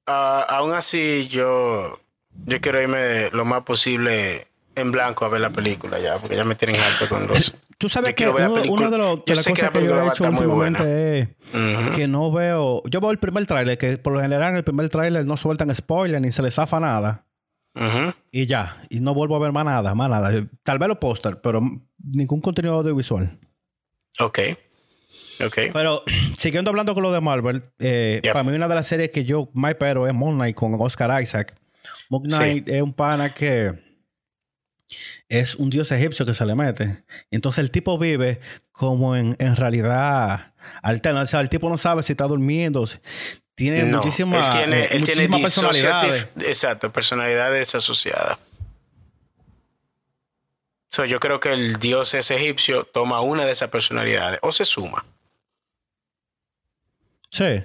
Ah, 0.07 0.45
aún 0.49 0.73
así, 0.73 1.29
yo, 1.29 2.01
yo 2.47 2.61
quiero 2.61 2.83
irme 2.83 3.31
lo 3.31 3.45
más 3.45 3.63
posible 3.63 4.49
en 4.75 4.93
blanco 4.93 5.25
a 5.25 5.29
ver 5.29 5.41
la 5.41 5.51
película 5.51 5.99
ya, 5.99 6.17
porque 6.17 6.37
ya 6.37 6.45
me 6.45 6.55
tienen 6.55 6.81
alto 6.81 7.09
con 7.09 7.27
los. 7.27 7.55
Tú 7.79 7.89
sabes 7.89 8.15
que 8.15 8.29
uno, 8.29 8.39
de, 8.91 8.99
los, 8.99 9.25
de 9.25 9.35
las 9.35 9.45
cosas 9.45 9.71
que, 9.71 9.85
yo 9.85 10.01
he 10.01 10.07
hecho 10.07 10.23
últimamente 10.23 11.37
es 11.53 11.97
que 11.97 12.07
no 12.07 12.31
veo. 12.31 12.81
Yo 12.89 13.01
veo 13.01 13.11
el 13.11 13.19
primer 13.19 13.45
tráiler, 13.47 13.77
que 13.77 13.99
por 13.99 14.13
lo 14.13 14.21
general 14.21 14.51
en 14.51 14.59
el 14.59 14.63
primer 14.63 14.89
tráiler 14.89 15.27
no 15.27 15.37
sueltan 15.37 15.75
spoiler 15.75 16.21
ni 16.21 16.31
se 16.31 16.43
les 16.43 16.55
zafa 16.55 16.79
nada. 16.79 17.27
Y 18.31 18.47
ya, 18.47 18.77
y 18.89 19.01
no 19.01 19.15
vuelvo 19.15 19.35
a 19.35 19.41
ver 19.41 19.51
más 19.51 19.65
nada, 19.65 19.97
más 19.97 20.09
nada. 20.09 20.31
Tal 20.63 20.79
vez 20.79 20.89
los 20.89 20.99
póster, 20.99 21.41
pero 21.41 21.61
ningún 22.03 22.41
contenido 22.41 22.75
audiovisual. 22.75 23.39
Ok. 24.19 24.39
Ok. 25.45 25.59
Pero 25.73 26.03
siguiendo 26.37 26.71
hablando 26.71 26.95
con 26.95 27.03
lo 27.03 27.13
de 27.13 27.21
Marvel, 27.21 27.63
eh, 27.79 28.21
para 28.25 28.43
mí 28.43 28.53
una 28.53 28.69
de 28.69 28.75
las 28.75 28.87
series 28.87 29.11
que 29.11 29.25
yo 29.25 29.49
más 29.55 29.73
espero 29.73 30.07
es 30.07 30.15
Moon 30.15 30.37
Knight 30.37 30.55
con 30.57 30.75
Oscar 30.79 31.23
Isaac. 31.23 31.57
Moon 32.09 32.25
Knight 32.25 32.69
es 32.69 32.83
un 32.83 32.93
pana 32.93 33.33
que 33.35 33.73
es 35.29 35.55
un 35.55 35.71
dios 35.71 35.91
egipcio 35.91 36.27
que 36.27 36.35
se 36.35 36.45
le 36.45 36.55
mete. 36.55 37.05
Entonces 37.31 37.65
el 37.65 37.71
tipo 37.71 37.99
vive 37.99 38.41
como 38.71 39.17
en, 39.17 39.37
en 39.39 39.57
realidad 39.57 40.53
alterna. 40.83 41.23
O 41.23 41.27
sea, 41.27 41.41
el 41.41 41.49
tipo 41.49 41.69
no 41.69 41.79
sabe 41.79 42.03
si 42.03 42.13
está 42.13 42.27
durmiendo. 42.27 42.87
Tiene 43.55 43.85
muchísimas 43.85 44.51
tiene, 44.51 44.85
eh, 44.85 45.29
personalidades. 45.29 46.29
Exacto, 46.41 46.91
personalidades 46.91 47.75
asociadas. 47.75 48.39
So, 50.93 51.07
yo 51.07 51.21
creo 51.21 51.41
que 51.41 51.51
el 51.55 51.79
dios 51.79 52.13
ese 52.13 52.37
egipcio 52.37 52.85
toma 52.85 53.23
una 53.23 53.47
de 53.47 53.53
esas 53.53 53.71
personalidades 53.71 54.39
o 54.43 54.53
se 54.53 54.67
suma. 54.67 55.07
Sí. 57.31 57.65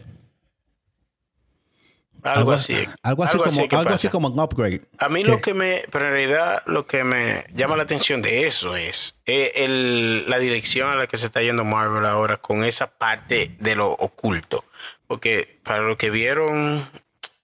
Algo, 2.24 2.54
así. 2.54 2.88
Algo 3.04 3.26
así, 3.26 3.38
como, 3.38 3.80
algo 3.80 3.90
así 3.90 4.08
como 4.08 4.30
un 4.30 4.40
upgrade. 4.40 4.82
A 5.00 5.10
mí 5.10 5.26
lo 5.26 5.42
que 5.42 5.54
me, 5.54 5.84
pero 5.92 6.06
en 6.06 6.14
realidad 6.14 6.64
lo 6.68 6.88
que 6.88 7.04
me 7.04 7.44
llama 7.54 7.76
la 7.76 7.84
atención 7.84 8.22
de 8.22 8.48
eso 8.48 8.78
es 8.78 9.20
eh, 9.26 9.52
el, 9.56 10.30
la 10.30 10.40
dirección 10.40 10.90
a 10.90 10.96
la 10.96 11.08
que 11.08 11.18
se 11.18 11.26
está 11.26 11.42
yendo 11.42 11.66
Marvel 11.66 12.06
ahora 12.06 12.38
con 12.38 12.64
esa 12.64 12.98
parte 12.98 13.58
de 13.60 13.76
lo 13.76 13.92
oculto. 13.92 14.64
Porque 15.06 15.60
para 15.64 15.82
lo 15.82 15.98
que 15.98 16.12
vieron 16.12 16.90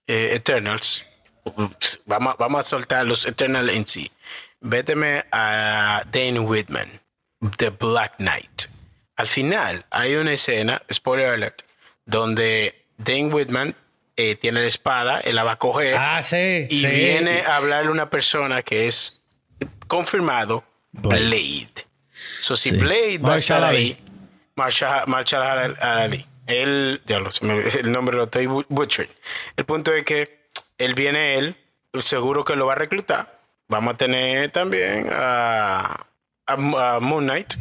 eh, 0.06 0.30
Eternals, 0.32 1.04
vamos, 2.06 2.36
vamos 2.38 2.60
a 2.60 2.62
soltar 2.62 3.04
los 3.04 3.26
Eternals 3.26 3.70
en 3.74 3.86
sí. 3.86 4.10
Véteme 4.64 5.24
a 5.30 6.04
Dane 6.10 6.40
Whitman, 6.40 6.88
The 7.58 7.68
Black 7.68 8.16
Knight. 8.16 8.62
Al 9.16 9.28
final 9.28 9.84
hay 9.90 10.14
una 10.16 10.32
escena, 10.32 10.82
spoiler 10.90 11.28
alert, 11.28 11.62
donde 12.06 12.86
Dane 12.96 13.26
Whitman 13.26 13.76
eh, 14.16 14.36
tiene 14.36 14.62
la 14.62 14.66
espada, 14.66 15.20
él 15.20 15.34
la 15.36 15.44
va 15.44 15.52
a 15.52 15.58
coger. 15.58 15.96
Ah, 15.98 16.22
sí. 16.22 16.66
Y 16.70 16.86
viene 16.86 17.42
a 17.42 17.56
hablarle 17.56 17.90
a 17.90 17.92
una 17.92 18.08
persona 18.08 18.62
que 18.62 18.86
es 18.86 19.22
confirmado 19.86 20.64
Blade. 20.92 21.86
So, 22.40 22.56
si 22.56 22.70
Blade 22.70 23.18
va 23.18 23.34
a 23.34 23.36
estar 23.36 23.62
ahí, 23.62 23.98
Marshall 24.56 25.76
Ali. 25.78 26.26
Él, 26.46 27.02
ya 27.06 27.18
lo, 27.18 27.30
el 27.40 27.92
nombre 27.92 28.16
lo 28.16 28.24
estoy 28.24 28.46
butchering. 28.46 29.12
El 29.56 29.66
punto 29.66 29.92
es 29.92 30.04
que 30.04 30.48
él 30.78 30.94
viene, 30.94 31.34
él, 31.34 31.56
seguro 32.00 32.44
que 32.44 32.56
lo 32.56 32.66
va 32.66 32.72
a 32.72 32.76
reclutar. 32.76 33.33
Vamos 33.74 33.94
a 33.94 33.96
tener 33.96 34.50
también 34.50 35.08
a, 35.10 36.06
a 36.46 37.00
Moon 37.00 37.24
Knight 37.24 37.54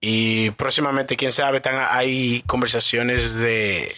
y 0.00 0.52
próximamente, 0.52 1.16
quién 1.16 1.32
sabe, 1.32 1.56
están, 1.56 1.84
hay 1.90 2.44
conversaciones 2.46 3.34
de, 3.34 3.92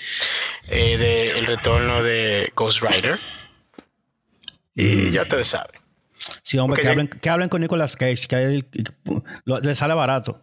eh, 0.68 1.32
el 1.36 1.44
retorno 1.44 2.02
de 2.02 2.50
Ghost 2.56 2.82
Rider. 2.82 3.20
Y 4.74 4.84
mm. 4.84 5.10
ya 5.10 5.26
te 5.26 5.44
saben. 5.44 5.78
Sí, 6.42 6.56
hombre, 6.56 6.80
que, 6.80 6.88
hablen, 6.88 7.08
que, 7.08 7.28
hablen, 7.28 7.50
con 7.50 7.60
Nicolas 7.60 7.94
Cage, 7.94 8.26
que 8.26 8.64
le 9.44 9.74
sale 9.74 9.92
barato. 9.92 10.40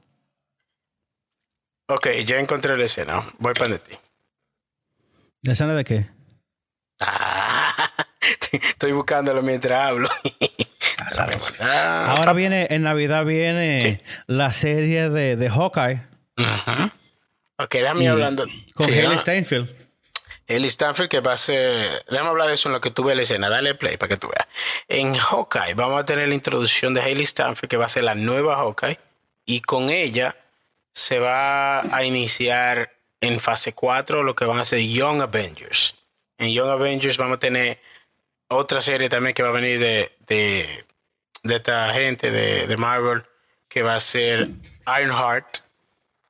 Ok, 1.88 2.10
ya 2.28 2.38
encontré 2.38 2.78
la 2.78 2.86
escena. 2.86 3.26
Voy 3.40 3.56
para 3.56 3.80
ti. 3.80 3.96
¿La 5.42 5.54
escena 5.54 5.74
de 5.74 5.84
qué? 5.84 6.08
Ah, 7.00 7.92
estoy 8.52 8.92
buscándolo 8.92 9.42
mientras 9.42 9.82
hablo. 9.82 10.08
Ah, 11.60 12.16
Ahora 12.18 12.34
viene, 12.34 12.68
en 12.70 12.84
Navidad 12.84 13.26
viene 13.26 14.02
la 14.28 14.54
serie 14.54 15.10
de, 15.10 15.36
de 15.36 15.50
Hawkeye. 15.50 16.02
Ok, 17.58 17.74
déjame 17.74 18.08
hablando. 18.08 18.46
Con 18.74 18.88
Haley 18.88 19.18
Steinfeld. 19.20 19.76
Haley 20.48 20.70
Steinfeld 20.70 21.10
que 21.10 21.20
va 21.20 21.34
a 21.34 21.38
ser... 21.38 22.04
Déjame 22.10 22.30
hablar 22.30 22.48
de 22.48 22.54
eso 22.54 22.70
en 22.70 22.74
lo 22.74 22.82
que 22.82 22.92
tuve 22.92 23.16
la 23.16 23.22
escena. 23.22 23.50
Dale 23.50 23.76
play 23.76 23.98
para 23.98 24.10
que 24.10 24.18
tú 24.18 24.28
veas. 24.28 24.48
En 24.88 25.14
Hawkeye 25.16 25.76
vamos 25.76 26.02
a 26.02 26.06
tener 26.06 26.28
la 26.28 26.34
introducción 26.34 26.94
de 26.94 27.02
Haley 27.02 27.26
Steinfeld 27.26 27.70
que 27.70 27.78
va 27.78 27.86
a 27.86 27.90
ser 27.90 28.04
la 28.04 28.16
nueva 28.16 28.58
Hawkeye. 28.58 29.00
Y 29.46 29.62
con 29.62 29.90
ella 29.90 30.36
se 30.94 31.20
va 31.20 31.82
a 31.96 32.04
iniciar 32.04 32.92
en 33.22 33.40
fase 33.40 33.74
4 33.74 34.24
lo 34.24 34.36
que 34.36 34.46
van 34.46 34.60
a 34.60 34.66
ser 34.66 34.80
Young 34.80 35.22
Avengers. 35.22 35.96
En 36.38 36.52
Young 36.52 36.70
Avengers 36.70 37.18
vamos 37.18 37.38
a 37.38 37.40
tener 37.40 37.80
otra 38.48 38.82
serie 38.82 39.08
también 39.08 39.34
que 39.34 39.44
va 39.44 39.50
a 39.50 39.54
venir 39.54 39.80
de, 39.80 40.12
de, 40.28 40.86
esta 41.44 41.94
gente 41.94 42.32
de, 42.32 42.68
de, 42.68 42.78
Marvel, 42.78 43.24
que 43.68 43.84
va 43.84 43.96
a 43.96 44.00
ser 44.00 44.50
Ironheart. 45.00 45.60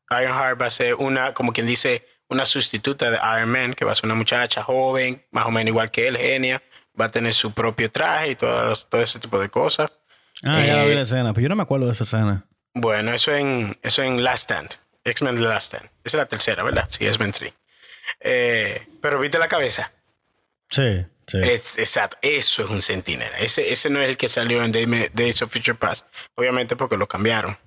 Ironheart 0.09 0.61
va 0.61 0.65
a 0.65 0.69
ser 0.69 0.95
una, 0.95 1.33
como 1.33 1.53
quien 1.53 1.67
dice, 1.67 2.05
una 2.27 2.45
sustituta 2.45 3.09
de 3.09 3.17
Iron 3.17 3.49
Man, 3.49 3.73
que 3.73 3.85
va 3.85 3.91
a 3.91 3.95
ser 3.95 4.05
una 4.05 4.15
muchacha 4.15 4.63
joven, 4.63 5.23
más 5.31 5.45
o 5.45 5.51
menos 5.51 5.69
igual 5.69 5.91
que 5.91 6.07
él, 6.07 6.17
genia. 6.17 6.61
Va 6.99 7.05
a 7.05 7.11
tener 7.11 7.33
su 7.33 7.53
propio 7.53 7.91
traje 7.91 8.31
y 8.31 8.35
todo, 8.35 8.75
todo 8.75 9.01
ese 9.01 9.19
tipo 9.19 9.39
de 9.39 9.49
cosas. 9.49 9.91
Ah, 10.43 10.61
ya 10.61 10.83
vi 10.83 10.93
la 10.93 11.01
eh, 11.01 11.03
escena, 11.03 11.33
pero 11.33 11.43
yo 11.43 11.49
no 11.49 11.55
me 11.55 11.63
acuerdo 11.63 11.87
de 11.87 11.93
esa 11.93 12.03
escena. 12.03 12.45
Bueno, 12.73 13.13
eso 13.13 13.33
en, 13.33 13.77
eso 13.81 14.03
en 14.03 14.23
Last 14.23 14.51
Stand. 14.51 14.69
X-Men 15.03 15.35
The 15.35 15.41
Last 15.41 15.73
Stand. 15.73 15.89
Esa 16.03 16.17
es 16.17 16.21
la 16.21 16.25
tercera, 16.25 16.63
¿verdad? 16.63 16.87
Sí, 16.89 17.05
es 17.05 17.19
men 17.19 17.31
3. 17.31 17.53
Eh, 18.19 18.87
pero 19.01 19.19
viste 19.19 19.39
la 19.39 19.47
cabeza. 19.47 19.91
Sí 20.69 21.05
exacto, 21.33 22.17
eso 22.21 22.63
es 22.63 22.69
un 22.69 22.81
centinela. 22.81 23.37
Ese, 23.39 23.71
ese 23.71 23.89
no 23.89 24.01
es 24.01 24.09
el 24.09 24.17
que 24.17 24.27
salió 24.27 24.63
en 24.63 24.71
Days 24.71 25.41
of 25.41 25.51
Future 25.51 25.77
Past, 25.77 26.05
obviamente 26.35 26.75
porque 26.75 26.97
lo 26.97 27.07
cambiaron. 27.07 27.57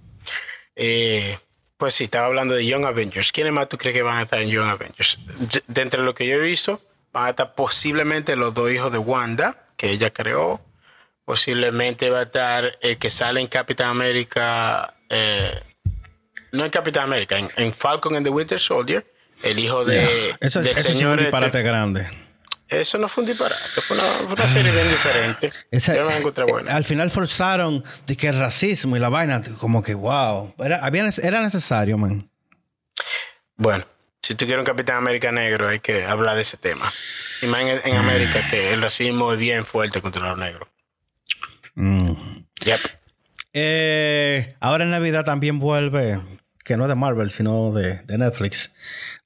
Eh, 0.77 1.39
pues 1.77 1.95
sí, 1.95 2.05
estaba 2.05 2.27
hablando 2.27 2.55
de 2.55 2.67
Young 2.67 2.85
Avengers. 2.85 3.33
¿Quiénes 3.33 3.53
más 3.53 3.69
tú 3.69 3.79
crees 3.79 3.95
que 3.95 4.03
van 4.03 4.19
a 4.19 4.23
estar 4.23 4.41
en 4.41 4.49
Young 4.49 4.69
Avengers? 4.69 5.19
De, 5.67 5.83
entre 5.83 6.03
lo 6.03 6.15
que 6.15 6.27
yo 6.27 6.37
he 6.37 6.41
visto, 6.41 6.81
van 7.13 7.27
a 7.27 7.31
estar 7.31 7.55
posiblemente 7.55 8.37
los 8.37 8.55
dos 8.55 8.71
hijos 8.71 8.93
de 8.93 8.99
Wanda, 8.99 9.67
que 9.77 9.91
ella 9.91 10.11
creó. 10.13 10.61
Posiblemente 11.25 12.11
va 12.11 12.21
a 12.21 12.23
estar 12.25 12.79
el 12.81 12.99
que 12.99 13.11
sale 13.11 13.41
en 13.41 13.47
Capitán 13.49 13.89
América, 13.89 14.95
eh, 15.09 15.61
no 16.53 16.65
en 16.65 16.71
Capitán 16.71 17.05
América, 17.05 17.39
en, 17.39 17.73
Falcon 17.73 18.15
and 18.15 18.27
the 18.27 18.31
Winter 18.31 18.59
Soldier, 18.59 19.07
el 19.43 19.59
hijo 19.59 19.85
de, 19.85 20.37
eso, 20.41 20.61
del 20.61 20.69
señor. 20.69 20.79
Es 20.79 20.87
un 20.87 21.11
este 21.11 21.23
disparate 21.23 21.63
grande. 21.63 22.24
Eso 22.69 22.97
no 22.99 23.09
fue 23.09 23.23
un 23.23 23.29
disparate, 23.29 23.81
fue 23.83 23.97
una, 23.97 24.47
serie 24.47 24.73
bien 24.73 24.89
diferente. 24.89 25.53
Yo 25.71 26.07
me 26.07 26.17
encontré 26.17 26.45
buena. 26.45 26.75
Al 26.75 26.85
final 26.85 27.11
forzaron 27.11 27.85
de 28.07 28.17
que 28.17 28.29
el 28.29 28.39
racismo 28.39 28.97
y 28.97 29.01
la 29.01 29.11
vaina, 29.11 29.43
como 29.59 29.83
que 29.83 29.95
wow. 29.95 30.55
Era, 30.59 30.89
era 31.23 31.43
necesario, 31.43 31.99
man. 31.99 32.29
Bueno, 33.57 33.85
si 34.23 34.35
tú 34.35 34.47
quieres 34.47 34.61
un 34.61 34.67
Capitán 34.67 34.97
América 34.97 35.31
negro, 35.31 35.69
hay 35.69 35.81
que 35.81 36.05
hablar 36.05 36.37
de 36.37 36.41
ese 36.41 36.57
tema. 36.57 36.91
Y 37.43 37.47
más 37.47 37.61
en, 37.63 37.97
América, 37.97 38.41
que 38.49 38.73
el 38.73 38.81
racismo 38.81 39.33
es 39.33 39.39
bien 39.39 39.67
fuerte 39.67 40.01
contra 40.01 40.31
los 40.31 40.39
negros. 40.39 40.69
Mm. 41.75 42.13
Yep. 42.65 42.81
Eh, 43.53 44.57
ahora 44.61 44.85
en 44.85 44.91
Navidad 44.91 45.25
también 45.25 45.59
vuelve, 45.59 46.19
que 46.65 46.79
no 46.79 46.85
es 46.85 46.89
de 46.89 46.95
Marvel, 46.95 47.31
sino 47.31 47.73
de, 47.73 47.97
de 48.05 48.19
Netflix, 48.19 48.73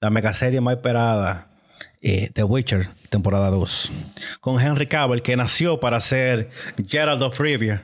la 0.01 0.11
mega 0.11 0.33
serie 0.33 0.61
más 0.61 0.75
esperada 0.75 1.49
eh, 2.03 2.31
The 2.33 2.45
Witcher, 2.45 2.91
temporada 3.11 3.51
2. 3.51 3.93
Con 4.41 4.61
Henry 4.61 4.87
Cavill, 4.87 5.23
que 5.23 5.37
nació 5.37 5.81
para 5.81 6.01
ser 6.01 6.51
Gerald 6.87 7.23
of 7.23 7.39
Rivia. 7.41 7.83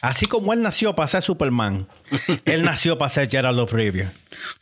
Así 0.00 0.26
como 0.26 0.52
él 0.52 0.62
nació 0.62 0.94
para 0.94 1.08
ser 1.08 1.22
Superman, 1.22 1.88
él 2.44 2.62
nació 2.62 2.98
para 2.98 3.08
ser 3.08 3.28
Gerald 3.28 3.58
of 3.58 3.72
Rivia. 3.72 4.12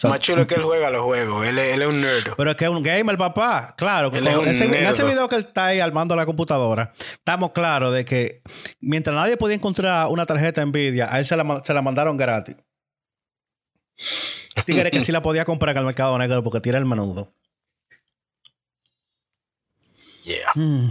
Más 0.05 0.21
chulo 0.21 0.47
que 0.47 0.55
él 0.55 0.63
juega 0.65 0.89
los 0.89 1.03
juegos. 1.03 1.47
Él, 1.47 1.59
es 1.59 1.87
un 1.87 2.01
nerd. 2.01 2.33
Pero 2.37 2.51
es 2.51 2.57
que 2.57 2.65
es 2.65 2.71
un 2.71 2.83
gamer, 2.83 3.19
papá. 3.19 3.75
Claro. 3.77 4.11
en 4.15 4.27
ese 4.27 5.05
video 5.05 5.29
que 5.29 5.35
él 5.35 5.45
está 5.47 5.67
ahí 5.67 5.81
armando 5.81 6.17
la 6.17 6.25
computadora, 6.25 6.93
estamos 6.97 7.53
claros 7.53 7.93
de 7.93 8.07
que 8.07 8.41
mientras 8.81 9.15
nadie 9.15 9.37
podía 9.37 9.57
encontrar 9.57 10.09
una 10.09 10.25
tarjeta 10.25 10.65
Nvidia, 10.65 11.13
a 11.13 11.19
él 11.19 11.27
se 11.27 11.37
la, 11.37 11.61
se 11.63 11.75
la 11.75 11.83
mandaron 11.83 12.17
gratis. 12.17 12.57
Tigre 14.65 14.91
que 14.91 15.03
sí 15.03 15.13
la 15.13 15.21
podía 15.21 15.45
comprar 15.45 15.77
en 15.77 15.81
el 15.81 15.87
mercado 15.87 16.17
negro 16.19 16.43
porque 16.43 16.61
tira 16.61 16.79
el 16.79 16.87
menudo. 16.87 17.35
Mm. 20.55 20.89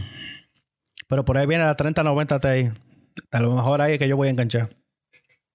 Pero 1.07 1.25
por 1.25 1.37
ahí 1.37 1.45
viene 1.45 1.63
la 1.63 1.75
3090 1.75 2.39
Ti. 2.39 2.71
A 3.31 3.39
lo 3.39 3.51
mejor 3.51 3.81
ahí 3.81 3.93
es 3.93 3.99
que 3.99 4.07
yo 4.07 4.17
voy 4.17 4.27
a 4.27 4.31
enganchar. 4.31 4.69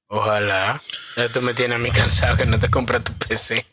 Ojalá. 0.09 0.83
Esto 1.16 1.41
me 1.41 1.55
tiene 1.55 1.76
a 1.76 1.78
mí 1.78 1.91
cansado 1.95 2.37
que 2.37 2.47
no 2.47 2.59
te 2.59 2.68
compras 2.68 3.05
tu 3.05 3.12
PC. 3.12 3.64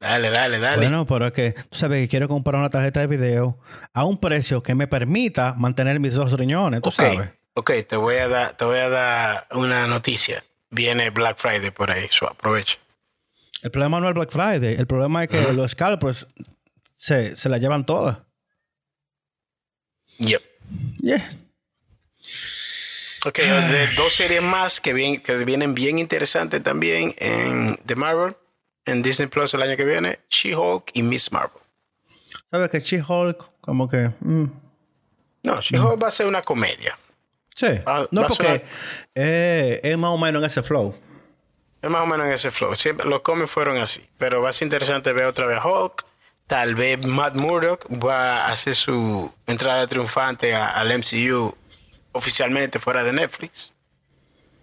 Dale, 0.00 0.30
dale, 0.30 0.60
dale. 0.60 0.82
Bueno, 0.82 1.06
pero 1.06 1.26
es 1.26 1.32
que 1.32 1.52
tú 1.70 1.78
sabes 1.78 2.00
que 2.02 2.08
quiero 2.08 2.28
comprar 2.28 2.56
una 2.56 2.70
tarjeta 2.70 3.00
de 3.00 3.08
video 3.08 3.58
a 3.92 4.04
un 4.04 4.18
precio 4.18 4.62
que 4.62 4.74
me 4.74 4.86
permita 4.86 5.54
mantener 5.54 5.98
mis 5.98 6.14
dos 6.14 6.32
riñones, 6.32 6.82
tú 6.82 6.90
sabes. 6.90 7.30
Ok, 7.54 7.72
te 7.88 7.96
voy 7.96 8.16
a 8.16 8.28
dar, 8.28 8.56
te 8.56 8.64
voy 8.64 8.78
a 8.78 8.88
dar 8.88 9.46
una 9.52 9.88
noticia. 9.88 10.44
Viene 10.70 11.10
Black 11.10 11.38
Friday 11.38 11.72
por 11.72 11.90
ahí, 11.90 12.06
so 12.10 12.28
aprovecha. 12.28 12.78
El 13.62 13.72
problema 13.72 13.98
no 13.98 14.08
es 14.08 14.14
Black 14.14 14.30
Friday, 14.30 14.76
el 14.76 14.86
problema 14.86 15.24
es 15.24 15.30
que 15.30 15.52
los 15.52 15.72
scalpers 15.72 16.28
se, 16.84 17.34
se 17.34 17.48
la 17.48 17.58
llevan 17.58 17.84
todas. 17.84 18.18
Yep. 20.18 20.42
Yeah. 21.00 21.30
Ok, 23.26 23.38
de 23.38 23.88
dos 23.96 24.12
series 24.12 24.42
más 24.42 24.80
que, 24.80 24.92
bien, 24.92 25.20
que 25.20 25.44
vienen 25.44 25.74
bien 25.74 25.98
interesantes 25.98 26.62
también 26.62 27.14
en 27.18 27.76
The 27.84 27.96
Marvel, 27.96 28.36
en 28.84 29.02
Disney 29.02 29.28
Plus 29.28 29.54
el 29.54 29.62
año 29.62 29.76
que 29.76 29.84
viene, 29.84 30.20
She-Hulk 30.30 30.90
y 30.94 31.02
Miss 31.02 31.32
Marvel. 31.32 31.60
¿Sabes 32.50 32.70
que 32.70 32.80
She-Hulk 32.80 33.60
como 33.60 33.88
que... 33.88 34.10
Mm. 34.20 34.44
No, 35.42 35.60
She-Hulk 35.60 36.02
va 36.02 36.08
a 36.08 36.12
ser 36.12 36.26
una 36.26 36.42
comedia. 36.42 36.98
Sí. 37.54 37.66
no, 38.12 38.26
porque 38.26 38.64
es 39.14 39.98
más 39.98 40.10
o 40.10 40.18
menos 40.18 40.40
en 40.40 40.46
ese 40.46 40.62
flow. 40.62 40.94
Es 41.82 41.90
más 41.90 42.02
o 42.02 42.06
menos 42.06 42.26
en 42.26 42.32
ese 42.32 42.50
flow. 42.52 42.74
Siempre, 42.76 43.08
los 43.08 43.22
cómics 43.22 43.50
fueron 43.50 43.78
así. 43.78 44.08
Pero 44.16 44.42
va 44.42 44.50
a 44.50 44.52
ser 44.52 44.66
interesante 44.66 45.12
ver 45.12 45.24
otra 45.24 45.46
vez 45.46 45.58
Hulk. 45.64 46.04
Tal 46.48 46.74
vez 46.74 47.06
Matt 47.06 47.34
Murdock 47.34 47.86
va 48.02 48.46
a 48.46 48.52
hacer 48.52 48.74
su 48.74 49.30
entrada 49.46 49.86
triunfante 49.86 50.54
al 50.54 50.88
MCU 50.98 51.54
oficialmente 52.12 52.80
fuera 52.80 53.04
de 53.04 53.12
Netflix. 53.12 53.72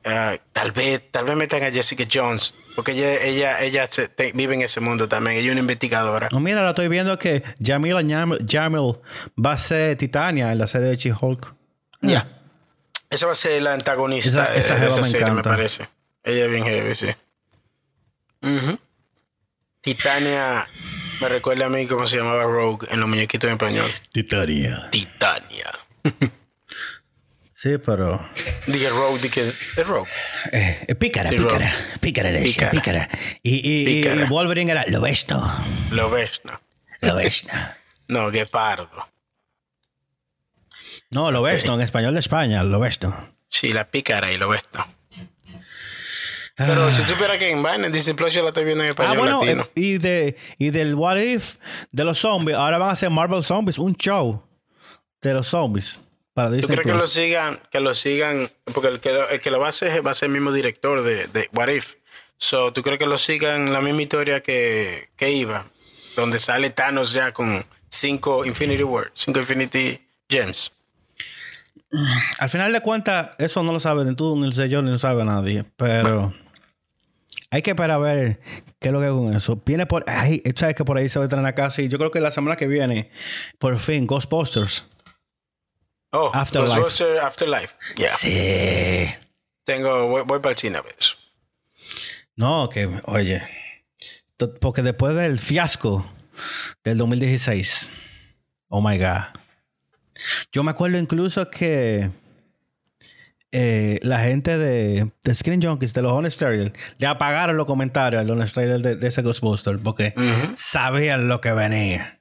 Ah, 0.04 0.36
tal 0.52 0.72
vez 0.72 1.02
tal 1.12 1.26
vez 1.26 1.36
metan 1.36 1.64
a 1.64 1.72
Jessica 1.72 2.04
Jones 2.12 2.54
porque 2.76 2.92
ella 2.92 3.22
ella 3.24 3.62
ella 3.62 3.90
vive 4.36 4.54
en 4.54 4.62
ese 4.62 4.80
mundo 4.80 5.08
también 5.08 5.38
ella 5.38 5.48
es 5.48 5.52
una 5.54 5.62
investigadora. 5.62 6.30
No, 6.32 6.40
mira 6.40 6.64
la 6.64 6.70
estoy 6.70 6.90
viendo 6.90 7.18
que 7.18 7.44
Jamila 7.64 8.02
Jamil 8.48 9.00
va 9.44 9.54
a 9.54 9.58
ser 9.58 9.96
Titania 9.98 10.52
en 10.52 10.58
la 10.58 10.68
serie 10.68 10.90
de 10.90 10.98
She-Hulk. 10.98 11.54
Ya. 12.02 12.28
Esa 13.10 13.28
va 13.28 13.32
a 13.32 13.36
ser 13.36 13.62
la 13.62 13.74
antagonista 13.74 14.54
esa, 14.54 14.76
de 14.76 14.88
esa 14.88 15.04
serie 15.04 15.32
me 15.32 15.42
parece. 15.44 15.88
Ella 16.24 16.46
es 16.46 16.52
bien 16.52 16.66
heavy 16.66 16.96
sí. 16.96 17.08
Titania 19.82 20.68
me 21.22 21.30
recuerda 21.30 21.66
a 21.66 21.70
mí 21.70 21.86
cómo 21.88 22.08
se 22.08 22.18
llamaba 22.18 22.44
Rogue 22.44 22.88
en 22.90 23.00
los 23.00 23.10
muñequitos 23.10 23.48
en 23.48 23.54
español 23.54 23.90
Titania 24.12 24.90
Titania 24.92 25.72
Sí, 27.66 27.80
pero. 27.80 28.30
Dije 28.68 28.90
Rogue, 28.90 29.20
dije. 29.24 29.48
Es 29.50 29.88
Rogue. 29.88 30.08
Eh, 30.52 30.94
pícara, 31.00 31.32
pícara. 31.32 31.74
Pícara 32.00 32.30
le 32.30 32.42
decía, 32.42 32.70
pícara. 32.70 33.10
Y, 33.42 34.04
y, 34.04 34.24
Wolverine 34.26 34.72
era 34.72 34.86
lo 34.88 35.02
besto. 35.02 35.42
Lo 35.90 36.12
besto. 36.12 36.62
Lo 37.02 37.16
no, 38.10 38.30
guepardo. 38.30 39.10
No, 41.10 41.32
lo 41.32 41.42
besto, 41.42 41.74
en 41.74 41.82
español 41.82 42.14
de 42.14 42.20
España, 42.20 42.62
lo 42.62 42.80
besto. 42.80 43.16
Sí, 43.50 43.70
la 43.70 43.90
pícara 43.90 44.32
y 44.32 44.38
lo 44.38 44.50
besto. 44.50 44.86
Pero 46.56 46.90
si 46.92 47.04
tú 47.04 47.14
esperas 47.14 47.38
que 47.38 47.52
en 47.52 47.62
Vaina, 47.62 47.90
Disney 47.90 48.16
Plus 48.16 48.34
yo 48.34 48.42
la 48.42 48.50
estoy 48.50 48.64
viendo 48.64 48.84
en 48.84 48.92
español. 48.92 49.14
Ah, 49.14 49.20
bueno, 49.20 49.44
latino. 49.44 49.68
y, 49.76 49.98
de, 49.98 50.38
y 50.58 50.70
del 50.70 50.96
What 50.96 51.18
If 51.18 51.56
de 51.92 52.04
los 52.06 52.20
zombies, 52.20 52.58
ahora 52.58 52.78
van 52.78 52.90
a 52.90 52.94
hacer 52.94 53.10
Marvel 53.10 53.44
Zombies, 53.44 53.78
un 53.78 53.96
show 53.96 54.42
de 55.22 55.34
los 55.34 55.48
zombies. 55.48 56.02
¿Tú 56.34 56.68
crees 56.68 56.82
que 56.82 56.94
lo 56.94 57.08
sigan, 57.08 57.62
que 57.72 57.80
lo 57.80 57.94
sigan? 57.94 58.50
Porque 58.74 58.90
el 58.90 59.00
que, 59.00 59.14
lo, 59.14 59.30
el 59.30 59.40
que 59.40 59.52
lo 59.52 59.60
va 59.60 59.68
a 59.68 59.70
hacer 59.70 60.06
va 60.06 60.12
a 60.12 60.14
ser 60.14 60.28
el 60.28 60.34
mismo 60.34 60.52
director 60.52 61.02
de, 61.02 61.28
de 61.28 61.50
What 61.54 61.70
If. 61.70 61.96
So, 62.38 62.74
¿Tú 62.74 62.84
crees 62.84 63.00
que 63.00 63.06
lo 63.06 63.18
sigan 63.18 63.72
la 63.72 63.80
misma 63.80 64.02
historia 64.02 64.42
que, 64.42 65.10
que 65.16 65.32
iba? 65.32 65.66
Donde 66.18 66.40
sale 66.40 66.70
Thanos 66.72 67.14
ya 67.14 67.32
con 67.34 67.66
cinco 67.90 68.46
Infinity 68.46 68.84
Words, 68.84 69.12
cinco 69.14 69.40
Infinity 69.40 70.00
Gems. 70.30 70.72
Al 72.40 72.50
final 72.50 72.74
de 72.74 72.82
cuentas, 72.82 73.30
eso 73.38 73.64
no 73.64 73.72
lo 73.72 73.80
sabe 73.80 74.04
ni 74.04 74.16
tú, 74.16 74.36
ni 74.38 74.48
el 74.48 74.54
señor, 74.54 74.84
ni 74.84 74.92
lo 74.92 74.98
sabe 74.98 75.24
nadie. 75.24 75.64
Pero 75.78 76.34
hay 77.56 77.62
que 77.62 77.72
esperar 77.72 77.92
a 77.92 77.98
ver 77.98 78.42
qué 78.80 78.90
es 78.90 78.94
lo 78.94 79.00
que 79.00 79.08
con 79.08 79.34
eso. 79.34 79.62
Viene 79.66 79.86
por 79.86 80.04
ahí, 80.10 80.44
sabes 80.56 80.76
que 80.76 80.84
por 80.84 80.98
ahí 80.98 81.08
se 81.08 81.20
va 81.20 81.24
a 81.24 81.28
estrenar 81.28 81.56
casi. 81.56 81.88
Yo 81.88 81.98
creo 81.98 82.12
que 82.12 82.20
la 82.20 82.32
semana 82.32 82.58
que 82.58 82.68
viene, 82.68 83.12
por 83.60 83.80
fin, 83.80 84.06
Ghostbusters. 84.06 84.84
Oh, 86.12 86.32
Afterlife. 86.34 87.20
Afterlife. 87.20 87.74
Sí. 88.10 89.10
Tengo, 89.64 90.26
voy, 90.26 90.40
para 90.40 90.52
el 90.52 90.58
cine 90.58 90.78
a 90.78 90.82
ver 90.82 90.96
eso. 91.00 91.16
No, 92.36 92.68
que, 92.68 92.90
oye, 93.06 93.42
porque 94.60 94.82
después 94.82 95.16
del 95.16 95.40
fiasco 95.40 96.06
del 96.84 96.98
2016, 96.98 97.94
oh 98.68 98.82
my 98.82 98.98
God. 98.98 99.28
Yo 100.52 100.62
me 100.64 100.72
acuerdo 100.72 100.98
incluso 100.98 101.50
que 101.50 102.12
eh, 103.58 104.00
la 104.02 104.20
gente 104.20 104.58
de, 104.58 105.10
Screen 105.34 105.62
Junkies, 105.62 105.94
de 105.94 106.02
los 106.02 106.12
Honest 106.12 106.38
Trailers, 106.40 106.74
le 106.98 107.08
apagaron 107.08 107.56
los 107.56 107.66
comentarios 107.66 108.20
al 108.20 108.30
Honest 108.30 108.54
Trailer 108.54 108.98
de, 108.98 109.08
ese 109.08 109.22
Ghostbuster 109.22 109.80
porque 109.80 110.14
sabían 110.56 111.30
lo 111.30 111.40
que 111.40 111.54
venía. 111.54 112.20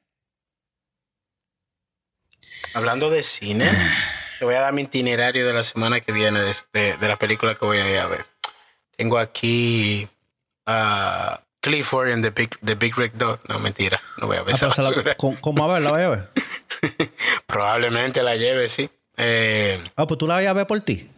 Hablando 2.73 3.11
de 3.11 3.25
cine, 3.25 3.69
te 4.39 4.45
voy 4.45 4.55
a 4.55 4.61
dar 4.61 4.73
mi 4.73 4.83
itinerario 4.83 5.45
de 5.45 5.53
la 5.53 5.65
semana 5.65 6.01
que 6.01 6.13
viene 6.13 6.39
de, 6.39 6.97
de, 6.97 7.09
la 7.09 7.19
película 7.19 7.57
que 7.57 7.65
voy 7.65 7.79
a 7.79 7.91
ir 7.91 7.99
a 7.99 8.07
ver. 8.07 8.27
Tengo 8.97 9.19
aquí 9.19 10.09
a 10.67 11.41
Clifford 11.59 12.11
en 12.11 12.23
The 12.23 12.31
Big, 12.31 12.57
The 12.65 12.77
Big 12.77 12.97
Red 12.97 13.15
Dog. 13.15 13.41
No, 13.49 13.59
mentira. 13.59 14.01
No 14.19 14.29
voy 14.29 14.37
a 14.37 14.43
ver 14.43 14.55
ah, 14.55 14.69
esa 14.71 14.83
la, 14.83 15.17
¿Cómo 15.17 15.65
a 15.65 15.75
ver? 15.75 15.83
¿La 15.83 15.91
voy 15.91 16.03
a 16.03 16.09
ver? 16.11 16.29
Probablemente 17.49 18.23
la 18.23 18.37
lleve, 18.37 18.69
sí. 18.69 18.89
Eh, 19.17 19.83
ah, 19.97 20.07
pues 20.07 20.17
tú 20.17 20.29
la 20.29 20.37
voy 20.37 20.47
a 20.47 20.53
ver 20.53 20.69
por 20.69 20.81
ti. 20.81 21.11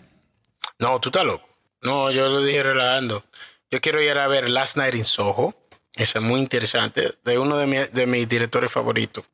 No, 0.78 1.00
tú 1.00 1.08
estás 1.08 1.24
loco. 1.24 1.48
No, 1.82 2.10
yo 2.10 2.28
lo 2.28 2.42
dije 2.42 2.62
relajando. 2.62 3.24
Yo 3.70 3.80
quiero 3.80 4.00
ir 4.00 4.18
a 4.18 4.28
ver 4.28 4.48
Last 4.48 4.76
Night 4.76 4.94
in 4.94 5.04
Soho. 5.04 5.54
Esa 5.94 6.18
es 6.18 6.24
muy 6.24 6.40
interesante. 6.40 7.14
De 7.24 7.38
uno 7.38 7.56
de, 7.56 7.86
de 7.86 8.06
mis 8.06 8.28
directores 8.28 8.70
favoritos 8.70 9.24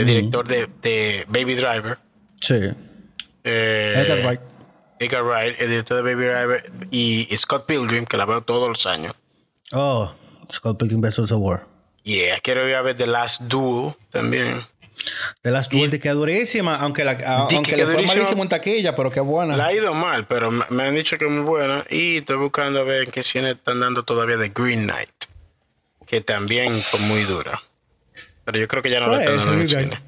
el 0.00 0.06
director 0.06 0.46
de, 0.46 1.26
Baby 1.28 1.54
Driver. 1.54 1.98
Sí. 2.40 2.70
Eh, 3.44 3.92
Edgar 3.96 4.24
Wright. 4.24 4.40
Edgar 4.98 5.24
Wright, 5.24 5.60
el 5.60 5.68
director 5.68 5.96
de 5.96 6.02
Baby 6.02 6.26
Driver. 6.26 6.72
Y 6.90 7.28
Scott 7.36 7.66
Pilgrim, 7.66 8.06
que 8.06 8.16
la 8.16 8.24
veo 8.24 8.42
todos 8.42 8.68
los 8.68 8.86
años. 8.86 9.14
Oh, 9.72 10.12
Scott 10.50 10.78
Pilgrim 10.78 11.00
vs. 11.00 11.28
The 11.28 11.34
War. 11.34 11.66
Yeah, 12.02 12.40
quiero 12.40 12.66
ir 12.68 12.74
a 12.74 12.82
ver 12.82 12.96
The 12.96 13.06
Last 13.06 13.42
Duel 13.42 13.94
también. 14.10 14.62
The 15.42 15.50
Last 15.50 15.72
Duel, 15.72 15.90
de 15.90 15.98
que 15.98 16.10
durísima, 16.10 16.76
aunque, 16.76 17.04
la, 17.04 17.12
aunque 17.12 17.76
le 17.76 17.86
fue 17.86 18.02
malísimo 18.02 18.42
en 18.42 18.48
taquilla, 18.48 18.94
pero 18.94 19.10
qué 19.10 19.20
buena. 19.20 19.56
La 19.56 19.66
ha 19.66 19.72
ido 19.72 19.94
mal, 19.94 20.26
pero 20.26 20.50
me 20.50 20.82
han 20.82 20.94
dicho 20.94 21.16
que 21.18 21.24
es 21.24 21.30
muy 21.30 21.42
buena. 21.42 21.84
Y 21.90 22.18
estoy 22.18 22.36
buscando 22.36 22.80
a 22.80 22.84
ver 22.84 23.04
en 23.04 23.10
qué 23.10 23.22
cine 23.22 23.52
están 23.52 23.80
dando 23.80 24.04
todavía 24.04 24.38
The 24.38 24.52
Green 24.54 24.84
Knight, 24.84 25.10
que 26.06 26.20
también 26.20 26.72
fue 26.72 27.00
muy 27.00 27.22
dura. 27.24 27.62
Pero 28.44 28.58
yo 28.58 28.68
creo 28.68 28.82
que 28.82 28.90
ya 28.90 29.00
no 29.00 29.08
lo 29.08 29.18
están 29.18 29.36
dando 29.36 29.52
en 29.54 29.60
el 29.60 29.68
cine. 29.68 30.00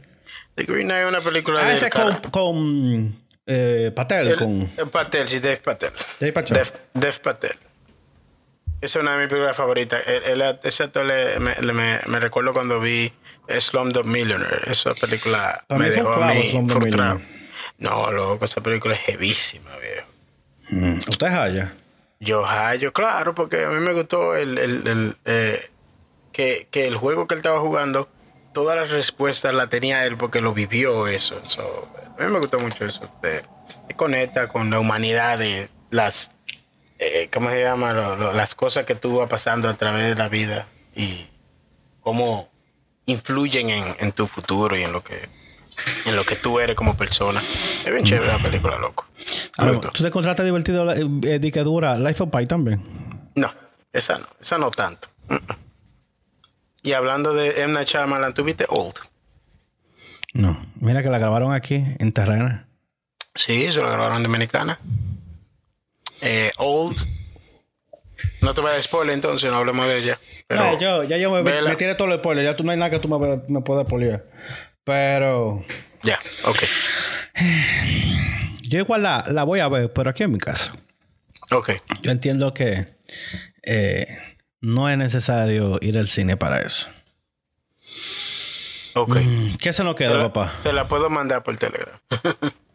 The 0.54 0.64
Green 0.64 0.86
Knight 0.86 1.02
es 1.02 1.08
una 1.08 1.20
película 1.20 1.60
ah, 1.62 1.68
de. 1.68 1.74
ese 1.74 1.90
con, 1.90 2.14
con 2.30 3.22
eh, 3.46 3.90
Patel. 3.94 4.36
con... 4.36 4.68
Patel, 4.90 5.28
sí, 5.28 5.40
Dave 5.40 5.58
Patel. 5.58 5.90
Dave, 6.20 6.32
Patel. 7.22 7.56
Esa 8.82 8.98
es 8.98 9.02
una 9.02 9.12
de 9.12 9.20
mis 9.20 9.28
películas 9.28 9.56
favoritas. 9.56 10.02
El, 10.06 10.42
ese 10.62 10.82
actor 10.82 11.06
me, 11.06 12.20
recuerdo 12.20 12.52
cuando 12.52 12.80
vi 12.80 13.12
Slumdog 13.48 14.04
Millionaire. 14.04 14.60
Esa 14.66 14.90
película 14.94 15.64
me 15.68 15.88
dejó 15.88 16.12
a 16.12 16.34
mí 16.34 16.52
frustrado. 16.68 17.20
No, 17.78 18.10
loco, 18.10 18.44
esa 18.44 18.60
película 18.60 18.94
es 18.94 19.08
heavísima, 19.08 19.70
viejo. 19.78 20.08
Mm. 20.70 20.98
¿Usted 20.98 21.26
haya? 21.26 21.72
Yo 22.20 22.44
hallo, 22.44 22.92
claro, 22.92 23.34
porque 23.34 23.64
a 23.64 23.68
mí 23.68 23.80
me 23.80 23.92
gustó 23.92 24.36
el, 24.36 24.58
el, 24.58 24.86
el 24.86 25.16
eh, 25.24 25.70
que, 26.32 26.68
que 26.70 26.86
el 26.86 26.96
juego 26.96 27.26
que 27.26 27.34
él 27.34 27.38
estaba 27.38 27.60
jugando 27.60 28.08
todas 28.52 28.76
las 28.76 28.90
respuestas 28.90 29.54
la 29.54 29.66
tenía 29.66 30.04
él 30.06 30.16
porque 30.16 30.40
lo 30.40 30.54
vivió 30.54 31.06
eso. 31.06 31.40
a 32.18 32.24
mí 32.24 32.32
me 32.32 32.38
gustó 32.38 32.60
mucho 32.60 32.84
eso. 32.84 33.08
De, 33.22 33.42
conecta 33.96 34.48
con 34.48 34.70
la 34.70 34.80
humanidad 34.80 35.38
de 35.38 35.68
las, 35.90 36.30
eh, 37.02 37.28
¿cómo 37.32 37.50
se 37.50 37.62
llama? 37.62 37.92
las 37.92 38.54
cosas 38.54 38.84
que 38.84 38.94
tú 38.94 39.16
vas 39.16 39.28
pasando 39.28 39.68
a 39.68 39.74
través 39.74 40.04
de 40.04 40.14
la 40.14 40.28
vida 40.28 40.66
y 40.94 41.26
cómo 42.00 42.48
influyen 43.06 43.94
en, 43.98 44.12
tu 44.12 44.26
futuro 44.26 44.76
y 44.76 44.82
en 44.82 44.92
lo 44.92 45.02
que 45.02 45.16
en 46.06 46.14
lo 46.14 46.24
que 46.24 46.36
tú 46.36 46.60
eres 46.60 46.76
como 46.76 46.96
persona. 46.96 47.40
Es 47.40 47.90
bien 47.90 48.04
chévere 48.04 48.30
la 48.30 48.38
película, 48.38 48.78
loco. 48.78 49.06
¿Tú 49.92 50.02
te 50.02 50.08
encontraste 50.08 50.44
divertido 50.44 50.90
eh, 50.92 51.38
de 51.38 51.52
que 51.52 51.60
dura 51.60 51.98
Life 51.98 52.22
of 52.22 52.30
Pi 52.30 52.46
también? 52.46 52.82
No, 53.34 53.52
esa 53.92 54.18
no, 54.18 54.26
esa 54.40 54.58
no 54.58 54.70
tanto. 54.70 55.08
Y 56.82 56.92
hablando 56.92 57.34
de. 57.34 57.66
Night 57.66 57.88
Shyamalan, 57.88 58.34
¿tuviste 58.34 58.66
Old? 58.68 58.94
No. 60.34 60.64
Mira 60.80 61.02
que 61.02 61.10
la 61.10 61.18
grabaron 61.18 61.52
aquí, 61.52 61.84
en 61.98 62.12
Terrena. 62.12 62.66
Sí, 63.34 63.72
se 63.72 63.80
la 63.80 63.90
grabaron 63.90 64.18
en 64.18 64.22
Dominicana. 64.24 64.78
Eh, 66.22 66.52
Old. 66.56 66.96
No 68.40 68.54
te 68.54 68.60
voy 68.60 68.70
a 68.70 68.74
dar 68.74 68.82
spoiler 68.82 69.14
entonces, 69.14 69.50
no 69.50 69.58
hablemos 69.58 69.86
de 69.86 69.98
ella. 69.98 70.18
Pero 70.46 70.78
yo, 70.78 71.02
ya 71.02 71.16
yo 71.18 71.30
me, 71.30 71.42
me 71.42 71.76
tiré 71.76 71.94
todo 71.94 72.08
el 72.08 72.18
spoiler. 72.18 72.44
Ya 72.44 72.56
tú 72.56 72.64
no 72.64 72.70
hay 72.70 72.78
nada 72.78 72.90
que 72.90 72.98
tú 72.98 73.08
me, 73.08 73.42
me 73.48 73.60
puedas 73.60 73.84
spoiler. 73.84 74.24
Pero... 74.84 75.64
Ya, 76.02 76.18
ok. 76.44 76.62
Yo 78.62 78.78
igual 78.78 79.02
la, 79.02 79.24
la, 79.28 79.44
voy 79.44 79.60
a 79.60 79.68
ver, 79.68 79.92
pero 79.92 80.10
aquí 80.10 80.22
en 80.22 80.32
mi 80.32 80.38
casa. 80.38 80.72
Ok. 81.50 81.70
Yo 82.02 82.10
entiendo 82.10 82.54
que... 82.54 82.86
Eh, 83.64 84.06
no 84.60 84.88
es 84.88 84.96
necesario 84.96 85.78
ir 85.82 85.98
al 85.98 86.08
cine 86.08 86.36
para 86.36 86.60
eso. 86.60 86.88
Ok. 88.94 89.16
Mm, 89.16 89.54
¿Qué 89.56 89.72
se 89.72 89.84
nos 89.84 89.94
queda, 89.94 90.20
papá? 90.20 90.52
Te 90.62 90.72
la 90.72 90.86
puedo 90.86 91.10
mandar 91.10 91.42
por 91.42 91.56
Telegram. 91.56 91.98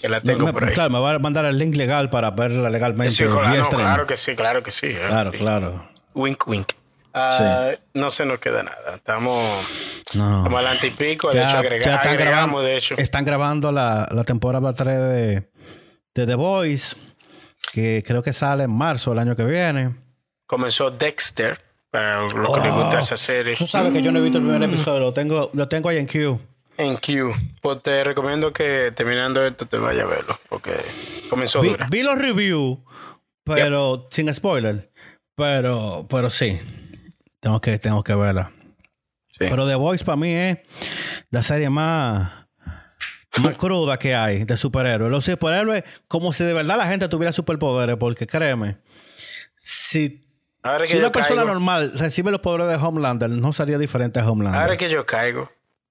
Que 0.00 0.08
la 0.08 0.20
tengo 0.20 0.46
me, 0.46 0.52
por 0.52 0.64
ahí. 0.64 0.74
Claro, 0.74 0.90
me 0.90 1.00
va 1.00 1.12
a 1.12 1.18
mandar 1.18 1.44
el 1.44 1.58
link 1.58 1.74
legal 1.74 2.10
para 2.10 2.30
verla 2.30 2.70
legalmente. 2.70 3.14
Sí, 3.14 3.24
claro, 3.24 3.68
claro 3.68 4.06
que 4.06 4.16
sí, 4.16 4.34
claro 4.34 4.62
que 4.62 4.70
sí. 4.70 4.86
¿eh? 4.86 5.04
Claro, 5.08 5.32
claro. 5.32 5.90
Wink, 6.14 6.48
wink. 6.48 6.72
Uh, 7.12 7.76
no 7.94 8.10
se 8.10 8.24
nos 8.24 8.38
queda 8.38 8.62
nada. 8.62 8.94
Estamos, 8.94 9.44
no. 10.14 10.38
estamos 10.38 10.54
adelante 10.54 10.86
y 10.86 10.90
pico. 10.90 11.30
De 11.30 11.42
hecho, 11.42 11.58
agrega, 11.58 11.96
están 11.96 12.12
agregamos, 12.12 12.18
grabando, 12.18 12.62
de 12.62 12.76
hecho. 12.76 12.94
Están 12.98 13.24
grabando 13.24 13.72
la, 13.72 14.08
la 14.12 14.24
temporada 14.24 14.72
3 14.72 14.98
de, 14.98 15.50
de 16.14 16.26
The 16.26 16.34
Voice, 16.36 16.96
que 17.72 18.04
creo 18.06 18.22
que 18.22 18.32
sale 18.32 18.64
en 18.64 18.70
marzo 18.70 19.10
del 19.10 19.18
año 19.18 19.34
que 19.34 19.44
viene. 19.44 19.96
Comenzó 20.46 20.90
Dexter, 20.92 21.58
para 21.90 22.22
lo 22.22 22.52
que 22.52 22.60
le 22.60 22.70
gusta 22.70 23.00
esa 23.00 23.16
serie. 23.16 23.56
Tú 23.56 23.66
sabes 23.66 23.92
que 23.92 24.02
yo 24.02 24.12
no 24.12 24.20
he 24.20 24.22
visto 24.22 24.38
el 24.38 24.44
primer 24.44 24.62
episodio, 24.62 25.00
lo 25.00 25.12
tengo, 25.12 25.50
lo 25.52 25.68
tengo 25.68 25.88
ahí 25.88 25.98
en 25.98 26.06
Q. 26.06 26.40
En 26.80 26.96
Q. 26.96 27.34
Pues 27.60 27.82
te 27.82 28.02
recomiendo 28.02 28.52
que 28.52 28.90
terminando 28.92 29.44
esto 29.44 29.66
te 29.66 29.76
vayas 29.76 30.04
a 30.04 30.08
verlo, 30.08 30.38
porque 30.48 30.72
comenzó 31.28 31.60
vi, 31.60 31.68
dura. 31.68 31.86
Vi 31.90 32.02
los 32.02 32.18
reviews, 32.18 32.78
pero 33.44 34.02
yep. 34.02 34.12
sin 34.12 34.34
spoiler. 34.34 34.90
Pero, 35.36 36.06
pero 36.08 36.30
sí. 36.30 36.58
Tengo 37.40 37.60
que, 37.60 37.78
tengo 37.78 38.02
que 38.02 38.14
verla. 38.14 38.52
Sí. 39.28 39.46
Pero 39.48 39.68
The 39.68 39.74
Voice 39.74 40.04
para 40.04 40.16
mí 40.16 40.32
es 40.32 40.58
la 41.30 41.42
serie 41.42 41.68
más, 41.68 42.32
más 43.42 43.54
cruda 43.58 43.98
que 43.98 44.14
hay 44.14 44.44
de 44.44 44.56
superhéroes. 44.56 45.10
Los 45.10 45.26
superhéroes, 45.26 45.84
como 46.08 46.32
si 46.32 46.44
de 46.44 46.54
verdad 46.54 46.78
la 46.78 46.86
gente 46.86 47.08
tuviera 47.08 47.32
superpoderes, 47.32 47.96
porque 47.96 48.26
créeme, 48.26 48.78
si, 49.54 50.26
Ahora 50.62 50.84
que 50.84 50.88
si 50.88 50.94
yo 50.94 51.00
una 51.00 51.12
persona 51.12 51.42
caigo, 51.42 51.52
normal 51.52 51.92
recibe 51.94 52.30
los 52.30 52.40
poderes 52.40 52.68
de 52.68 52.76
Homelander, 52.76 53.28
no 53.28 53.52
sería 53.52 53.76
diferente 53.76 54.18
a 54.20 54.30
Homelander. 54.30 54.62
Ahora 54.62 54.76
que 54.76 54.90
yo 54.90 55.04
caigo, 55.04 55.50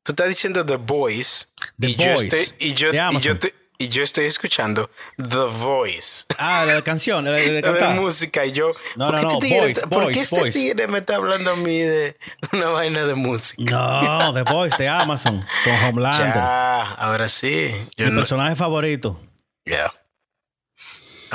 tú 0.10 0.14
estás 0.14 0.28
diciendo 0.30 0.66
The 0.66 0.78
Voice. 0.78 1.46
The 1.80 1.90
y, 1.90 1.96
Yo 1.96 2.14
estoy, 2.14 2.52
y, 2.58 2.74
yo, 2.74 2.90
y, 2.92 3.20
yo 3.20 3.38
te- 3.38 3.54
y 3.78 3.90
yo 3.90 4.02
estoy 4.02 4.26
escuchando 4.26 4.90
The 5.18 5.38
Voice. 5.60 6.26
Ah, 6.40 6.66
la 6.66 6.82
canción, 6.82 7.26
la 7.26 7.34
de, 7.34 7.62
música 7.96 8.44
y 8.44 8.52
yo 8.52 8.72
No, 8.96 9.12
¿por 9.12 9.16
no, 9.16 9.20
qué 9.22 9.24
no, 9.24 9.32
este 9.34 9.40
tigre, 9.48 9.60
Voice, 9.62 9.88
¿por 9.88 10.12
qué 10.12 10.20
este 10.22 10.52
tigre 10.52 10.88
me 10.88 10.98
está 10.98 11.18
hablando 11.18 11.52
a 11.52 11.56
mí 11.58 11.78
de 11.80 12.18
una 12.54 12.70
vaina 12.70 13.06
de 13.06 13.14
música? 13.14 13.64
No, 13.72 14.34
The 14.34 14.42
Voice 14.52 14.78
de 14.78 14.88
Amazon 14.90 15.46
con 15.64 15.74
Homelander. 15.76 16.34
Ya, 16.34 16.82
ahora 16.94 17.28
sí. 17.28 17.72
Yo 17.96 18.08
Mi 18.08 18.18
personaje 18.18 18.56
favorito. 18.56 19.22
yeah. 19.66 19.94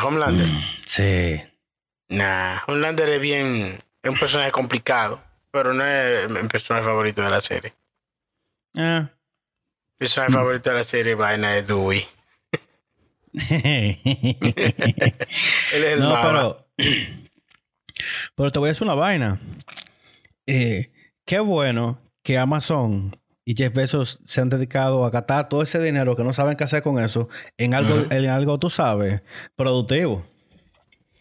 Homelander. 0.03 0.49
Sí. 0.85 1.41
Nah, 2.09 2.59
Homelander 2.67 3.09
es 3.09 3.21
bien. 3.21 3.81
Es 4.03 4.11
un 4.11 4.19
personaje 4.19 4.51
complicado, 4.51 5.23
pero 5.53 5.73
no 5.73 5.87
es 5.87 6.29
mi 6.29 6.43
personaje 6.49 6.85
favorito 6.85 7.23
de 7.23 7.31
la 7.31 7.41
serie. 7.41 7.73
Mi 8.75 9.09
personaje 9.99 10.33
favorito 10.33 10.71
de 10.71 10.77
la 10.77 10.83
serie 10.83 11.15
vaina 11.15 11.53
de 11.53 11.63
Dewey. 11.63 12.05
Él 13.51 13.99
es 15.73 15.85
el 15.85 16.01
no, 16.01 16.21
pero. 16.21 16.67
Pero 18.37 18.53
te 18.53 18.59
voy 18.59 18.69
a 18.69 18.73
decir 18.73 18.85
una 18.85 18.95
vaina. 18.95 19.41
Eh, 20.47 20.93
qué 21.25 21.41
bueno 21.41 22.01
que 22.23 22.39
Amazon 22.39 23.17
y 23.45 23.55
Jeff 23.57 23.75
Bezos 23.75 24.19
se 24.25 24.41
han 24.41 24.49
dedicado 24.49 25.05
a 25.05 25.11
gastar 25.11 25.49
todo 25.49 25.63
ese 25.63 25.81
dinero 25.81 26.17
que 26.17 26.25
no 26.25 26.33
saben 26.33 26.57
qué 26.57 26.65
hacer 26.65 26.83
con 26.83 26.99
eso 26.99 27.29
en 27.59 27.75
algo, 27.75 28.07
en 28.11 28.27
algo 28.27 28.59
tú 28.59 28.71
sabes, 28.71 29.23
productivo. 29.55 30.25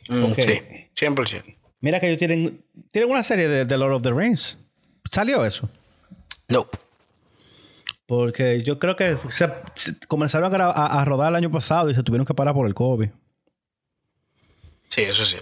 Mm, 0.10 0.24
ok. 0.24 0.40
Sí, 0.40 0.62
100%. 0.96 1.58
Mira 1.82 2.00
que 2.00 2.08
ellos 2.08 2.20
tienen, 2.20 2.64
tienen 2.92 3.12
una 3.12 3.24
serie 3.24 3.48
de, 3.48 3.66
de 3.66 3.78
Lord 3.78 3.94
of 3.94 4.02
the 4.02 4.12
Rings. 4.12 4.58
¿Salió 5.12 5.46
eso? 5.46 5.70
Nope. 6.48 6.78
Porque 8.06 8.62
yo 8.64 8.80
creo 8.80 8.96
que 8.96 9.18
se- 9.32 9.50
se 9.76 10.00
comenzaron 10.08 10.54
a, 10.54 10.58
gra- 10.58 10.74
a- 10.76 11.02
a 11.02 11.06
rodar 11.06 11.30
el 11.30 11.36
año 11.38 11.52
pasado 11.52 11.90
y 11.90 11.96
se 11.96 12.04
tuvieron 12.04 12.26
que 12.26 12.34
parar 12.34 12.54
por 12.54 12.68
el 12.68 12.74
COVID. 12.74 13.10
Sí, 14.90 15.02
eso 15.02 15.24
sí. 15.24 15.38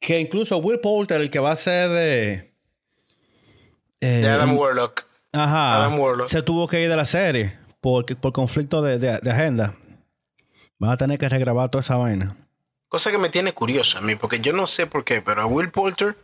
Que 0.00 0.20
incluso 0.20 0.58
Will 0.58 0.80
Poulter, 0.80 1.20
el 1.20 1.30
que 1.30 1.38
va 1.38 1.52
a 1.52 1.56
ser 1.56 1.88
de. 1.90 2.54
eh, 4.00 4.20
De 4.22 4.28
Adam 4.28 4.56
Warlock. 4.56 5.04
Ajá. 5.32 5.76
Adam 5.76 5.98
Warlock. 5.98 6.26
Se 6.26 6.42
tuvo 6.42 6.68
que 6.68 6.82
ir 6.82 6.88
de 6.90 6.96
la 6.96 7.06
serie 7.06 7.58
por, 7.80 8.04
por 8.18 8.32
conflicto 8.32 8.82
de, 8.82 8.98
de- 8.98 9.18
de 9.18 9.30
agenda. 9.30 9.74
Van 10.78 10.90
a 10.90 10.96
tener 10.96 11.18
que 11.18 11.28
regrabar 11.28 11.70
toda 11.70 11.80
esa 11.80 11.96
vaina. 11.96 12.36
Cosa 12.88 13.10
que 13.10 13.18
me 13.18 13.30
tiene 13.30 13.52
curioso 13.52 13.98
a 13.98 14.00
mí, 14.02 14.14
porque 14.16 14.40
yo 14.40 14.52
no 14.52 14.66
sé 14.66 14.86
por 14.86 15.04
qué, 15.04 15.22
pero 15.22 15.42
a 15.42 15.46
Will 15.46 15.70
Poulter, 15.70 16.16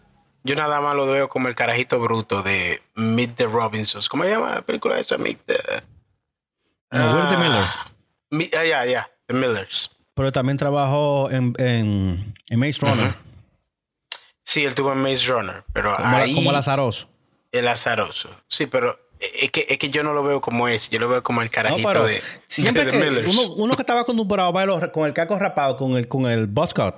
yo 0.45 0.55
nada 0.57 0.80
más 0.80 0.95
lo 0.97 1.07
veo 1.07 1.28
como 1.28 1.49
el 1.49 1.55
carajito 1.55 2.01
bruto 2.01 2.43
de 2.43 2.80
Meet 2.95 3.34
the 3.36 3.47
Robinsons. 3.47 4.09
¿Cómo 4.09 4.24
se 4.24 4.30
llama 4.30 4.55
la 4.57 4.62
película 4.62 4.99
esa? 4.99 5.18
Meet 5.18 5.38
the... 5.47 5.57
No, 6.93 7.14
Will 7.16 7.28
the 7.28 7.34
Ah, 7.36 7.38
Millers. 7.38 7.74
Mi- 8.30 8.51
Ah, 8.59 8.64
ya, 8.64 8.84
ya. 8.86 9.11
The 9.26 9.34
Millers. 9.34 9.91
Pero 10.14 10.32
también 10.32 10.57
trabajó 10.57 11.30
en, 11.30 11.55
en, 11.59 12.34
en 12.49 12.59
Maze 12.59 12.80
Runner. 12.80 13.14
Sí, 14.45 14.64
él 14.64 14.74
tuvo 14.74 14.93
en 14.93 14.99
Maze 15.03 15.26
Runner, 15.28 15.62
pero 15.72 15.97
como, 15.97 16.16
ahí... 16.16 16.34
como 16.34 16.51
Lazaroso. 16.53 17.09
El 17.53 17.68
azaroso. 17.68 18.28
Sí, 18.49 18.66
pero 18.66 18.99
es 19.20 19.51
que, 19.51 19.66
es 19.68 19.78
que 19.78 19.91
yo 19.91 20.03
no 20.03 20.12
lo 20.12 20.22
veo 20.24 20.41
como 20.41 20.66
ese. 20.68 20.91
Yo 20.91 20.99
lo 20.99 21.09
veo 21.09 21.22
como 21.22 21.43
el 21.43 21.47
No, 21.49 21.53
carajito 21.53 21.88
pero 21.88 22.05
de, 22.05 22.22
siempre 22.47 22.84
de 22.84 22.91
que 22.91 22.99
Millers. 22.99 23.28
uno, 23.28 23.55
uno 23.55 23.76
que 23.76 23.82
estaba 23.82 24.01
acostumbrado 24.01 24.49
a 24.49 24.53
verlo 24.53 24.80
con 24.93 25.07
el 25.07 25.12
caco 25.14 25.38
rapado, 25.38 25.76
con 25.76 25.93
el, 25.97 26.09
con 26.09 26.26
el 26.26 26.47
buzz 26.47 26.74
cut. 26.74 26.95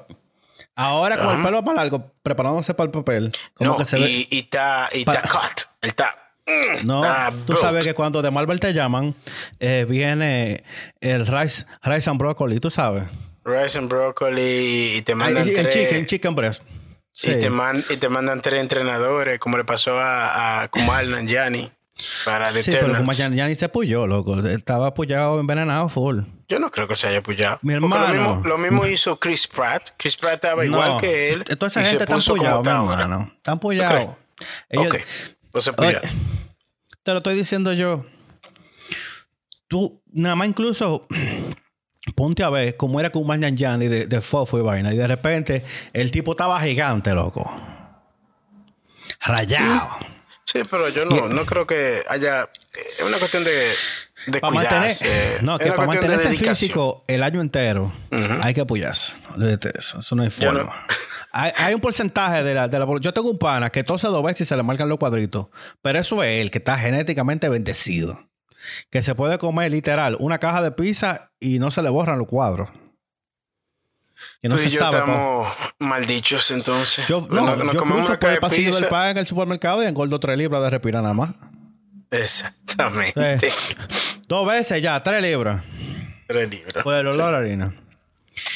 Ahora 0.76 1.18
con 1.18 1.36
el 1.36 1.42
pelo 1.44 1.62
más 1.62 1.74
largo, 1.74 2.12
preparándose 2.22 2.72
para 2.74 2.86
el 2.86 2.90
papel. 2.90 3.32
Como 3.54 3.70
no, 3.72 3.76
que 3.76 3.84
se 3.84 3.98
y, 3.98 4.02
ve. 4.02 4.26
y 4.30 4.38
está, 4.40 4.88
y 4.92 5.00
está 5.00 5.22
cut. 5.22 5.60
Él 5.82 5.88
está... 5.90 6.14
mm, 6.46 6.86
No, 6.86 7.02
está 7.04 7.32
tú 7.46 7.56
sabes 7.56 7.84
que 7.84 7.94
cuando 7.94 8.22
de 8.22 8.30
Marvel 8.30 8.58
te 8.60 8.72
llaman, 8.72 9.14
eh, 9.60 9.84
viene 9.88 10.64
el 11.00 11.26
rice, 11.26 11.66
rice 11.82 12.08
and 12.08 12.18
broccoli, 12.18 12.58
tú 12.60 12.70
sabes. 12.70 13.04
Rice 13.44 13.76
and 13.78 13.88
broccoli 13.90 14.94
y 14.96 15.02
te 15.02 15.14
mandan 15.14 15.42
el, 15.42 15.56
el 15.56 15.62
tres... 15.68 15.74
chicken, 15.74 16.06
chicken 16.06 16.34
breast. 16.34 16.64
Sí. 17.12 17.32
Y, 17.32 17.38
te 17.40 17.50
man- 17.50 17.84
y 17.90 17.96
te 17.98 18.08
mandan 18.08 18.40
tres 18.40 18.60
entrenadores, 18.62 19.38
como 19.38 19.58
le 19.58 19.64
pasó 19.64 19.98
a, 20.00 20.62
a 20.62 20.68
Kumal 20.68 21.10
Nanjiani 21.10 21.70
para 22.24 22.48
The 22.52 22.62
Sí, 22.62 22.70
pero 22.72 22.96
como 22.96 23.12
ya, 23.12 23.28
ya 23.30 23.46
ni 23.46 23.54
se 23.54 23.68
puyó, 23.68 24.06
loco. 24.06 24.38
Estaba 24.40 24.88
apoyado, 24.88 25.40
envenenado, 25.40 25.88
full. 25.88 26.20
Yo 26.48 26.58
no 26.58 26.70
creo 26.70 26.86
que 26.88 26.96
se 26.96 27.08
haya 27.08 27.18
apoyado. 27.18 27.58
Mi 27.62 27.74
hermano. 27.74 28.06
Lo 28.14 28.14
mismo, 28.34 28.48
lo 28.48 28.58
mismo 28.58 28.86
hizo 28.86 29.18
Chris 29.18 29.46
Pratt. 29.46 29.90
Chris 29.96 30.16
Pratt 30.16 30.34
estaba 30.34 30.64
igual 30.64 30.92
No, 30.92 30.98
que 30.98 31.32
él. 31.32 31.44
Toda 31.44 31.68
esa 31.68 31.80
y 31.80 31.84
se 31.84 31.90
gente 31.90 32.04
está 32.04 32.16
ahora. 32.16 32.70
hermano. 33.02 33.32
Está 33.36 33.52
apoyado. 33.52 34.16
Ok. 34.76 34.96
Pues 35.50 35.64
se 35.64 35.70
apoyó. 35.70 35.88
Oye, 35.98 36.00
te 37.02 37.10
lo 37.12 37.18
estoy 37.18 37.34
diciendo 37.36 37.72
yo. 37.72 38.04
Tú, 39.68 40.02
nada 40.12 40.34
más 40.36 40.48
incluso, 40.48 41.06
ponte 42.14 42.42
a 42.42 42.50
ver 42.50 42.76
cómo 42.76 43.00
era 43.00 43.10
Kumal 43.10 43.40
Nanjiani 43.40 43.88
de, 43.88 44.06
de 44.06 44.20
Fofo 44.20 44.58
y 44.58 44.62
vaina. 44.62 44.92
Y 44.92 44.96
de 44.96 45.06
repente, 45.06 45.64
el 45.92 46.10
tipo 46.10 46.32
estaba 46.32 46.60
gigante, 46.60 47.14
loco. 47.14 47.50
Rayado. 49.20 49.88
Sí, 50.00 50.06
pero 50.70 50.88
yo 50.88 51.04
no, 51.06 51.28
no 51.28 51.44
creo 51.46 51.66
que 51.66 52.02
haya. 52.08 52.48
Es 52.98 53.04
una 53.04 53.18
cuestión 53.18 53.44
de, 53.44 53.72
de 54.26 54.40
Para 54.40 54.52
mantener, 54.54 54.82
cuidarse. 54.96 55.38
no, 55.42 55.54
Es 55.54 55.60
que 55.60 55.66
una 55.66 55.76
para 55.76 55.86
cuestión 55.86 55.90
de 56.10 56.16
mantenerse 56.16 56.28
dedicación. 56.28 56.54
físico 56.56 57.04
el 57.06 57.22
año 57.22 57.40
entero 57.40 57.92
hay 58.42 58.54
que 58.54 58.60
apoyarse. 58.62 59.16
De 59.36 59.58
Eso, 59.78 60.00
eso 60.00 60.16
no 60.16 60.22
hay 60.22 60.30
forma. 60.30 60.62
no. 60.64 60.72
Hay, 61.34 61.50
hay 61.56 61.72
un 61.74 61.80
porcentaje 61.80 62.42
de 62.42 62.52
la, 62.54 62.68
de 62.68 62.78
la 62.78 62.86
Yo 63.00 63.14
tengo 63.14 63.30
un 63.30 63.38
pana 63.38 63.70
que 63.70 63.84
tose 63.84 64.06
dos 64.08 64.22
veces 64.22 64.42
y 64.42 64.44
se 64.44 64.54
le 64.56 64.62
marcan 64.62 64.88
los 64.90 64.98
cuadritos. 64.98 65.46
Pero 65.80 65.98
eso 65.98 66.22
es 66.22 66.40
él, 66.40 66.50
que 66.50 66.58
está 66.58 66.78
genéticamente 66.78 67.48
bendecido. 67.48 68.28
Que 68.90 69.02
se 69.02 69.14
puede 69.14 69.38
comer 69.38 69.70
literal 69.72 70.16
una 70.20 70.38
caja 70.38 70.60
de 70.62 70.72
pizza 70.72 71.30
y 71.40 71.58
no 71.58 71.70
se 71.70 71.82
le 71.82 71.88
borran 71.88 72.18
los 72.18 72.28
cuadros. 72.28 72.68
Que 74.40 74.48
no 74.48 74.56
Tú 74.56 74.62
se 74.62 74.68
y 74.68 74.70
yo 74.72 74.78
sabe. 74.80 74.98
estamos 74.98 75.52
maldichos, 75.78 76.50
entonces. 76.50 77.06
Yo, 77.06 77.26
no, 77.30 77.56
nos 77.56 77.74
yo 77.74 77.80
cruzo 77.82 78.18
por 78.18 78.30
el 78.30 78.38
pasillo 78.38 78.70
del 78.70 78.74
pizza. 78.84 78.88
pan 78.90 79.08
en 79.10 79.18
el 79.18 79.26
supermercado 79.26 79.82
y 79.82 79.86
engordo 79.86 80.18
tres 80.20 80.36
libras 80.36 80.62
de 80.62 80.70
respirar 80.70 81.02
nada 81.02 81.14
más. 81.14 81.30
Exactamente. 82.10 83.38
Dos 84.28 84.46
veces 84.46 84.82
ya, 84.82 85.02
tres 85.02 85.22
libras. 85.22 85.62
Tres 86.26 86.48
libras. 86.50 86.84
Por 86.84 86.94
el 86.94 87.06
olor 87.06 87.34
a 87.34 87.38
harina. 87.38 87.74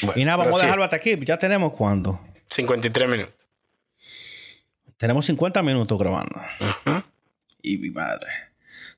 Bueno, 0.01 0.19
Y 0.21 0.25
nada, 0.25 0.37
vamos 0.37 0.55
a 0.55 0.59
sí, 0.59 0.65
dejarlo 0.65 0.83
hasta 0.83 0.95
aquí. 0.95 1.17
Ya 1.23 1.37
tenemos 1.37 1.71
cuánto. 1.73 2.19
53 2.49 3.09
minutos. 3.09 3.33
Tenemos 4.97 5.25
50 5.27 5.61
minutos 5.63 5.97
grabando. 5.99 6.39
Y 7.61 7.77
mi 7.77 7.89
madre. 7.91 8.27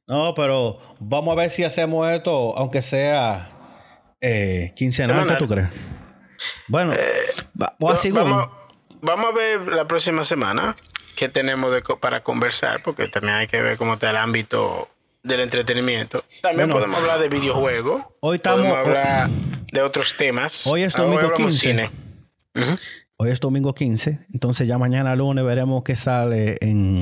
No, 0.07 0.33
pero 0.33 0.79
vamos 0.99 1.33
a 1.33 1.35
ver 1.41 1.49
si 1.49 1.63
hacemos 1.63 2.09
esto, 2.09 2.55
aunque 2.57 2.81
sea 2.81 3.51
eh, 4.21 4.71
quincenal, 4.75 5.27
¿qué 5.27 5.35
tú 5.35 5.47
crees? 5.47 5.67
Bueno, 6.67 6.93
va- 7.61 7.75
o 7.79 7.89
así 7.91 8.11
Va- 8.11 8.23
vamos, 8.23 8.49
vamos 9.01 9.25
a 9.31 9.35
ver 9.35 9.61
la 9.73 9.87
próxima 9.87 10.23
semana 10.23 10.75
qué 11.15 11.29
tenemos 11.29 11.71
de 11.73 11.81
para 11.99 12.23
conversar, 12.23 12.81
porque 12.83 13.07
también 13.07 13.35
hay 13.35 13.47
que 13.47 13.61
ver 13.61 13.77
cómo 13.77 13.93
está 13.95 14.09
el 14.09 14.17
ámbito 14.17 14.89
del 15.23 15.41
entretenimiento. 15.41 16.23
También 16.41 16.69
Bueno. 16.69 16.75
podemos 16.75 16.99
hablar 17.01 17.19
de 17.19 17.29
videojuegos. 17.29 18.03
Hoy 18.21 18.37
estamos- 18.37 18.59
Podemos 18.67 18.87
hablar 18.87 19.29
de 19.29 19.81
otros 19.81 20.15
temas. 20.17 20.65
Hoy 20.67 20.83
es 20.83 20.95
Ah, 20.95 21.01
domingo 21.01 21.21
hablamos 21.21 21.37
15. 21.59 21.59
cine. 21.59 21.91
Hoy 23.17 23.29
es 23.31 23.39
domingo 23.41 23.75
15, 23.75 24.25
entonces 24.33 24.65
ya 24.67 24.77
mañana 24.77 25.13
lunes 25.15 25.43
veremos 25.43 25.83
qué 25.83 25.95
sale 25.97 26.57
en... 26.61 26.97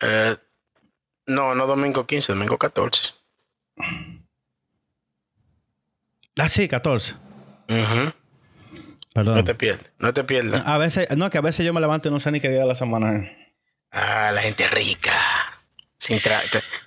Eh, 0.00 0.36
no, 1.26 1.54
no 1.54 1.66
domingo 1.66 2.06
15, 2.06 2.34
domingo 2.34 2.58
14. 2.58 3.14
Ah, 6.38 6.48
sí, 6.50 6.68
14. 6.68 7.14
Perdón. 9.16 9.36
No 9.36 9.44
te 9.44 9.54
pierdas, 9.54 9.86
no 9.98 10.12
te 10.12 10.24
pierdas. 10.24 10.62
A 10.66 10.76
veces, 10.76 11.08
no, 11.16 11.30
que 11.30 11.38
a 11.38 11.40
veces 11.40 11.64
yo 11.64 11.72
me 11.72 11.80
levanto 11.80 12.08
y 12.08 12.12
no 12.12 12.20
sé 12.20 12.30
ni 12.30 12.38
qué 12.38 12.50
día 12.50 12.60
de 12.60 12.66
la 12.66 12.74
semana. 12.74 13.26
Ah, 13.90 14.30
la 14.34 14.42
gente 14.42 14.68
rica. 14.68 15.14
Sin, 15.96 16.20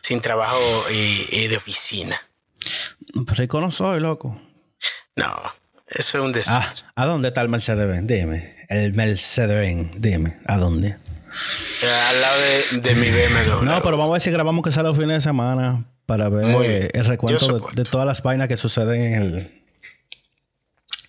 sin 0.02 0.22
trabajo 0.22 0.86
y, 0.92 1.48
de 1.48 1.58
oficina. 1.58 2.22
Rico 3.16 3.60
no 3.60 3.72
soy, 3.72 4.00
loco. 4.00 4.40
No, 5.16 5.42
eso 5.88 6.20
es 6.20 6.24
un 6.24 6.32
desastre. 6.32 6.86
Ah, 6.96 7.02
¿A 7.02 7.06
dónde 7.08 7.30
está 7.30 7.42
el 7.42 7.50
Mercedes-Benz? 7.50 8.06
Dime. 8.06 8.58
El 8.70 8.94
Mercedes-Benz, 8.94 9.94
dime. 9.96 10.38
¿A 10.46 10.58
dónde? 10.58 10.90
Al 10.90 12.22
lado 12.22 12.42
de, 12.74 12.94
mi 12.94 13.10
BMW. 13.10 13.66
No, 13.66 13.82
pero 13.82 13.98
vamos 13.98 14.12
a 14.12 14.14
ver 14.14 14.22
si 14.22 14.30
grabamos 14.30 14.64
que 14.64 14.72
sale 14.72 14.88
los 14.88 14.98
fines 14.98 15.18
de 15.18 15.22
semana 15.22 15.84
para 16.06 16.30
ver 16.30 16.92
el 16.94 17.06
recuento 17.06 17.72
de, 17.74 17.86
todas 17.86 18.06
las 18.06 18.22
vainas 18.22 18.48
que 18.48 18.58
suceden 18.58 19.02
en 19.02 19.14
el. 19.16 19.64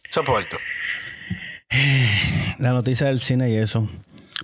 Soporto. 0.09 0.57
La 2.59 2.73
noticia 2.73 3.07
del 3.07 3.21
cine 3.21 3.51
y 3.51 3.57
eso 3.57 3.89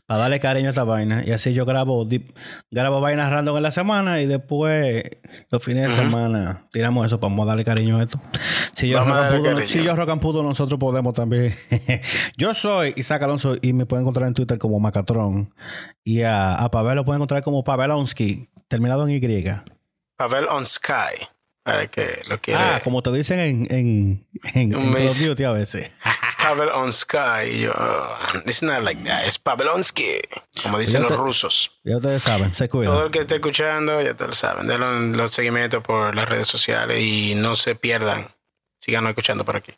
para 0.07 0.21
darle 0.21 0.41
cariño 0.41 0.69
a 0.69 0.71
esta 0.71 0.85
vaina. 0.85 1.23
Y 1.25 1.33
así 1.33 1.55
yo 1.55 1.65
grabo, 1.65 2.07
grabo 2.71 3.01
vainas 3.01 3.31
random 3.31 3.57
en 3.57 3.63
la 3.63 3.71
semana 3.71 4.21
y 4.21 4.27
después 4.27 5.03
los 5.51 5.63
fines 5.63 5.89
de 5.89 5.95
semana 5.95 6.67
tiramos 6.73 7.07
eso 7.07 7.19
para 7.19 7.35
darle 7.45 7.65
cariño 7.65 7.99
a 7.99 8.03
esto. 8.03 8.21
Si 8.75 8.89
yo, 8.89 9.05
si 9.65 9.83
yo 9.83 9.97
rocan 9.97 10.21
puto, 10.21 10.43
nosotros 10.43 10.79
podemos 10.79 11.15
también. 11.15 11.57
yo 12.37 12.55
soy 12.55 12.93
Isaac 12.97 13.23
Alonso 13.23 13.57
y 13.61 13.73
me 13.73 13.87
pueden 13.87 14.03
encontrar 14.03 14.29
en 14.29 14.35
Twitter 14.35 14.59
como 14.59 14.79
Macatron. 14.79 15.53
Y 16.05 16.23
a, 16.23 16.55
a 16.55 16.71
Pavel 16.71 16.97
lo 16.97 17.05
pueden 17.05 17.19
encontrar 17.19 17.43
como 17.43 17.65
Pavelonsky, 17.65 18.49
terminado 18.69 19.07
en 19.09 19.15
Y. 19.15 19.45
Pavel 20.17 20.47
on 20.49 20.65
Sky. 20.65 21.36
Para 21.67 21.89
que 21.89 22.23
lo 22.29 22.39
quiera. 22.39 22.77
Ah, 22.77 22.81
como 22.81 23.03
te 23.03 23.11
dicen 23.11 23.41
en, 23.41 23.67
en, 23.73 24.27
en, 24.55 24.73
en 24.73 25.45
a 25.45 25.53
veces. 25.53 25.91
Pavel 26.39 26.69
on 26.69 26.93
Sky. 26.93 27.59
Yo, 27.61 27.73
it's 28.45 28.63
not 28.63 28.85
like 28.85 29.03
that. 29.03 29.27
Es 29.27 29.37
Pavelonsky. 29.37 30.21
Como 30.63 30.79
dicen 30.79 31.03
los 31.03 31.17
rusos. 31.17 31.73
Ya 31.83 31.97
ustedes 31.97 32.23
saben, 32.23 32.55
se 32.55 32.69
cuidan. 32.69 32.95
Todo 32.95 33.07
el 33.07 33.11
que 33.11 33.19
esté 33.19 33.35
escuchando, 33.35 34.01
ya 34.01 34.15
te 34.15 34.29
lo 34.29 34.33
saben. 34.33 34.69
Denle 34.69 35.17
los 35.17 35.33
seguimientos 35.33 35.83
por 35.83 36.15
las 36.15 36.29
redes 36.29 36.47
sociales 36.47 37.03
y 37.03 37.35
no 37.35 37.57
se 37.57 37.75
pierdan. 37.75 38.29
Sigan 38.79 39.05
escuchando 39.09 39.45
por 39.45 39.57
aquí. 39.57 39.73